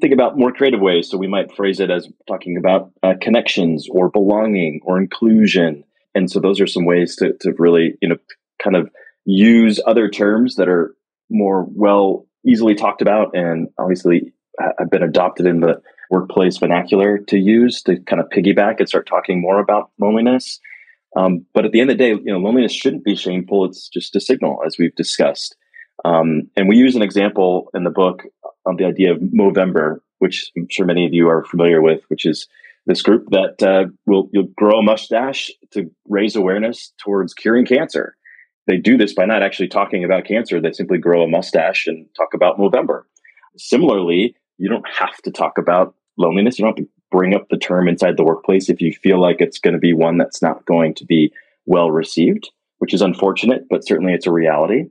think 0.00 0.14
about 0.14 0.38
more 0.38 0.52
creative 0.52 0.80
ways. 0.80 1.10
So 1.10 1.18
we 1.18 1.26
might 1.26 1.54
phrase 1.54 1.80
it 1.80 1.90
as 1.90 2.08
talking 2.28 2.56
about 2.56 2.92
uh, 3.02 3.14
connections 3.20 3.88
or 3.90 4.08
belonging 4.08 4.80
or 4.84 4.98
inclusion. 4.98 5.82
And 6.14 6.30
so 6.30 6.38
those 6.38 6.60
are 6.60 6.68
some 6.68 6.86
ways 6.86 7.16
to, 7.16 7.34
to 7.40 7.52
really, 7.58 7.98
you 8.00 8.08
know, 8.08 8.16
kind 8.62 8.76
of 8.76 8.88
use 9.24 9.80
other 9.86 10.08
terms 10.08 10.54
that 10.54 10.68
are 10.68 10.94
more 11.28 11.66
well 11.68 12.26
easily 12.46 12.76
talked 12.76 13.02
about 13.02 13.34
and 13.34 13.68
obviously 13.78 14.32
have 14.78 14.90
been 14.90 15.02
adopted 15.02 15.46
in 15.46 15.60
the 15.60 15.82
workplace 16.10 16.58
vernacular 16.58 17.18
to 17.18 17.38
use 17.38 17.82
to 17.82 17.98
kind 18.00 18.20
of 18.20 18.28
piggyback 18.28 18.76
and 18.78 18.88
start 18.88 19.06
talking 19.06 19.40
more 19.40 19.58
about 19.58 19.90
loneliness. 19.98 20.60
Um, 21.16 21.44
but 21.52 21.64
at 21.64 21.72
the 21.72 21.80
end 21.80 21.90
of 21.90 21.98
the 21.98 22.04
day, 22.04 22.10
you 22.10 22.32
know, 22.32 22.38
loneliness 22.38 22.72
shouldn't 22.72 23.04
be 23.04 23.16
shameful. 23.16 23.64
It's 23.64 23.88
just 23.88 24.16
a 24.16 24.20
signal, 24.20 24.62
as 24.66 24.78
we've 24.78 24.94
discussed. 24.94 25.56
Um, 26.04 26.50
and 26.56 26.68
we 26.68 26.76
use 26.76 26.96
an 26.96 27.02
example 27.02 27.68
in 27.74 27.84
the 27.84 27.90
book 27.90 28.24
on 28.66 28.76
the 28.76 28.84
idea 28.84 29.12
of 29.12 29.18
Movember, 29.18 29.98
which 30.18 30.50
I'm 30.56 30.66
sure 30.70 30.86
many 30.86 31.06
of 31.06 31.12
you 31.12 31.28
are 31.28 31.44
familiar 31.44 31.82
with, 31.82 32.00
which 32.08 32.24
is 32.24 32.48
this 32.86 33.02
group 33.02 33.28
that 33.30 33.62
uh, 33.62 33.86
will 34.06 34.28
you'll 34.32 34.48
grow 34.56 34.78
a 34.78 34.82
mustache 34.82 35.50
to 35.72 35.90
raise 36.08 36.34
awareness 36.34 36.92
towards 37.02 37.34
curing 37.34 37.66
cancer. 37.66 38.16
they 38.66 38.76
do 38.76 38.96
this 38.96 39.14
by 39.14 39.24
not 39.24 39.42
actually 39.42 39.68
talking 39.68 40.04
about 40.04 40.24
cancer. 40.24 40.60
They 40.60 40.72
simply 40.72 40.98
grow 40.98 41.22
a 41.22 41.28
mustache 41.28 41.86
and 41.86 42.06
talk 42.16 42.34
about 42.34 42.58
Movember. 42.58 43.02
Similarly, 43.56 44.34
you 44.58 44.68
don't 44.68 44.88
have 44.88 45.16
to 45.22 45.30
talk 45.30 45.58
about 45.58 45.94
loneliness. 46.16 46.58
You 46.58 46.64
don't 46.64 46.78
have 46.78 46.86
to 46.86 46.92
bring 47.12 47.34
up 47.34 47.48
the 47.48 47.58
term 47.58 47.86
inside 47.86 48.16
the 48.16 48.24
workplace 48.24 48.68
if 48.68 48.80
you 48.80 48.92
feel 48.92 49.20
like 49.20 49.36
it's 49.40 49.58
going 49.58 49.74
to 49.74 49.80
be 49.80 49.92
one 49.92 50.18
that's 50.18 50.42
not 50.42 50.64
going 50.64 50.94
to 50.94 51.04
be 51.04 51.32
well 51.66 51.92
received, 51.92 52.50
which 52.78 52.92
is 52.92 53.02
unfortunate, 53.02 53.68
but 53.70 53.86
certainly 53.86 54.12
it's 54.12 54.26
a 54.26 54.32
reality. 54.32 54.86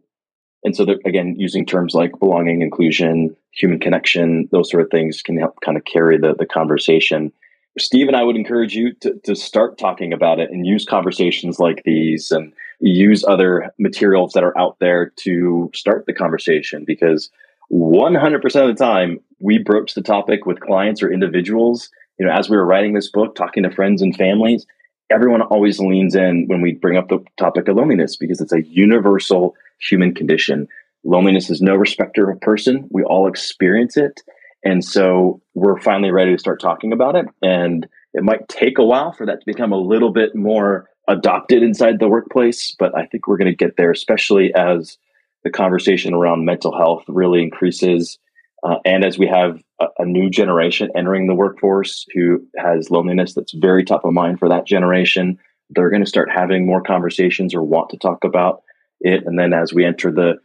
And 0.63 0.75
so, 0.75 0.85
again, 1.05 1.35
using 1.37 1.65
terms 1.65 1.95
like 1.95 2.11
belonging, 2.19 2.61
inclusion, 2.61 3.35
human 3.51 3.79
connection, 3.79 4.47
those 4.51 4.69
sort 4.69 4.83
of 4.83 4.91
things 4.91 5.21
can 5.21 5.37
help 5.37 5.59
kind 5.65 5.75
of 5.75 5.83
carry 5.85 6.17
the, 6.17 6.35
the 6.37 6.45
conversation. 6.45 7.33
Steve 7.79 8.07
and 8.07 8.15
I 8.15 8.23
would 8.23 8.35
encourage 8.35 8.75
you 8.75 8.93
to, 9.01 9.19
to 9.23 9.35
start 9.35 9.79
talking 9.79 10.13
about 10.13 10.39
it 10.39 10.51
and 10.51 10.67
use 10.67 10.85
conversations 10.85 11.57
like 11.57 11.81
these 11.83 12.29
and 12.29 12.53
use 12.79 13.25
other 13.25 13.73
materials 13.79 14.33
that 14.33 14.43
are 14.43 14.57
out 14.57 14.77
there 14.79 15.11
to 15.17 15.71
start 15.73 16.05
the 16.05 16.13
conversation 16.13 16.83
because 16.85 17.31
100% 17.71 18.43
of 18.43 18.77
the 18.77 18.83
time 18.83 19.19
we 19.39 19.57
broach 19.57 19.93
the 19.93 20.01
topic 20.01 20.45
with 20.45 20.59
clients 20.59 21.01
or 21.01 21.11
individuals 21.11 21.89
you 22.19 22.25
know 22.25 22.31
as 22.31 22.49
we 22.49 22.57
were 22.57 22.65
writing 22.65 22.93
this 22.93 23.09
book 23.09 23.35
talking 23.35 23.63
to 23.63 23.71
friends 23.71 24.01
and 24.01 24.15
families 24.15 24.65
everyone 25.11 25.41
always 25.41 25.79
leans 25.79 26.15
in 26.15 26.45
when 26.47 26.61
we 26.61 26.73
bring 26.73 26.97
up 26.97 27.09
the 27.09 27.19
topic 27.37 27.67
of 27.67 27.75
loneliness 27.75 28.15
because 28.15 28.39
it's 28.39 28.53
a 28.53 28.63
universal 28.63 29.55
human 29.89 30.13
condition. 30.13 30.67
Loneliness 31.03 31.49
is 31.49 31.61
no 31.61 31.75
respecter 31.75 32.29
of 32.29 32.39
person. 32.39 32.87
We 32.91 33.03
all 33.03 33.27
experience 33.27 33.97
it. 33.97 34.21
And 34.63 34.85
so 34.85 35.41
we're 35.53 35.81
finally 35.81 36.11
ready 36.11 36.31
to 36.31 36.39
start 36.39 36.61
talking 36.61 36.93
about 36.93 37.17
it. 37.17 37.25
And 37.41 37.87
it 38.13 38.23
might 38.23 38.47
take 38.47 38.77
a 38.77 38.85
while 38.85 39.11
for 39.11 39.25
that 39.25 39.41
to 39.41 39.45
become 39.45 39.73
a 39.73 39.77
little 39.77 40.13
bit 40.13 40.33
more 40.33 40.87
adopted 41.09 41.63
inside 41.63 41.99
the 41.99 42.07
workplace 42.07 42.75
but 42.77 42.95
i 42.95 43.07
think 43.07 43.27
we're 43.27 43.35
going 43.35 43.49
to 43.49 43.55
get 43.55 43.75
there 43.75 43.89
especially 43.89 44.53
as 44.53 44.99
the 45.43 45.49
conversation 45.49 46.13
around 46.13 46.45
mental 46.45 46.75
health 46.75 47.03
really 47.07 47.41
increases. 47.41 48.19
Uh, 48.63 48.75
and 48.85 49.03
as 49.03 49.17
we 49.17 49.27
have 49.27 49.61
a, 49.79 49.85
a, 49.99 50.05
new 50.05 50.29
generation 50.29 50.91
entering 50.95 51.27
the 51.27 51.33
workforce 51.33 52.05
who 52.13 52.45
has 52.57 52.91
loneliness 52.91 53.33
that's 53.33 53.53
very 53.53 53.83
top 53.83 54.05
of 54.05 54.13
mind 54.13 54.37
for 54.37 54.49
that 54.49 54.67
generation, 54.67 55.37
they're 55.71 55.89
going 55.89 56.03
to 56.03 56.09
start 56.09 56.29
having 56.29 56.65
more 56.65 56.81
conversations 56.81 57.55
or 57.55 57.63
want 57.63 57.89
to 57.89 57.97
talk 57.97 58.23
about 58.23 58.61
it. 58.99 59.23
And 59.25 59.39
then 59.39 59.53
as 59.53 59.73
we 59.73 59.83
enter 59.83 60.11
the 60.11 60.35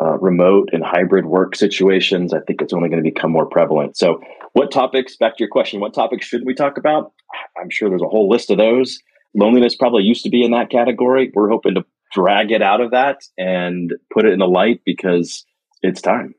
uh, 0.00 0.18
remote 0.18 0.68
and 0.72 0.84
hybrid 0.84 1.26
work 1.26 1.56
situations, 1.56 2.32
I 2.32 2.38
think 2.46 2.62
it's 2.62 2.72
only 2.72 2.88
going 2.88 3.02
to 3.02 3.10
become 3.10 3.32
more 3.32 3.46
prevalent. 3.46 3.96
So, 3.96 4.20
what 4.52 4.70
topics, 4.70 5.16
back 5.16 5.36
to 5.36 5.42
your 5.42 5.50
question, 5.50 5.80
what 5.80 5.94
topics 5.94 6.26
should 6.26 6.46
we 6.46 6.54
talk 6.54 6.78
about? 6.78 7.12
I'm 7.60 7.70
sure 7.70 7.88
there's 7.88 8.02
a 8.02 8.08
whole 8.08 8.28
list 8.28 8.50
of 8.50 8.58
those. 8.58 8.98
Loneliness 9.34 9.76
probably 9.76 10.04
used 10.04 10.22
to 10.24 10.30
be 10.30 10.44
in 10.44 10.52
that 10.52 10.70
category. 10.70 11.30
We're 11.34 11.50
hoping 11.50 11.74
to 11.74 11.84
drag 12.12 12.50
it 12.50 12.62
out 12.62 12.80
of 12.80 12.92
that 12.92 13.22
and 13.36 13.92
put 14.12 14.24
it 14.24 14.32
in 14.32 14.38
the 14.38 14.46
light 14.46 14.80
because 14.86 15.44
it's 15.82 16.00
time. 16.00 16.34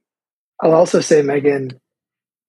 I'll 0.61 0.73
also 0.73 0.99
say, 1.01 1.21
Megan, 1.21 1.79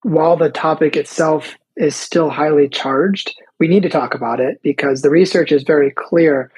while 0.02 0.36
the 0.36 0.50
topic 0.50 0.96
itself 0.96 1.56
is 1.76 1.94
still 1.94 2.30
highly 2.30 2.68
charged, 2.68 3.34
we 3.58 3.68
need 3.68 3.82
to 3.82 3.88
talk 3.88 4.14
about 4.14 4.40
it 4.40 4.60
because 4.62 5.02
the 5.02 5.10
research 5.10 5.52
is 5.52 5.62
very 5.62 5.90
clear. 5.90 6.50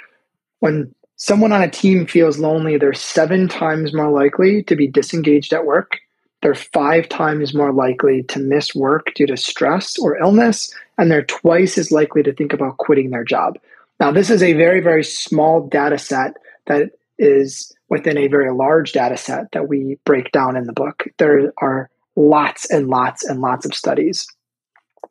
When 0.61 0.95
someone 1.17 1.53
on 1.53 1.63
a 1.63 1.71
team 1.71 2.07
feels 2.07 2.39
lonely, 2.39 2.77
they're 2.77 2.95
seven 2.95 3.49
times 3.49 3.93
more 3.93 4.11
likely 4.11 4.63
to 4.65 4.77
be 4.77 4.87
disengaged 4.87 5.53
at 5.53 5.67
work. 5.67 5.99
They're 6.41 6.55
five 6.55 7.09
times 7.09 7.55
more 7.55 7.73
likely 7.73 8.25
to 8.25 8.41
miss 8.41 8.75
work 8.75 9.13
due 9.15 9.27
to 9.27 9.37
stress 9.37 9.99
or 9.99 10.19
illness, 10.19 10.75
and 10.99 11.11
they're 11.11 11.25
twice 11.25 11.79
as 11.79 11.93
likely 11.93 12.23
to 12.25 12.33
think 12.33 12.53
about 12.53 12.79
quitting 12.79 13.11
their 13.11 13.25
job. 13.25 13.59
Now, 14.01 14.11
this 14.11 14.31
is 14.31 14.43
a 14.43 14.55
very, 14.55 14.81
very 14.81 15.05
small 15.05 15.69
data 15.69 15.99
set 15.99 16.37
that 16.67 16.91
is 17.23 17.73
within 17.89 18.19
a 18.19 18.27
very 18.27 18.53
large 18.53 18.93
data 18.93 19.17
set 19.17 19.53
that 19.53 19.69
we 19.69 19.99
break 20.05 20.33
down 20.33 20.57
in 20.57 20.65
the 20.65 20.73
book. 20.73 21.05
There 21.19 21.53
are 21.61 21.89
lots 22.17 22.69
and 22.71 22.89
lots 22.89 23.25
and 23.25 23.41
lots 23.41 23.65
of 23.65 23.75
studies 23.75 24.27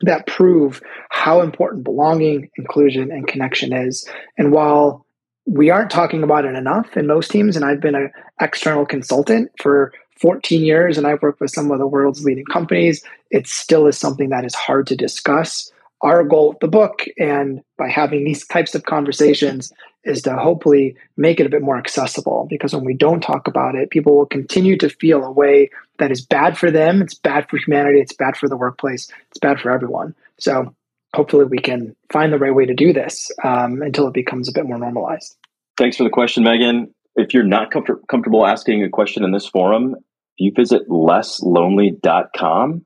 that 0.02 0.26
prove 0.26 0.82
how 1.10 1.40
important 1.40 1.84
belonging, 1.84 2.50
inclusion, 2.56 3.10
and 3.10 3.26
connection 3.26 3.72
is. 3.72 4.08
And 4.36 4.52
while 4.52 5.06
we 5.46 5.70
aren't 5.70 5.90
talking 5.90 6.22
about 6.22 6.44
it 6.44 6.54
enough 6.54 6.96
in 6.96 7.06
most 7.06 7.30
teams, 7.30 7.56
and 7.56 7.64
I've 7.64 7.80
been 7.80 7.94
an 7.94 8.10
external 8.40 8.86
consultant 8.86 9.50
for 9.60 9.92
14 10.20 10.62
years 10.62 10.98
and 10.98 11.06
I've 11.06 11.22
worked 11.22 11.40
with 11.40 11.50
some 11.50 11.70
of 11.70 11.78
the 11.78 11.86
world's 11.86 12.24
leading 12.24 12.44
companies, 12.44 13.02
it 13.30 13.46
still 13.46 13.86
is 13.86 13.98
something 13.98 14.28
that 14.30 14.44
is 14.44 14.54
hard 14.54 14.86
to 14.88 14.96
discuss. 14.96 15.70
Our 16.02 16.24
goal 16.24 16.50
with 16.50 16.60
the 16.60 16.68
book 16.68 17.04
and 17.18 17.60
by 17.78 17.88
having 17.88 18.24
these 18.24 18.46
types 18.46 18.74
of 18.74 18.84
conversations 18.84 19.72
is 20.04 20.22
to 20.22 20.36
hopefully 20.36 20.96
make 21.16 21.38
it 21.40 21.46
a 21.46 21.50
bit 21.50 21.62
more 21.62 21.78
accessible 21.78 22.46
because 22.50 22.74
when 22.74 22.84
we 22.84 22.94
don't 22.94 23.20
talk 23.20 23.46
about 23.46 23.74
it, 23.74 23.90
people 23.90 24.16
will 24.16 24.26
continue 24.26 24.76
to 24.76 24.88
feel 24.88 25.24
a 25.24 25.30
way 25.30 25.70
that 25.98 26.10
is 26.10 26.24
bad 26.24 26.58
for 26.58 26.70
them, 26.70 27.00
it's 27.02 27.14
bad 27.14 27.48
for 27.48 27.58
humanity, 27.58 28.00
it's 28.00 28.14
bad 28.14 28.36
for 28.36 28.48
the 28.48 28.56
workplace, 28.56 29.08
it's 29.30 29.38
bad 29.38 29.60
for 29.60 29.70
everyone. 29.70 30.14
So 30.38 30.74
hopefully 31.14 31.44
we 31.44 31.58
can 31.58 31.94
find 32.10 32.32
the 32.32 32.38
right 32.38 32.54
way 32.54 32.66
to 32.66 32.74
do 32.74 32.92
this 32.92 33.30
um, 33.44 33.82
until 33.82 34.08
it 34.08 34.14
becomes 34.14 34.48
a 34.48 34.52
bit 34.52 34.66
more 34.66 34.78
normalized. 34.78 35.36
Thanks 35.76 35.96
for 35.96 36.04
the 36.04 36.10
question, 36.10 36.44
Megan. 36.44 36.94
If 37.14 37.34
you're 37.34 37.44
not 37.44 37.70
comfort- 37.70 38.06
comfortable 38.08 38.46
asking 38.46 38.82
a 38.82 38.88
question 38.88 39.22
in 39.24 39.32
this 39.32 39.46
forum, 39.46 39.94
if 39.94 40.38
you 40.38 40.52
visit 40.54 40.88
lesslonely.com, 40.88 42.84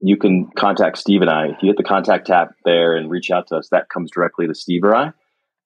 you 0.00 0.16
can 0.16 0.50
contact 0.56 0.98
Steve 0.98 1.22
and 1.22 1.30
I. 1.30 1.48
If 1.48 1.62
you 1.62 1.68
hit 1.68 1.76
the 1.76 1.82
contact 1.82 2.26
tab 2.28 2.48
there 2.64 2.96
and 2.96 3.10
reach 3.10 3.30
out 3.30 3.48
to 3.48 3.56
us, 3.56 3.68
that 3.70 3.88
comes 3.88 4.10
directly 4.10 4.46
to 4.46 4.54
Steve 4.54 4.84
or 4.84 4.94
I. 4.94 5.12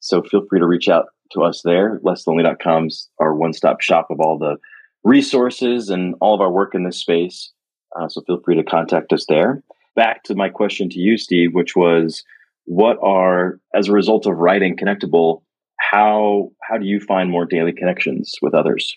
So 0.00 0.22
feel 0.22 0.44
free 0.48 0.58
to 0.58 0.66
reach 0.66 0.88
out 0.88 1.06
to 1.32 1.42
us 1.42 1.62
there. 1.64 2.00
LessLonely.com's 2.04 3.08
our 3.18 3.34
one 3.34 3.52
stop 3.52 3.80
shop 3.80 4.08
of 4.10 4.20
all 4.20 4.38
the 4.38 4.56
resources 5.04 5.88
and 5.88 6.14
all 6.20 6.34
of 6.34 6.40
our 6.40 6.50
work 6.50 6.74
in 6.74 6.84
this 6.84 6.98
space. 6.98 7.52
Uh, 7.96 8.08
so 8.08 8.22
feel 8.26 8.40
free 8.44 8.56
to 8.56 8.64
contact 8.64 9.12
us 9.12 9.26
there. 9.28 9.62
Back 9.96 10.24
to 10.24 10.34
my 10.34 10.48
question 10.48 10.88
to 10.90 10.98
you, 10.98 11.16
Steve, 11.16 11.50
which 11.52 11.74
was 11.74 12.24
what 12.64 12.98
are, 13.02 13.58
as 13.74 13.88
a 13.88 13.92
result 13.92 14.26
of 14.26 14.36
writing 14.36 14.76
Connectable, 14.76 15.42
how 15.76 16.52
how 16.62 16.76
do 16.78 16.86
you 16.86 17.00
find 17.00 17.30
more 17.30 17.46
daily 17.46 17.72
connections 17.72 18.36
with 18.42 18.54
others? 18.54 18.96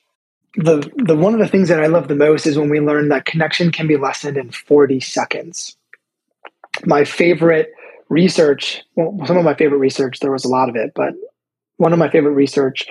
The 0.55 0.87
the 0.97 1.15
one 1.15 1.33
of 1.33 1.39
the 1.39 1.47
things 1.47 1.69
that 1.69 1.81
I 1.81 1.87
love 1.87 2.07
the 2.07 2.15
most 2.15 2.45
is 2.45 2.57
when 2.57 2.69
we 2.69 2.79
learn 2.79 3.09
that 3.09 3.25
connection 3.25 3.71
can 3.71 3.87
be 3.87 3.97
lessened 3.97 4.37
in 4.37 4.51
40 4.51 4.99
seconds. 4.99 5.75
My 6.85 7.05
favorite 7.05 7.73
research, 8.09 8.81
well, 8.95 9.11
some 9.11 9.21
of 9.21 9.27
mm-hmm. 9.27 9.45
my 9.45 9.53
favorite 9.55 9.79
research, 9.79 10.19
there 10.19 10.31
was 10.31 10.45
a 10.45 10.49
lot 10.49 10.69
of 10.69 10.75
it, 10.75 10.91
but 10.95 11.13
one 11.77 11.93
of 11.93 11.99
my 11.99 12.09
favorite 12.09 12.31
research 12.33 12.85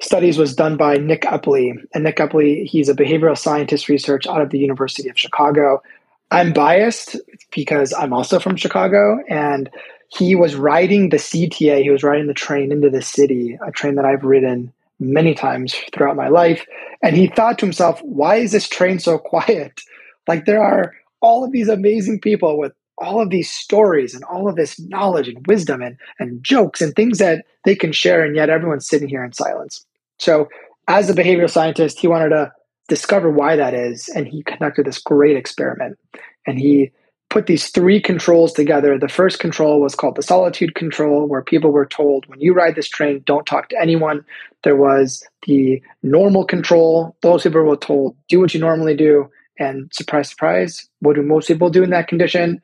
studies 0.00 0.38
was 0.38 0.54
done 0.54 0.76
by 0.76 0.96
Nick 0.96 1.22
Epley. 1.22 1.72
And 1.94 2.04
Nick 2.04 2.16
Epley, 2.16 2.66
he's 2.66 2.88
a 2.88 2.94
behavioral 2.94 3.38
scientist 3.38 3.88
research 3.88 4.26
out 4.26 4.40
of 4.40 4.50
the 4.50 4.58
University 4.58 5.08
of 5.08 5.18
Chicago. 5.18 5.82
I'm 6.30 6.52
biased 6.52 7.16
because 7.54 7.92
I'm 7.92 8.12
also 8.12 8.38
from 8.38 8.56
Chicago, 8.56 9.22
and 9.28 9.70
he 10.08 10.34
was 10.34 10.54
riding 10.54 11.08
the 11.08 11.16
CTA, 11.16 11.82
he 11.82 11.90
was 11.90 12.02
riding 12.02 12.26
the 12.26 12.34
train 12.34 12.72
into 12.72 12.90
the 12.90 13.02
city, 13.02 13.58
a 13.66 13.70
train 13.70 13.94
that 13.96 14.04
I've 14.04 14.24
ridden 14.24 14.72
many 15.00 15.34
times 15.34 15.74
throughout 15.92 16.16
my 16.16 16.28
life. 16.28 16.66
And 17.02 17.16
he 17.16 17.26
thought 17.26 17.58
to 17.58 17.66
himself, 17.66 18.00
why 18.02 18.36
is 18.36 18.52
this 18.52 18.68
train 18.68 18.98
so 18.98 19.18
quiet? 19.32 19.80
Like 20.26 20.46
there 20.46 20.62
are 20.62 20.94
all 21.20 21.44
of 21.44 21.52
these 21.52 21.68
amazing 21.68 22.20
people 22.20 22.58
with 22.58 22.72
all 22.98 23.20
of 23.20 23.30
these 23.30 23.50
stories 23.50 24.14
and 24.14 24.24
all 24.24 24.48
of 24.48 24.56
this 24.56 24.78
knowledge 24.80 25.28
and 25.28 25.44
wisdom 25.46 25.82
and, 25.82 25.96
and 26.18 26.42
jokes 26.42 26.80
and 26.80 26.94
things 26.94 27.18
that 27.18 27.44
they 27.64 27.74
can 27.74 27.92
share, 27.92 28.22
and 28.22 28.36
yet 28.36 28.50
everyone's 28.50 28.86
sitting 28.86 29.08
here 29.08 29.24
in 29.24 29.32
silence. 29.32 29.84
So, 30.18 30.48
as 30.86 31.08
a 31.08 31.14
behavioral 31.14 31.50
scientist, 31.50 31.98
he 31.98 32.08
wanted 32.08 32.28
to 32.30 32.52
discover 32.88 33.30
why 33.30 33.56
that 33.56 33.74
is, 33.74 34.08
and 34.08 34.28
he 34.28 34.42
conducted 34.42 34.86
this 34.86 34.98
great 34.98 35.36
experiment. 35.36 35.98
And 36.46 36.58
he 36.58 36.92
put 37.30 37.46
these 37.46 37.70
three 37.70 38.00
controls 38.00 38.52
together. 38.52 38.98
The 38.98 39.08
first 39.08 39.40
control 39.40 39.80
was 39.80 39.94
called 39.94 40.16
the 40.16 40.22
solitude 40.22 40.74
control, 40.74 41.26
where 41.26 41.42
people 41.42 41.72
were 41.72 41.86
told, 41.86 42.26
when 42.26 42.40
you 42.40 42.54
ride 42.54 42.76
this 42.76 42.88
train, 42.88 43.22
don't 43.24 43.46
talk 43.46 43.70
to 43.70 43.80
anyone. 43.80 44.24
There 44.62 44.76
was 44.76 45.26
the 45.46 45.82
normal 46.02 46.44
control. 46.44 47.16
Those 47.22 47.42
people 47.42 47.62
were 47.62 47.76
told, 47.76 48.16
do 48.28 48.40
what 48.40 48.54
you 48.54 48.60
normally 48.60 48.94
do. 48.94 49.30
And 49.58 49.90
surprise, 49.92 50.30
surprise, 50.30 50.88
what 51.00 51.16
do 51.16 51.22
most 51.22 51.48
people 51.48 51.70
do 51.70 51.82
in 51.82 51.90
that 51.90 52.08
condition? 52.08 52.62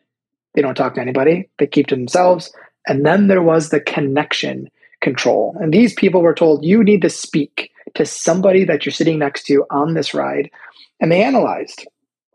They 0.54 0.62
don't 0.62 0.74
talk 0.74 0.94
to 0.94 1.00
anybody, 1.00 1.48
they 1.58 1.66
keep 1.66 1.86
to 1.88 1.96
themselves. 1.96 2.52
And 2.86 3.04
then 3.04 3.28
there 3.28 3.42
was 3.42 3.68
the 3.68 3.80
connection 3.80 4.68
control. 5.00 5.56
And 5.60 5.72
these 5.72 5.94
people 5.94 6.22
were 6.22 6.34
told, 6.34 6.64
you 6.64 6.82
need 6.82 7.02
to 7.02 7.10
speak 7.10 7.70
to 7.94 8.04
somebody 8.04 8.64
that 8.64 8.84
you're 8.84 8.92
sitting 8.92 9.18
next 9.18 9.44
to 9.44 9.64
on 9.70 9.94
this 9.94 10.14
ride. 10.14 10.50
And 11.00 11.10
they 11.10 11.22
analyzed 11.22 11.86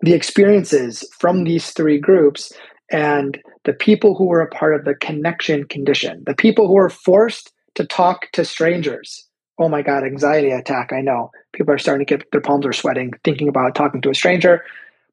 the 0.01 0.13
experiences 0.13 1.07
from 1.17 1.43
these 1.43 1.71
three 1.71 1.99
groups 1.99 2.51
and 2.91 3.39
the 3.63 3.73
people 3.73 4.15
who 4.15 4.25
were 4.25 4.41
a 4.41 4.49
part 4.49 4.75
of 4.75 4.85
the 4.85 4.95
connection 4.95 5.65
condition, 5.65 6.23
the 6.25 6.35
people 6.35 6.67
who 6.67 6.73
were 6.73 6.89
forced 6.89 7.51
to 7.75 7.85
talk 7.85 8.31
to 8.33 8.45
strangers. 8.45 9.25
Oh 9.57 9.69
my 9.69 9.81
God, 9.81 10.03
anxiety 10.03 10.51
attack. 10.51 10.91
I 10.93 11.01
know 11.01 11.31
people 11.53 11.73
are 11.73 11.77
starting 11.77 12.05
to 12.05 12.17
get 12.17 12.31
their 12.31 12.41
palms 12.41 12.65
are 12.65 12.73
sweating 12.73 13.13
thinking 13.23 13.47
about 13.47 13.73
talking 13.73 14.01
to 14.01 14.09
a 14.09 14.15
stranger. 14.15 14.63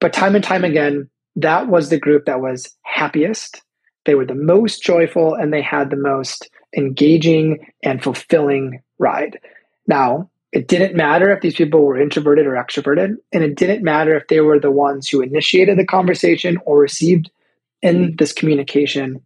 But 0.01 0.13
time 0.13 0.35
and 0.35 0.43
time 0.43 0.65
again, 0.65 1.09
that 1.37 1.69
was 1.69 1.89
the 1.89 1.99
group 1.99 2.27
that 2.27 2.41
was 2.41 2.75
happiest. 2.83 3.63
They 4.05 4.15
were 4.15 4.27
the 4.27 4.35
most 4.35 4.83
joyful 4.83 5.35
and 5.35 5.53
they 5.53 5.63
had 5.63 5.91
the 5.91 5.97
most 5.97 6.51
engaging 6.77 7.67
and 7.83 8.03
fulfilling 8.03 8.83
ride. 8.99 9.39
Now, 9.87 10.31
It 10.53 10.69
didn't 10.69 10.95
matter 10.95 11.33
if 11.33 11.41
these 11.41 11.55
people 11.55 11.81
were 11.81 11.99
introverted 11.99 12.47
or 12.47 12.53
extroverted, 12.53 13.17
and 13.33 13.43
it 13.43 13.57
didn't 13.57 13.83
matter 13.83 14.15
if 14.15 14.29
they 14.29 14.41
were 14.41 14.61
the 14.61 14.71
ones 14.71 15.09
who 15.09 15.23
initiated 15.23 15.79
the 15.79 15.87
conversation 15.87 16.59
or 16.67 16.79
received 16.79 17.31
in 17.81 18.15
this 18.19 18.35
communication. 18.35 19.23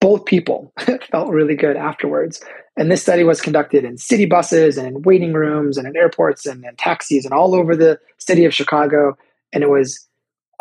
Both 0.00 0.24
people 0.24 0.72
felt 1.12 1.30
really 1.30 1.54
good 1.54 1.76
afterwards. 1.76 2.42
And 2.76 2.90
this 2.90 3.02
study 3.02 3.22
was 3.22 3.40
conducted 3.40 3.84
in 3.84 3.98
city 3.98 4.26
buses 4.26 4.76
and 4.76 4.88
in 4.88 5.02
waiting 5.02 5.32
rooms 5.32 5.78
and 5.78 5.86
in 5.86 5.96
airports 5.96 6.44
and 6.44 6.64
in 6.64 6.74
taxis 6.74 7.24
and 7.24 7.32
all 7.32 7.54
over 7.54 7.76
the 7.76 8.00
city 8.18 8.44
of 8.44 8.52
Chicago. 8.52 9.16
And 9.52 9.62
it 9.62 9.70
was 9.70 10.04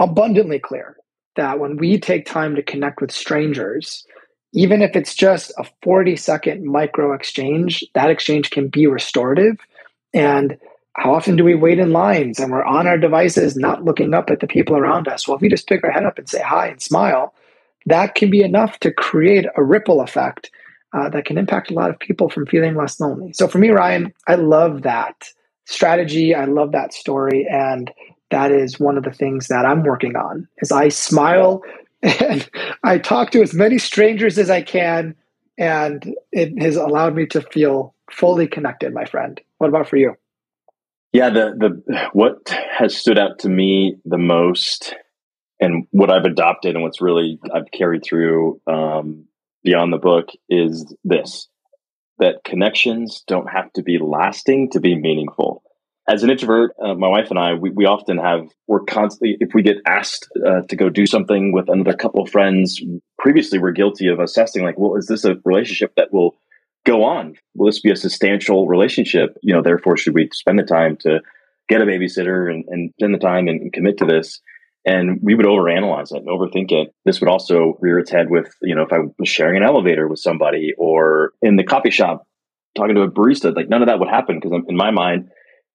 abundantly 0.04 0.60
clear 0.60 0.98
that 1.36 1.60
when 1.60 1.78
we 1.78 2.00
take 2.00 2.26
time 2.26 2.56
to 2.56 2.64
connect 2.64 3.02
with 3.02 3.12
strangers, 3.12 4.06
even 4.54 4.82
if 4.82 4.96
it's 4.96 5.16
just 5.16 5.52
a 5.58 5.66
40 5.82 6.16
second 6.16 6.66
micro 6.66 7.14
exchange, 7.14 7.84
that 7.96 8.10
exchange 8.10 8.52
can 8.52 8.68
be 8.68 8.86
restorative. 8.86 9.58
And 10.14 10.58
how 10.96 11.16
often 11.16 11.36
do 11.36 11.44
we 11.44 11.56
wait 11.56 11.80
in 11.80 11.92
lines 11.92 12.40
and 12.40 12.52
we're 12.52 12.64
on 12.64 12.86
our 12.86 13.00
devices, 13.00 13.56
not 13.56 13.84
looking 13.84 14.14
up 14.14 14.30
at 14.30 14.42
the 14.42 14.48
people 14.48 14.78
around 14.78 15.08
us? 15.08 15.28
Well, 15.28 15.38
if 15.38 15.42
we 15.42 15.50
just 15.50 15.68
pick 15.68 15.84
our 15.84 15.92
head 15.92 16.06
up 16.06 16.20
and 16.20 16.30
say 16.30 16.42
hi 16.42 16.68
and 16.68 16.82
smile, 16.82 17.34
that 17.88 18.14
can 18.14 18.30
be 18.30 18.44
enough 18.44 18.80
to 18.82 18.92
create 18.92 19.46
a 19.58 19.64
ripple 19.64 20.02
effect 20.02 20.52
uh, 20.94 21.10
that 21.10 21.26
can 21.26 21.40
impact 21.40 21.72
a 21.72 21.74
lot 21.74 21.90
of 21.90 21.98
people 21.98 22.30
from 22.30 22.46
feeling 22.46 22.76
less 22.76 23.00
lonely. 23.00 23.34
So 23.34 23.48
for 23.48 23.58
me, 23.58 23.70
Ryan, 23.70 24.14
I 24.28 24.36
love 24.36 24.84
that 24.84 25.30
strategy. 25.66 26.36
I 26.36 26.46
love 26.46 26.74
that 26.74 26.94
story. 26.94 27.48
And 27.50 27.92
that 28.34 28.52
is 28.52 28.80
one 28.80 28.98
of 28.98 29.04
the 29.04 29.12
things 29.12 29.48
that 29.48 29.64
I'm 29.64 29.84
working 29.84 30.16
on 30.16 30.48
is 30.58 30.72
I 30.72 30.90
smile 30.90 31.62
and 32.02 32.50
I 32.84 32.98
talk 32.98 33.30
to 33.32 33.42
as 33.44 33.54
many 33.54 33.78
strangers 33.78 34.40
as 34.40 34.50
I 34.50 34.64
can. 34.64 35.16
And 35.58 36.16
it 36.32 36.60
has 36.62 36.76
allowed 36.76 37.16
me 37.16 37.28
to 37.28 37.42
feel 37.42 37.94
fully 38.12 38.48
connected, 38.48 38.92
my 38.92 39.06
friend. 39.06 39.40
What 39.60 39.68
about 39.70 39.88
for 39.88 39.98
you? 39.98 40.16
Yeah, 41.12 41.30
the 41.30 41.54
the 41.86 42.10
what 42.14 42.50
has 42.76 42.98
stood 42.98 43.20
out 43.20 43.38
to 43.40 43.50
me 43.50 43.98
the 44.04 44.18
most, 44.18 44.96
and 45.60 45.86
what 45.92 46.10
I've 46.10 46.26
adopted, 46.26 46.74
and 46.74 46.84
what's 46.84 47.02
really 47.02 47.40
I've 47.54 47.70
carried 47.72 48.04
through 48.04 48.60
um, 48.66 49.26
beyond 49.64 49.94
the 49.94 50.00
book 50.00 50.30
is 50.50 50.92
this: 51.04 51.48
that 52.18 52.44
connections 52.44 53.24
don't 53.28 53.46
have 53.46 53.72
to 53.74 53.84
be 53.84 54.00
lasting 54.00 54.72
to 54.72 54.80
be 54.80 54.96
meaningful 54.96 55.62
as 56.08 56.24
an 56.24 56.30
introvert, 56.30 56.76
uh, 56.84 56.94
my 56.96 57.08
wife 57.08 57.30
and 57.30 57.40
I, 57.40 57.54
we, 57.54 57.70
we 57.70 57.86
often 57.86 58.18
have, 58.18 58.48
we're 58.68 58.82
constantly, 58.82 59.38
if 59.40 59.54
we 59.54 59.62
get 59.62 59.78
asked 59.88 60.28
uh, 60.46 60.62
to 60.68 60.76
go 60.76 60.90
do 60.90 61.06
something 61.06 61.54
with 61.54 61.70
another 61.70 61.94
couple 61.94 62.22
of 62.22 62.30
friends, 62.30 62.82
previously 63.18 63.58
we're 63.58 63.72
guilty 63.72 64.08
of 64.08 64.20
assessing, 64.20 64.64
like, 64.64 64.78
well, 64.78 64.96
is 64.98 65.08
this 65.08 65.24
a 65.24 65.38
relationship 65.46 65.94
that 65.96 66.12
will 66.12 66.36
go 66.86 67.04
on? 67.04 67.36
Will 67.56 67.68
this 67.68 67.80
be 67.80 67.92
a 67.92 67.96
substantial 67.96 68.68
relationship? 68.68 69.38
You 69.42 69.54
know, 69.54 69.62
therefore, 69.62 69.96
should 69.96 70.14
we 70.14 70.30
spend 70.34 70.60
the 70.60 70.64
time 70.64 70.98
to 71.02 71.22
get 71.70 71.82
a 71.82 71.86
babysitter 71.86 72.52
and, 72.52 72.66
and 72.68 72.92
spend 73.00 73.14
the 73.14 73.20
time 73.20 73.48
and, 73.48 73.62
and 73.62 73.74
commit 73.74 73.98
to 74.00 74.06
this? 74.06 74.42
And 74.86 75.20
we 75.24 75.36
would 75.36 75.46
overanalyze 75.46 76.14
it 76.14 76.18
and 76.18 76.28
overthink 76.28 76.74
it. 76.74 76.94
This 77.06 77.22
would 77.22 77.30
also 77.30 77.78
rear 77.80 78.00
its 78.00 78.12
head 78.12 78.30
with, 78.30 78.54
you 78.62 78.76
know, 78.76 78.82
if 78.82 78.92
I 78.92 78.98
was 79.18 79.30
sharing 79.30 79.56
an 79.56 79.64
elevator 79.64 80.10
with 80.10 80.20
somebody 80.20 80.74
or 80.78 81.32
in 81.42 81.56
the 81.56 81.64
coffee 81.64 81.92
shop 81.92 82.28
talking 82.76 82.96
to 82.96 83.04
a 83.04 83.10
barista, 83.10 83.56
like 83.56 83.70
none 83.70 83.82
of 83.82 83.88
that 83.88 84.00
would 84.00 84.10
happen 84.10 84.42
because 84.42 84.52
in 84.68 84.76
my 84.76 84.92
mind, 84.92 85.30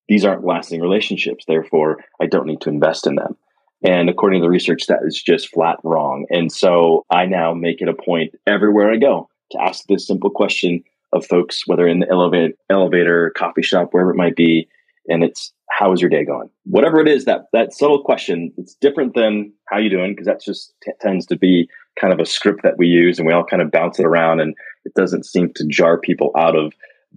these 0.08 0.24
aren't 0.24 0.44
lasting 0.44 0.80
relationships. 0.80 1.44
Therefore, 1.46 1.98
I 2.20 2.26
don't 2.26 2.46
need 2.46 2.60
to 2.62 2.70
invest 2.70 3.06
in 3.06 3.16
them. 3.16 3.36
And 3.82 4.10
according 4.10 4.40
to 4.40 4.44
the 4.44 4.50
research, 4.50 4.86
that 4.86 5.00
is 5.04 5.22
just 5.22 5.52
flat 5.52 5.76
wrong. 5.84 6.26
And 6.30 6.50
so 6.50 7.04
I 7.10 7.26
now 7.26 7.54
make 7.54 7.80
it 7.80 7.88
a 7.88 7.94
point 7.94 8.34
everywhere 8.46 8.90
I 8.90 8.96
go 8.96 9.28
to 9.52 9.62
ask 9.62 9.84
this 9.86 10.06
simple 10.06 10.30
question 10.30 10.82
of 11.12 11.24
folks, 11.24 11.66
whether 11.66 11.86
in 11.86 12.00
the 12.00 12.10
elevator, 12.10 12.54
elevator, 12.68 13.32
coffee 13.36 13.62
shop, 13.62 13.88
wherever 13.92 14.10
it 14.10 14.16
might 14.16 14.36
be, 14.36 14.68
and 15.08 15.22
it's 15.22 15.52
how 15.70 15.92
is 15.92 16.00
your 16.00 16.10
day 16.10 16.24
going? 16.24 16.50
Whatever 16.64 17.00
it 17.00 17.08
is, 17.08 17.24
that 17.24 17.46
that 17.52 17.72
subtle 17.72 18.02
question, 18.02 18.52
it's 18.56 18.74
different 18.74 19.14
than 19.14 19.52
how 19.66 19.78
you 19.78 19.88
doing 19.88 20.12
because 20.12 20.26
that 20.26 20.42
just 20.42 20.74
t- 20.82 20.92
tends 21.00 21.24
to 21.26 21.36
be 21.36 21.68
kind 22.00 22.12
of 22.12 22.20
a 22.20 22.26
script 22.26 22.62
that 22.62 22.78
we 22.78 22.86
use, 22.86 23.18
and 23.18 23.26
we 23.26 23.32
all 23.32 23.44
kind 23.44 23.62
of 23.62 23.70
bounce 23.70 23.98
it 23.98 24.06
around, 24.06 24.40
and 24.40 24.54
it 24.84 24.94
doesn't 24.94 25.24
seem 25.24 25.52
to 25.54 25.66
jar 25.66 25.98
people 25.98 26.30
out 26.36 26.56
of 26.56 26.72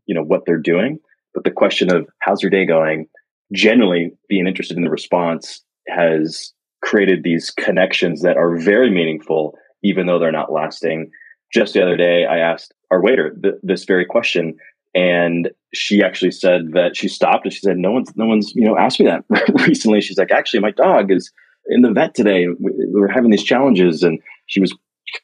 you 0.05 0.15
know 0.15 0.23
what 0.23 0.45
they're 0.45 0.57
doing. 0.57 0.99
But 1.33 1.43
the 1.43 1.51
question 1.51 1.93
of 1.93 2.07
how's 2.19 2.41
your 2.41 2.49
day 2.49 2.65
going, 2.65 3.07
generally 3.53 4.11
being 4.29 4.47
interested 4.47 4.77
in 4.77 4.83
the 4.83 4.89
response 4.89 5.61
has 5.87 6.53
created 6.81 7.23
these 7.23 7.51
connections 7.51 8.21
that 8.21 8.37
are 8.37 8.57
very 8.57 8.89
meaningful, 8.89 9.55
even 9.83 10.07
though 10.07 10.19
they're 10.19 10.31
not 10.31 10.51
lasting. 10.51 11.09
Just 11.53 11.73
the 11.73 11.81
other 11.81 11.97
day, 11.97 12.25
I 12.25 12.39
asked 12.39 12.73
our 12.91 13.01
waiter 13.01 13.35
th- 13.41 13.55
this 13.61 13.85
very 13.85 14.05
question, 14.05 14.55
and 14.93 15.49
she 15.73 16.03
actually 16.03 16.31
said 16.31 16.71
that 16.73 16.95
she 16.95 17.07
stopped 17.07 17.45
and 17.45 17.53
she 17.53 17.59
said, 17.59 17.77
"No 17.77 17.91
one's, 17.91 18.11
no 18.15 18.25
one's, 18.25 18.53
you 18.55 18.65
know, 18.65 18.77
asked 18.77 18.99
me 18.99 19.05
that 19.05 19.23
recently." 19.67 20.01
She's 20.01 20.17
like, 20.17 20.31
"Actually, 20.31 20.61
my 20.61 20.71
dog 20.71 21.11
is 21.11 21.31
in 21.67 21.81
the 21.81 21.91
vet 21.91 22.15
today. 22.15 22.47
We, 22.47 22.71
we 22.93 22.99
were 22.99 23.07
having 23.07 23.31
these 23.31 23.43
challenges, 23.43 24.03
and 24.03 24.19
she 24.47 24.59
was 24.59 24.75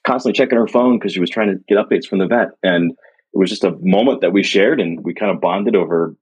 constantly 0.05 0.37
checking 0.37 0.57
her 0.57 0.67
phone 0.67 0.99
because 0.99 1.13
she 1.13 1.19
was 1.19 1.29
trying 1.29 1.47
to 1.47 1.59
get 1.67 1.77
updates 1.77 2.05
from 2.05 2.19
the 2.19 2.27
vet." 2.27 2.49
And 2.61 2.93
it 3.37 3.39
was 3.39 3.51
just 3.51 3.63
a 3.63 3.77
moment 3.81 4.21
that 4.21 4.33
we 4.33 4.41
shared 4.41 4.81
and 4.81 5.03
we 5.03 5.13
kind 5.13 5.31
of 5.31 5.39
bonded 5.39 5.75
over 5.75 6.15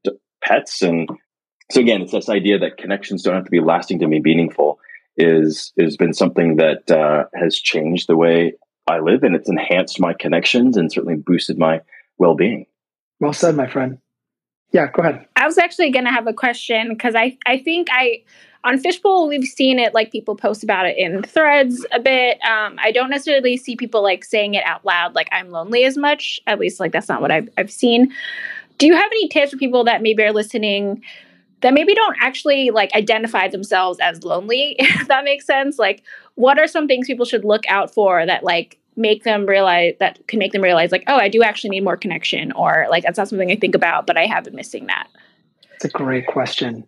pets. 0.43 0.81
And 0.81 1.09
so 1.71 1.79
again 1.79 2.01
it's 2.01 2.11
this 2.11 2.27
idea 2.27 2.59
that 2.59 2.77
connections 2.77 3.23
don't 3.23 3.35
have 3.35 3.45
to 3.45 3.51
be 3.51 3.61
lasting 3.61 3.99
to 3.99 4.07
be 4.07 4.21
meaningful 4.21 4.79
is 5.15 5.71
has 5.79 5.95
been 5.95 6.13
something 6.13 6.57
that 6.57 6.91
uh, 6.91 7.23
has 7.33 7.55
changed 7.55 8.07
the 8.07 8.17
way 8.17 8.53
i 8.85 8.99
live 8.99 9.23
and 9.23 9.33
it's 9.33 9.49
enhanced 9.49 9.97
my 9.97 10.13
connections 10.13 10.75
and 10.75 10.91
certainly 10.91 11.15
boosted 11.15 11.57
my 11.57 11.79
well-being. 12.17 12.65
Well 13.21 13.33
said 13.33 13.55
my 13.55 13.67
friend. 13.67 13.97
Yeah 14.73 14.87
go 14.91 15.01
ahead. 15.01 15.25
I 15.37 15.45
was 15.45 15.57
actually 15.57 15.91
going 15.91 16.05
to 16.05 16.11
have 16.11 16.27
a 16.27 16.33
question 16.33 16.89
because 16.89 17.15
i 17.15 17.37
i 17.45 17.57
think 17.57 17.87
i 17.91 18.23
on 18.65 18.79
Fishbowl, 18.79 19.27
we've 19.27 19.47
seen 19.47 19.77
it 19.77 19.93
like 19.93 20.11
people 20.11 20.35
post 20.35 20.63
about 20.63 20.87
it 20.87 20.97
in 20.97 21.21
threads 21.21 21.85
a 21.91 21.99
bit. 21.99 22.41
Um, 22.41 22.77
I 22.81 22.91
don't 22.91 23.11
necessarily 23.11 23.57
see 23.57 23.75
people 23.75 24.01
like 24.01 24.25
saying 24.25 24.55
it 24.55 24.65
out 24.65 24.83
loud, 24.83 25.13
like 25.13 25.29
I'm 25.31 25.51
lonely 25.51 25.85
as 25.85 25.97
much. 25.97 26.41
At 26.47 26.59
least, 26.59 26.79
like 26.79 26.91
that's 26.91 27.07
not 27.07 27.21
what 27.21 27.31
I've, 27.31 27.47
I've 27.57 27.71
seen. 27.71 28.11
Do 28.79 28.87
you 28.87 28.95
have 28.95 29.05
any 29.05 29.29
tips 29.29 29.51
for 29.51 29.57
people 29.57 29.83
that 29.83 30.01
maybe 30.01 30.23
are 30.23 30.33
listening 30.33 31.03
that 31.61 31.73
maybe 31.73 31.93
don't 31.93 32.17
actually 32.19 32.71
like 32.71 32.91
identify 32.95 33.47
themselves 33.47 33.99
as 34.01 34.23
lonely? 34.23 34.75
If 34.79 35.07
that 35.09 35.23
makes 35.23 35.45
sense. 35.45 35.77
Like, 35.77 36.01
what 36.33 36.57
are 36.57 36.67
some 36.67 36.87
things 36.87 37.05
people 37.05 37.25
should 37.25 37.45
look 37.45 37.63
out 37.69 37.93
for 37.93 38.25
that 38.25 38.43
like 38.43 38.79
make 38.95 39.23
them 39.23 39.45
realize 39.45 39.93
that 39.99 40.25
can 40.27 40.39
make 40.39 40.53
them 40.53 40.63
realize 40.63 40.91
like, 40.91 41.03
oh, 41.07 41.17
I 41.17 41.29
do 41.29 41.43
actually 41.43 41.69
need 41.69 41.83
more 41.83 41.97
connection, 41.97 42.51
or 42.53 42.87
like 42.89 43.03
that's 43.03 43.19
not 43.19 43.29
something 43.29 43.51
I 43.51 43.57
think 43.57 43.75
about, 43.75 44.07
but 44.07 44.17
I 44.17 44.25
have 44.25 44.45
been 44.45 44.55
missing 44.55 44.87
that. 44.87 45.07
It's 45.75 45.85
a 45.85 45.89
great 45.89 46.25
question 46.25 46.87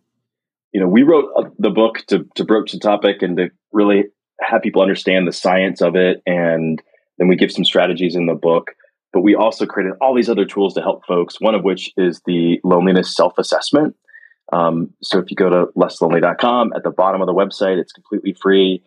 you 0.78 0.84
know, 0.84 0.90
we 0.90 1.02
wrote 1.02 1.32
uh, 1.36 1.50
the 1.58 1.72
book 1.72 2.04
to, 2.06 2.24
to 2.36 2.46
broach 2.46 2.72
the 2.72 2.78
topic 2.78 3.24
and 3.24 3.36
to 3.38 3.50
really 3.72 4.04
have 4.42 4.62
people 4.62 4.84
understand 4.84 5.28
the 5.28 5.34
science 5.34 5.82
of 5.82 5.96
it. 5.96 6.22
And 6.28 6.80
then 7.18 7.28
we 7.28 7.36
give 7.36 7.52
some 7.52 7.66
strategies 7.66 8.16
in 8.16 8.28
the 8.28 8.36
book. 8.36 8.74
But 9.12 9.22
we 9.22 9.34
also 9.34 9.66
created 9.66 9.96
all 10.02 10.14
these 10.14 10.30
other 10.30 10.46
tools 10.46 10.76
to 10.76 10.82
help 10.82 11.04
folks, 11.08 11.42
one 11.42 11.56
of 11.56 11.64
which 11.64 11.92
is 11.98 12.22
the 12.28 12.60
loneliness 12.64 13.16
self 13.16 13.40
assessment. 13.40 13.96
Um, 14.54 14.94
so 15.02 15.18
if 15.18 15.32
you 15.32 15.36
go 15.36 15.50
to 15.50 15.66
lesslonely.com 15.76 16.74
at 16.76 16.84
the 16.84 16.92
bottom 16.92 17.22
of 17.22 17.26
the 17.26 17.34
website, 17.34 17.80
it's 17.80 17.92
completely 17.92 18.36
free. 18.40 18.84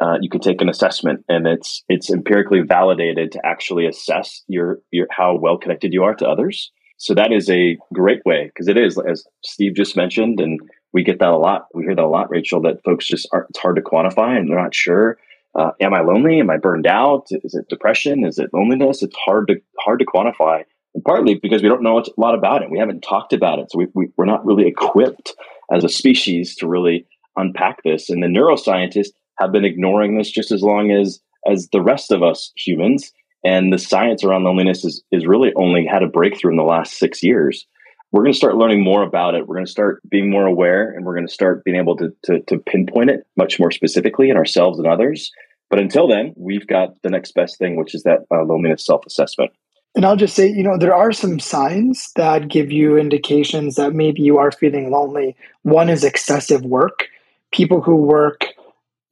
Uh, 0.00 0.16
you 0.22 0.30
can 0.30 0.40
take 0.40 0.62
an 0.62 0.70
assessment 0.70 1.26
and 1.28 1.46
it's 1.46 1.84
it's 1.90 2.10
empirically 2.10 2.62
validated 2.66 3.32
to 3.32 3.40
actually 3.44 3.86
assess 3.86 4.42
your 4.48 4.78
your 4.92 5.08
how 5.10 5.36
well 5.36 5.58
connected 5.58 5.92
you 5.92 6.04
are 6.04 6.14
to 6.14 6.26
others. 6.26 6.72
So 6.96 7.12
that 7.12 7.32
is 7.32 7.50
a 7.50 7.76
great 7.92 8.22
way 8.24 8.46
because 8.46 8.66
it 8.66 8.78
is, 8.78 8.98
as 8.98 9.24
Steve 9.44 9.74
just 9.74 9.94
mentioned, 9.94 10.40
and 10.40 10.58
we 10.94 11.02
get 11.02 11.18
that 11.18 11.28
a 11.28 11.36
lot. 11.36 11.66
We 11.74 11.82
hear 11.82 11.94
that 11.94 12.04
a 12.04 12.06
lot, 12.06 12.30
Rachel, 12.30 12.62
that 12.62 12.82
folks 12.84 13.06
just 13.06 13.28
aren't, 13.32 13.50
it's 13.50 13.58
hard 13.58 13.76
to 13.76 13.82
quantify 13.82 14.38
and 14.38 14.48
they're 14.48 14.56
not 14.56 14.74
sure. 14.74 15.18
Uh, 15.58 15.72
am 15.80 15.92
I 15.92 16.00
lonely? 16.00 16.40
Am 16.40 16.50
I 16.50 16.56
burned 16.56 16.86
out? 16.86 17.26
Is 17.30 17.54
it 17.54 17.68
depression? 17.68 18.24
Is 18.24 18.38
it 18.38 18.50
loneliness? 18.54 19.02
It's 19.02 19.16
hard 19.16 19.48
to, 19.48 19.56
hard 19.80 19.98
to 19.98 20.06
quantify. 20.06 20.62
And 20.94 21.04
partly 21.04 21.34
because 21.34 21.62
we 21.62 21.68
don't 21.68 21.82
know 21.82 21.98
a 21.98 22.04
lot 22.16 22.34
about 22.34 22.62
it. 22.62 22.70
We 22.70 22.78
haven't 22.78 23.02
talked 23.02 23.32
about 23.32 23.58
it. 23.58 23.70
So 23.70 23.78
we, 23.78 23.88
we, 23.94 24.08
we're 24.16 24.24
not 24.24 24.46
really 24.46 24.66
equipped 24.66 25.34
as 25.72 25.84
a 25.84 25.88
species 25.88 26.54
to 26.56 26.68
really 26.68 27.06
unpack 27.36 27.82
this. 27.82 28.08
And 28.08 28.22
the 28.22 28.28
neuroscientists 28.28 29.12
have 29.40 29.50
been 29.50 29.64
ignoring 29.64 30.16
this 30.16 30.30
just 30.30 30.52
as 30.52 30.62
long 30.62 30.92
as, 30.92 31.20
as 31.50 31.68
the 31.72 31.82
rest 31.82 32.12
of 32.12 32.22
us 32.22 32.52
humans. 32.56 33.12
And 33.44 33.72
the 33.72 33.78
science 33.78 34.24
around 34.24 34.44
loneliness 34.44 34.84
is, 34.84 35.02
is 35.10 35.26
really 35.26 35.52
only 35.56 35.86
had 35.86 36.04
a 36.04 36.08
breakthrough 36.08 36.52
in 36.52 36.56
the 36.56 36.62
last 36.62 36.98
six 36.98 37.22
years 37.22 37.66
we're 38.14 38.22
going 38.22 38.32
to 38.32 38.38
start 38.38 38.54
learning 38.54 38.84
more 38.84 39.02
about 39.02 39.34
it. 39.34 39.48
We're 39.48 39.56
going 39.56 39.66
to 39.66 39.70
start 39.72 40.00
being 40.08 40.30
more 40.30 40.46
aware 40.46 40.88
and 40.92 41.04
we're 41.04 41.16
going 41.16 41.26
to 41.26 41.32
start 41.32 41.64
being 41.64 41.76
able 41.76 41.96
to, 41.96 42.14
to, 42.22 42.38
to 42.42 42.58
pinpoint 42.58 43.10
it 43.10 43.26
much 43.36 43.58
more 43.58 43.72
specifically 43.72 44.30
in 44.30 44.36
ourselves 44.36 44.78
and 44.78 44.86
others. 44.86 45.32
But 45.68 45.80
until 45.80 46.06
then, 46.06 46.32
we've 46.36 46.64
got 46.68 46.90
the 47.02 47.10
next 47.10 47.32
best 47.34 47.58
thing, 47.58 47.74
which 47.74 47.92
is 47.92 48.04
that 48.04 48.20
uh, 48.30 48.44
loneliness 48.44 48.86
self 48.86 49.04
assessment. 49.04 49.50
And 49.96 50.06
I'll 50.06 50.14
just 50.14 50.36
say, 50.36 50.48
you 50.48 50.62
know, 50.62 50.78
there 50.78 50.94
are 50.94 51.10
some 51.10 51.40
signs 51.40 52.12
that 52.14 52.46
give 52.46 52.70
you 52.70 52.96
indications 52.96 53.74
that 53.74 53.94
maybe 53.94 54.22
you 54.22 54.38
are 54.38 54.52
feeling 54.52 54.92
lonely. 54.92 55.34
One 55.62 55.88
is 55.88 56.04
excessive 56.04 56.62
work. 56.62 57.08
People 57.52 57.80
who 57.80 57.96
work 57.96 58.44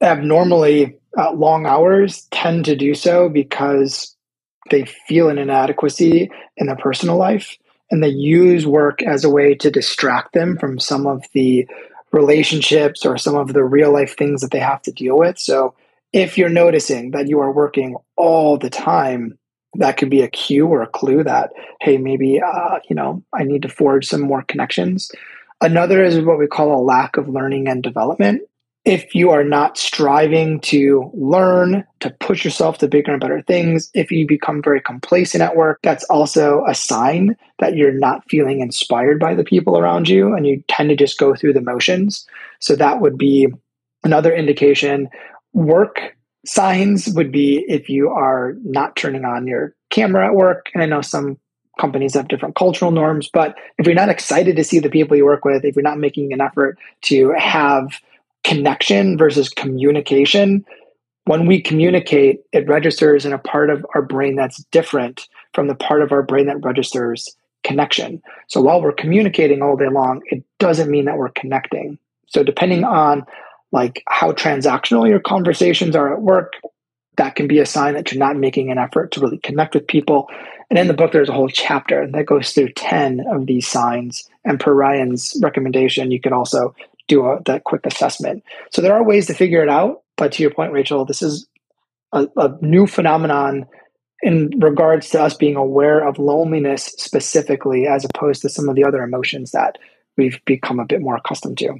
abnormally 0.01 0.97
uh, 1.17 1.33
long 1.33 1.65
hours 1.65 2.25
tend 2.31 2.63
to 2.65 2.75
do 2.77 2.95
so 2.95 3.27
because 3.27 4.15
they 4.71 4.85
feel 5.09 5.27
an 5.27 5.39
inadequacy 5.39 6.31
in 6.55 6.67
their 6.67 6.77
personal 6.77 7.17
life 7.17 7.57
and 7.91 8.03
they 8.03 8.09
use 8.09 8.65
work 8.65 9.01
as 9.03 9.23
a 9.23 9.29
way 9.29 9.55
to 9.55 9.71
distract 9.71 10.33
them 10.33 10.57
from 10.57 10.79
some 10.79 11.05
of 11.05 11.23
the 11.33 11.67
relationships 12.11 13.05
or 13.05 13.17
some 13.17 13.35
of 13.35 13.53
the 13.53 13.63
real 13.63 13.91
life 13.91 14.15
things 14.15 14.41
that 14.41 14.51
they 14.51 14.59
have 14.59 14.81
to 14.83 14.91
deal 14.91 15.17
with. 15.17 15.37
So 15.37 15.75
if 16.13 16.37
you're 16.37 16.49
noticing 16.49 17.11
that 17.11 17.27
you 17.27 17.39
are 17.39 17.51
working 17.51 17.95
all 18.15 18.57
the 18.57 18.69
time, 18.69 19.37
that 19.75 19.97
could 19.97 20.09
be 20.09 20.21
a 20.21 20.27
cue 20.27 20.67
or 20.67 20.83
a 20.83 20.87
clue 20.87 21.23
that, 21.23 21.51
hey, 21.81 21.97
maybe, 21.97 22.39
uh, 22.39 22.79
you 22.87 22.95
know, 22.95 23.23
I 23.33 23.43
need 23.43 23.63
to 23.63 23.69
forge 23.69 24.05
some 24.05 24.21
more 24.21 24.43
connections. 24.43 25.11
Another 25.61 26.03
is 26.03 26.19
what 26.19 26.37
we 26.37 26.45
call 26.45 26.75
a 26.75 26.83
lack 26.83 27.17
of 27.17 27.29
learning 27.29 27.67
and 27.67 27.81
development 27.81 28.43
if 28.85 29.15
you 29.15 29.29
are 29.29 29.45
not 29.45 29.77
striving 29.77 30.59
to 30.59 31.09
learn, 31.13 31.85
to 32.01 32.09
push 32.19 32.43
yourself 32.43 32.79
to 32.79 32.87
bigger 32.87 33.13
and 33.13 33.21
better 33.21 33.41
things, 33.41 33.89
if 33.93 34.11
you 34.11 34.27
become 34.27 34.61
very 34.61 34.81
complacent 34.81 35.41
at 35.41 35.55
work, 35.55 35.79
that's 35.83 36.03
also 36.05 36.65
a 36.67 36.75
sign 36.75 37.37
that 37.59 37.77
you're 37.77 37.93
not 37.93 38.29
feeling 38.29 38.59
inspired 38.59 39.19
by 39.19 39.33
the 39.33 39.43
people 39.43 39.77
around 39.77 40.09
you 40.09 40.33
and 40.33 40.45
you 40.45 40.61
tend 40.67 40.89
to 40.89 40.97
just 40.97 41.17
go 41.17 41.33
through 41.33 41.53
the 41.53 41.61
motions. 41.61 42.27
So 42.59 42.75
that 42.75 42.99
would 42.99 43.17
be 43.17 43.47
another 44.03 44.33
indication. 44.33 45.07
Work 45.53 46.17
signs 46.45 47.07
would 47.15 47.31
be 47.31 47.63
if 47.69 47.87
you 47.87 48.09
are 48.09 48.55
not 48.65 48.97
turning 48.97 49.23
on 49.23 49.47
your 49.47 49.75
camera 49.91 50.27
at 50.27 50.35
work. 50.35 50.69
And 50.73 50.83
I 50.83 50.87
know 50.87 51.01
some 51.01 51.39
companies 51.79 52.15
have 52.15 52.27
different 52.27 52.55
cultural 52.55 52.91
norms, 52.91 53.29
but 53.31 53.55
if 53.77 53.85
you're 53.85 53.95
not 53.95 54.09
excited 54.09 54.57
to 54.57 54.63
see 54.63 54.79
the 54.79 54.89
people 54.89 55.15
you 55.15 55.25
work 55.25 55.45
with, 55.45 55.63
if 55.63 55.75
you're 55.75 55.83
not 55.83 55.99
making 55.99 56.33
an 56.33 56.41
effort 56.41 56.77
to 57.03 57.33
have 57.37 57.99
connection 58.43 59.17
versus 59.17 59.49
communication. 59.49 60.65
When 61.25 61.45
we 61.45 61.61
communicate, 61.61 62.41
it 62.51 62.67
registers 62.67 63.25
in 63.25 63.33
a 63.33 63.37
part 63.37 63.69
of 63.69 63.85
our 63.95 64.01
brain 64.01 64.35
that's 64.35 64.63
different 64.65 65.27
from 65.53 65.67
the 65.67 65.75
part 65.75 66.01
of 66.01 66.11
our 66.11 66.23
brain 66.23 66.47
that 66.47 66.63
registers 66.63 67.35
connection. 67.63 68.21
So 68.47 68.61
while 68.61 68.81
we're 68.81 68.91
communicating 68.91 69.61
all 69.61 69.77
day 69.77 69.89
long, 69.89 70.21
it 70.25 70.43
doesn't 70.59 70.91
mean 70.91 71.05
that 71.05 71.17
we're 71.17 71.29
connecting. 71.29 71.97
So 72.27 72.43
depending 72.43 72.83
on 72.83 73.23
like 73.71 74.03
how 74.07 74.33
transactional 74.33 75.07
your 75.07 75.19
conversations 75.19 75.95
are 75.95 76.13
at 76.13 76.21
work, 76.21 76.53
that 77.17 77.35
can 77.35 77.47
be 77.47 77.59
a 77.59 77.65
sign 77.65 77.93
that 77.93 78.11
you're 78.11 78.19
not 78.19 78.37
making 78.37 78.71
an 78.71 78.77
effort 78.77 79.11
to 79.11 79.21
really 79.21 79.37
connect 79.37 79.75
with 79.75 79.87
people. 79.87 80.29
And 80.69 80.79
in 80.79 80.87
the 80.87 80.93
book, 80.93 81.11
there's 81.11 81.29
a 81.29 81.33
whole 81.33 81.49
chapter 81.49 82.07
that 82.07 82.25
goes 82.25 82.51
through 82.51 82.69
10 82.73 83.25
of 83.31 83.45
these 83.45 83.67
signs. 83.67 84.27
And 84.43 84.59
per 84.59 84.73
Ryan's 84.73 85.37
recommendation, 85.41 86.11
you 86.11 86.19
could 86.19 86.33
also 86.33 86.75
do 87.07 87.25
a, 87.25 87.41
that 87.45 87.63
quick 87.63 87.85
assessment. 87.85 88.43
So 88.71 88.81
there 88.81 88.93
are 88.93 89.03
ways 89.03 89.27
to 89.27 89.33
figure 89.33 89.63
it 89.63 89.69
out. 89.69 90.03
But 90.15 90.31
to 90.33 90.43
your 90.43 90.51
point, 90.51 90.73
Rachel, 90.73 91.05
this 91.05 91.21
is 91.21 91.47
a, 92.11 92.27
a 92.37 92.55
new 92.61 92.87
phenomenon 92.87 93.65
in 94.21 94.51
regards 94.59 95.09
to 95.09 95.21
us 95.21 95.35
being 95.35 95.55
aware 95.55 96.07
of 96.07 96.17
loneliness 96.17 96.85
specifically, 96.97 97.87
as 97.87 98.05
opposed 98.05 98.41
to 98.43 98.49
some 98.49 98.69
of 98.69 98.75
the 98.75 98.85
other 98.85 99.01
emotions 99.01 99.51
that 99.51 99.77
we've 100.17 100.39
become 100.45 100.79
a 100.79 100.85
bit 100.85 101.01
more 101.01 101.15
accustomed 101.15 101.57
to. 101.57 101.75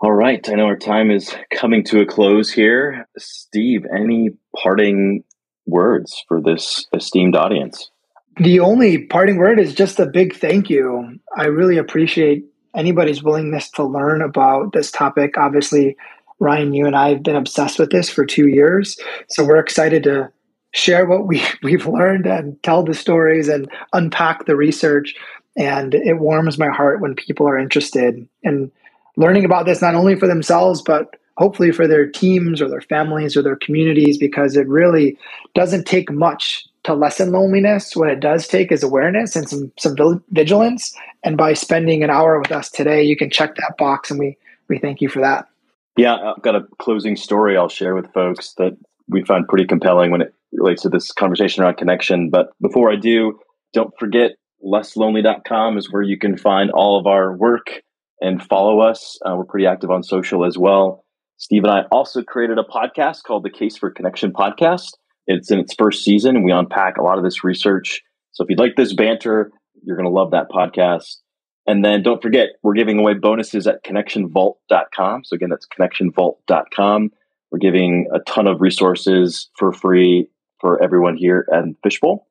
All 0.00 0.12
right. 0.12 0.46
I 0.48 0.54
know 0.54 0.66
our 0.66 0.76
time 0.76 1.10
is 1.10 1.34
coming 1.52 1.82
to 1.84 2.00
a 2.00 2.06
close 2.06 2.52
here. 2.52 3.08
Steve, 3.16 3.84
any 3.92 4.30
parting 4.56 5.24
words 5.66 6.22
for 6.28 6.40
this 6.40 6.86
esteemed 6.92 7.34
audience? 7.34 7.90
The 8.36 8.60
only 8.60 9.06
parting 9.06 9.38
word 9.38 9.58
is 9.58 9.74
just 9.74 9.98
a 9.98 10.06
big 10.06 10.36
thank 10.36 10.70
you. 10.70 11.18
I 11.36 11.46
really 11.46 11.78
appreciate 11.78 12.44
anybody's 12.74 13.22
willingness 13.22 13.70
to 13.70 13.84
learn 13.84 14.22
about 14.22 14.72
this 14.72 14.90
topic. 14.90 15.36
Obviously, 15.36 15.96
Ryan, 16.40 16.72
you 16.72 16.86
and 16.86 16.96
I 16.96 17.10
have 17.10 17.22
been 17.22 17.36
obsessed 17.36 17.78
with 17.78 17.90
this 17.90 18.08
for 18.08 18.24
two 18.24 18.48
years. 18.48 18.98
So 19.28 19.44
we're 19.44 19.58
excited 19.58 20.02
to 20.04 20.30
share 20.72 21.06
what 21.06 21.26
we, 21.26 21.42
we've 21.62 21.86
learned 21.86 22.26
and 22.26 22.62
tell 22.62 22.82
the 22.82 22.94
stories 22.94 23.48
and 23.48 23.70
unpack 23.92 24.46
the 24.46 24.56
research. 24.56 25.14
And 25.56 25.94
it 25.94 26.14
warms 26.14 26.58
my 26.58 26.68
heart 26.68 27.00
when 27.00 27.14
people 27.14 27.48
are 27.48 27.58
interested 27.58 28.26
in 28.42 28.70
learning 29.16 29.44
about 29.44 29.66
this, 29.66 29.82
not 29.82 29.96
only 29.96 30.14
for 30.14 30.28
themselves, 30.28 30.80
but 30.80 31.16
hopefully 31.36 31.72
for 31.72 31.88
their 31.88 32.08
teams 32.08 32.60
or 32.62 32.68
their 32.68 32.80
families 32.80 33.36
or 33.36 33.42
their 33.42 33.56
communities, 33.56 34.18
because 34.18 34.56
it 34.56 34.68
really 34.68 35.18
doesn't 35.54 35.86
take 35.86 36.10
much 36.12 36.67
to 36.84 36.94
lessen 36.94 37.32
loneliness. 37.32 37.94
What 37.94 38.08
it 38.08 38.20
does 38.20 38.46
take 38.46 38.72
is 38.72 38.82
awareness 38.82 39.36
and 39.36 39.48
some 39.48 39.72
some 39.78 40.22
vigilance. 40.30 40.94
And 41.24 41.36
by 41.36 41.52
spending 41.54 42.02
an 42.02 42.10
hour 42.10 42.38
with 42.38 42.52
us 42.52 42.70
today, 42.70 43.02
you 43.02 43.16
can 43.16 43.30
check 43.30 43.54
that 43.56 43.76
box, 43.78 44.10
and 44.10 44.18
we 44.18 44.36
we 44.68 44.78
thank 44.78 45.00
you 45.00 45.08
for 45.08 45.20
that. 45.20 45.48
Yeah, 45.96 46.14
I've 46.14 46.42
got 46.42 46.54
a 46.54 46.66
closing 46.78 47.16
story 47.16 47.56
I'll 47.56 47.68
share 47.68 47.94
with 47.94 48.12
folks 48.12 48.54
that 48.58 48.76
we 49.08 49.24
find 49.24 49.48
pretty 49.48 49.66
compelling 49.66 50.10
when 50.10 50.20
it 50.20 50.34
relates 50.52 50.82
to 50.82 50.88
this 50.88 51.10
conversation 51.12 51.62
around 51.62 51.76
connection. 51.76 52.30
But 52.30 52.50
before 52.60 52.92
I 52.92 52.96
do, 52.96 53.38
don't 53.72 53.92
forget 53.98 54.32
lesslonely.com 54.64 55.76
is 55.76 55.92
where 55.92 56.02
you 56.02 56.18
can 56.18 56.36
find 56.36 56.70
all 56.70 56.98
of 56.98 57.06
our 57.06 57.36
work 57.36 57.82
and 58.20 58.42
follow 58.42 58.80
us. 58.80 59.18
Uh, 59.24 59.34
we're 59.36 59.44
pretty 59.44 59.66
active 59.66 59.90
on 59.90 60.02
social 60.02 60.44
as 60.44 60.58
well. 60.58 61.04
Steve 61.36 61.64
and 61.64 61.72
I 61.72 61.82
also 61.92 62.22
created 62.22 62.58
a 62.58 62.64
podcast 62.64 63.22
called 63.22 63.44
the 63.44 63.50
Case 63.50 63.76
for 63.76 63.90
Connection 63.90 64.32
Podcast. 64.32 64.90
It's 65.28 65.50
in 65.50 65.60
its 65.60 65.74
first 65.74 66.02
season, 66.02 66.36
and 66.36 66.44
we 66.44 66.52
unpack 66.52 66.96
a 66.96 67.02
lot 67.02 67.18
of 67.18 67.24
this 67.24 67.44
research. 67.44 68.02
So 68.32 68.42
if 68.42 68.50
you'd 68.50 68.58
like 68.58 68.76
this 68.76 68.94
banter, 68.94 69.52
you're 69.84 69.96
going 69.96 70.08
to 70.08 70.14
love 70.14 70.30
that 70.30 70.48
podcast. 70.50 71.18
And 71.66 71.84
then 71.84 72.02
don't 72.02 72.22
forget, 72.22 72.48
we're 72.62 72.74
giving 72.74 72.98
away 72.98 73.12
bonuses 73.12 73.66
at 73.66 73.84
connectionvault.com. 73.84 75.24
So 75.24 75.34
again, 75.34 75.50
that's 75.50 75.66
connectionvault.com. 75.66 77.10
We're 77.50 77.58
giving 77.58 78.08
a 78.12 78.20
ton 78.20 78.46
of 78.46 78.62
resources 78.62 79.50
for 79.58 79.70
free 79.70 80.30
for 80.60 80.82
everyone 80.82 81.16
here 81.16 81.46
at 81.52 81.64
Fishbowl. 81.82 82.26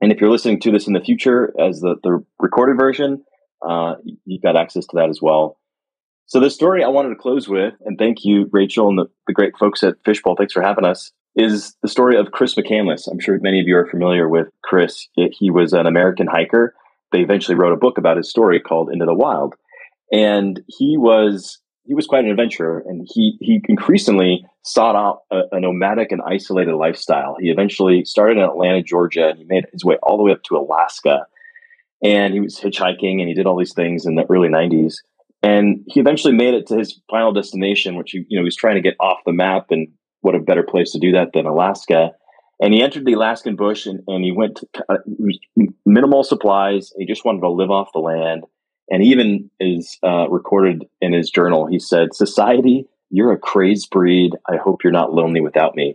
And 0.00 0.10
if 0.10 0.18
you're 0.18 0.30
listening 0.30 0.60
to 0.60 0.72
this 0.72 0.86
in 0.86 0.94
the 0.94 1.00
future 1.00 1.52
as 1.60 1.80
the, 1.80 1.96
the 2.02 2.24
recorded 2.38 2.78
version, 2.78 3.22
uh, 3.66 3.96
you've 4.24 4.42
got 4.42 4.56
access 4.56 4.86
to 4.86 4.96
that 4.96 5.10
as 5.10 5.20
well. 5.20 5.58
So 6.24 6.40
the 6.40 6.48
story 6.48 6.82
I 6.82 6.88
wanted 6.88 7.10
to 7.10 7.16
close 7.16 7.48
with, 7.48 7.74
and 7.84 7.98
thank 7.98 8.24
you, 8.24 8.48
Rachel, 8.50 8.88
and 8.88 8.98
the, 8.98 9.06
the 9.26 9.34
great 9.34 9.58
folks 9.58 9.82
at 9.82 9.96
Fishbowl. 10.06 10.36
Thanks 10.36 10.54
for 10.54 10.62
having 10.62 10.86
us 10.86 11.12
is 11.36 11.74
the 11.82 11.88
story 11.88 12.18
of 12.18 12.32
Chris 12.32 12.54
McCandless. 12.54 13.08
I'm 13.10 13.20
sure 13.20 13.38
many 13.40 13.60
of 13.60 13.66
you 13.66 13.76
are 13.76 13.86
familiar 13.86 14.28
with 14.28 14.48
Chris. 14.62 15.08
He 15.14 15.50
was 15.50 15.72
an 15.72 15.86
American 15.86 16.26
hiker. 16.26 16.74
They 17.12 17.20
eventually 17.20 17.56
wrote 17.56 17.72
a 17.72 17.76
book 17.76 17.98
about 17.98 18.16
his 18.16 18.30
story 18.30 18.60
called 18.60 18.90
Into 18.92 19.06
the 19.06 19.14
Wild. 19.14 19.54
And 20.12 20.60
he 20.66 20.96
was 20.96 21.58
he 21.84 21.94
was 21.94 22.06
quite 22.06 22.24
an 22.24 22.30
adventurer 22.30 22.84
and 22.86 23.06
he 23.12 23.36
he 23.40 23.60
increasingly 23.68 24.44
sought 24.62 24.96
out 24.96 25.22
a, 25.30 25.56
a 25.56 25.60
nomadic 25.60 26.12
and 26.12 26.20
isolated 26.26 26.74
lifestyle. 26.74 27.36
He 27.40 27.50
eventually 27.50 28.04
started 28.04 28.36
in 28.36 28.44
Atlanta, 28.44 28.82
Georgia, 28.82 29.28
and 29.28 29.38
he 29.38 29.44
made 29.44 29.64
his 29.72 29.84
way 29.84 29.96
all 30.02 30.16
the 30.16 30.24
way 30.24 30.32
up 30.32 30.42
to 30.44 30.56
Alaska. 30.56 31.26
And 32.02 32.34
he 32.34 32.40
was 32.40 32.58
hitchhiking 32.58 33.20
and 33.20 33.28
he 33.28 33.34
did 33.34 33.46
all 33.46 33.58
these 33.58 33.74
things 33.74 34.06
in 34.06 34.14
the 34.14 34.24
early 34.28 34.48
90s. 34.48 34.96
And 35.42 35.84
he 35.86 36.00
eventually 36.00 36.34
made 36.34 36.54
it 36.54 36.66
to 36.68 36.76
his 36.76 37.00
final 37.10 37.32
destination, 37.32 37.96
which 37.96 38.10
he, 38.10 38.24
you 38.28 38.38
know, 38.38 38.42
he 38.42 38.46
was 38.46 38.56
trying 38.56 38.74
to 38.74 38.82
get 38.82 38.96
off 39.00 39.18
the 39.24 39.32
map 39.32 39.66
and 39.70 39.88
what 40.20 40.34
a 40.34 40.40
better 40.40 40.62
place 40.62 40.92
to 40.92 40.98
do 40.98 41.12
that 41.12 41.32
than 41.32 41.46
Alaska. 41.46 42.10
And 42.60 42.74
he 42.74 42.82
entered 42.82 43.06
the 43.06 43.14
Alaskan 43.14 43.56
bush 43.56 43.86
and, 43.86 44.00
and 44.06 44.22
he 44.22 44.32
went 44.32 44.56
to 44.56 44.84
uh, 44.88 44.98
minimal 45.86 46.22
supplies. 46.24 46.92
He 46.98 47.06
just 47.06 47.24
wanted 47.24 47.40
to 47.40 47.50
live 47.50 47.70
off 47.70 47.88
the 47.92 48.00
land. 48.00 48.44
And 48.90 49.02
even 49.04 49.50
is 49.60 49.98
uh, 50.02 50.28
recorded 50.28 50.84
in 51.00 51.12
his 51.12 51.30
journal. 51.30 51.66
He 51.66 51.78
said, 51.78 52.12
"Society, 52.12 52.86
you're 53.08 53.32
a 53.32 53.38
crazed 53.38 53.88
breed. 53.90 54.32
I 54.48 54.56
hope 54.56 54.82
you're 54.82 54.92
not 54.92 55.12
lonely 55.12 55.40
without 55.40 55.76
me." 55.76 55.94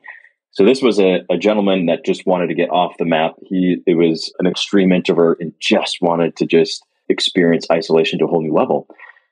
So 0.52 0.64
this 0.64 0.82
was 0.82 0.98
a, 0.98 1.26
a 1.30 1.38
gentleman 1.38 1.88
that 1.88 2.06
just 2.06 2.26
wanted 2.26 2.48
to 2.48 2.56
get 2.56 2.70
off 2.70 2.98
the 2.98 3.04
map. 3.04 3.34
He 3.42 3.80
it 3.86 3.96
was 3.96 4.34
an 4.40 4.48
extreme 4.48 4.94
introvert 4.94 5.42
and 5.42 5.52
just 5.60 5.98
wanted 6.02 6.38
to 6.38 6.46
just 6.46 6.86
experience 7.10 7.68
isolation 7.70 8.18
to 8.20 8.26
a 8.26 8.28
whole 8.30 8.42
new 8.42 8.54
level 8.54 8.88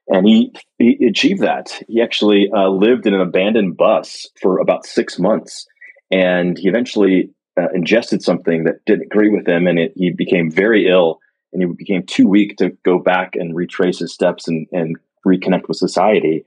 and 0.08 0.28
he, 0.28 0.54
he 0.78 1.06
achieved 1.06 1.41
that. 1.41 1.82
He 1.88 2.01
actually 2.01 2.49
uh, 2.56 2.70
lived 2.70 3.08
in 3.08 3.14
an 3.14 3.22
abandoned 3.22 3.78
bus 3.78 4.28
for 4.41 4.60
about 4.60 4.86
six 4.86 5.18
months, 5.18 5.66
and 6.12 6.58
he 6.58 6.68
eventually 6.68 7.32
uh, 7.60 7.68
ingested 7.74 8.22
something 8.22 8.66
that 8.66 8.84
didn't 8.86 9.06
agree 9.06 9.30
with 9.30 9.47
him, 9.47 9.68
and 9.68 9.80
it, 9.80 9.93
he 9.95 10.12
became 10.12 10.51
very 10.51 10.88
ill, 10.88 11.20
and 11.54 11.62
he 11.62 11.76
became 11.76 12.04
too 12.06 12.28
weak 12.28 12.58
to 12.58 12.72
go 12.84 12.99
back 12.99 13.36
and 13.36 13.56
retrace 13.56 13.99
his 13.99 14.14
steps 14.14 14.47
and, 14.47 14.68
and 14.72 14.97
reconnect 15.26 15.68
with 15.68 15.78
society. 15.78 16.45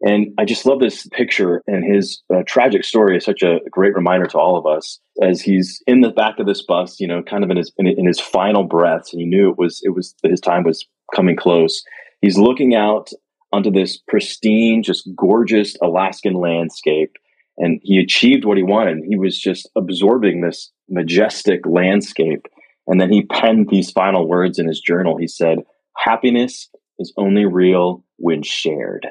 And 0.00 0.28
I 0.38 0.44
just 0.44 0.64
love 0.64 0.78
this 0.78 1.06
picture, 1.08 1.62
and 1.66 1.84
his 1.84 2.22
uh, 2.32 2.42
tragic 2.46 2.84
story 2.84 3.16
is 3.16 3.24
such 3.24 3.42
a 3.42 3.58
great 3.70 3.94
reminder 3.94 4.26
to 4.26 4.38
all 4.38 4.56
of 4.56 4.64
us 4.64 5.00
as 5.22 5.40
he's 5.40 5.82
in 5.86 6.02
the 6.02 6.10
back 6.10 6.38
of 6.38 6.46
this 6.46 6.62
bus, 6.62 7.00
you 7.00 7.08
know, 7.08 7.22
kind 7.22 7.42
of 7.42 7.50
in 7.50 7.56
his 7.56 7.72
in, 7.78 7.86
in 7.86 8.06
his 8.06 8.20
final 8.20 8.62
breaths, 8.62 9.12
and 9.12 9.20
he 9.20 9.26
knew 9.26 9.50
it 9.50 9.58
was 9.58 9.80
it 9.84 9.90
was 9.90 10.14
his 10.22 10.40
time 10.40 10.62
was 10.64 10.86
coming 11.14 11.36
close 11.36 11.82
He's 12.20 12.38
looking 12.38 12.74
out 12.74 13.10
onto 13.52 13.70
this 13.70 13.98
pristine, 14.08 14.82
just 14.82 15.08
gorgeous 15.16 15.76
Alaskan 15.82 16.34
landscape. 16.34 17.16
And 17.56 17.80
he 17.82 17.98
achieved 17.98 18.44
what 18.44 18.56
he 18.56 18.62
wanted. 18.62 19.04
He 19.08 19.16
was 19.16 19.38
just 19.38 19.68
absorbing 19.76 20.40
this 20.40 20.70
majestic 20.88 21.66
landscape. 21.66 22.46
And 22.86 23.00
then 23.00 23.12
he 23.12 23.26
penned 23.26 23.68
these 23.68 23.90
final 23.90 24.28
words 24.28 24.58
in 24.58 24.68
his 24.68 24.80
journal. 24.80 25.16
He 25.16 25.26
said, 25.26 25.58
Happiness 25.96 26.68
is 26.98 27.12
only 27.16 27.44
real 27.44 28.04
when 28.16 28.42
shared. 28.42 29.08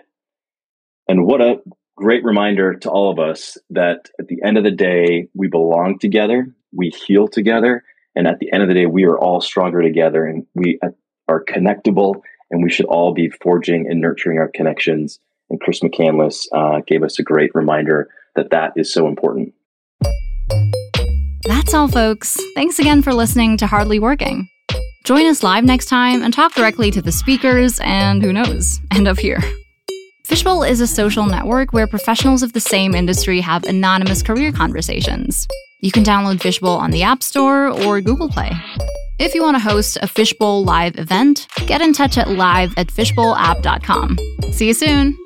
And 1.07 1.25
what 1.25 1.41
a 1.41 1.57
great 1.95 2.23
reminder 2.23 2.75
to 2.75 2.89
all 2.89 3.11
of 3.11 3.19
us 3.19 3.57
that 3.69 4.09
at 4.19 4.27
the 4.27 4.41
end 4.43 4.57
of 4.57 4.63
the 4.63 4.71
day, 4.71 5.27
we 5.33 5.47
belong 5.47 5.99
together, 5.99 6.47
we 6.71 6.89
heal 6.89 7.27
together, 7.27 7.83
and 8.15 8.27
at 8.27 8.39
the 8.39 8.51
end 8.51 8.63
of 8.63 8.69
the 8.69 8.75
day, 8.75 8.85
we 8.85 9.05
are 9.05 9.17
all 9.17 9.41
stronger 9.41 9.81
together. 9.81 10.25
And 10.25 10.45
we, 10.53 10.79
are 11.27 11.43
connectable, 11.43 12.21
and 12.51 12.63
we 12.63 12.69
should 12.69 12.85
all 12.85 13.13
be 13.13 13.29
forging 13.41 13.87
and 13.89 14.01
nurturing 14.01 14.39
our 14.39 14.47
connections. 14.47 15.19
And 15.49 15.59
Chris 15.59 15.79
McCandless 15.79 16.47
uh, 16.51 16.81
gave 16.85 17.03
us 17.03 17.19
a 17.19 17.23
great 17.23 17.51
reminder 17.53 18.09
that 18.35 18.51
that 18.51 18.73
is 18.75 18.91
so 18.91 19.07
important. 19.07 19.53
That's 21.45 21.73
all, 21.73 21.87
folks. 21.87 22.37
Thanks 22.55 22.79
again 22.79 23.01
for 23.01 23.13
listening 23.13 23.57
to 23.57 23.67
Hardly 23.67 23.99
Working. 23.99 24.47
Join 25.05 25.25
us 25.25 25.41
live 25.41 25.63
next 25.63 25.85
time 25.85 26.21
and 26.21 26.33
talk 26.33 26.53
directly 26.53 26.91
to 26.91 27.01
the 27.01 27.13
speakers 27.13 27.79
and 27.81 28.21
who 28.21 28.33
knows, 28.33 28.81
end 28.93 29.07
up 29.07 29.17
here. 29.17 29.39
Fishbowl 30.25 30.63
is 30.63 30.81
a 30.81 30.87
social 30.87 31.25
network 31.25 31.71
where 31.71 31.87
professionals 31.87 32.43
of 32.43 32.51
the 32.51 32.59
same 32.59 32.93
industry 32.93 33.39
have 33.39 33.63
anonymous 33.63 34.21
career 34.21 34.51
conversations. 34.51 35.47
You 35.81 35.91
can 35.91 36.03
download 36.03 36.41
Fishbowl 36.41 36.75
on 36.75 36.91
the 36.91 37.03
App 37.03 37.23
Store 37.23 37.69
or 37.69 38.01
Google 38.01 38.27
Play. 38.27 38.51
If 39.19 39.33
you 39.33 39.41
want 39.41 39.55
to 39.55 39.59
host 39.59 39.97
a 40.01 40.07
Fishbowl 40.07 40.63
live 40.63 40.99
event, 40.99 41.47
get 41.65 41.81
in 41.81 41.91
touch 41.91 42.19
at 42.19 42.29
live 42.29 42.73
at 42.77 42.87
fishbowlapp.com. 42.91 44.17
See 44.51 44.67
you 44.67 44.73
soon. 44.75 45.17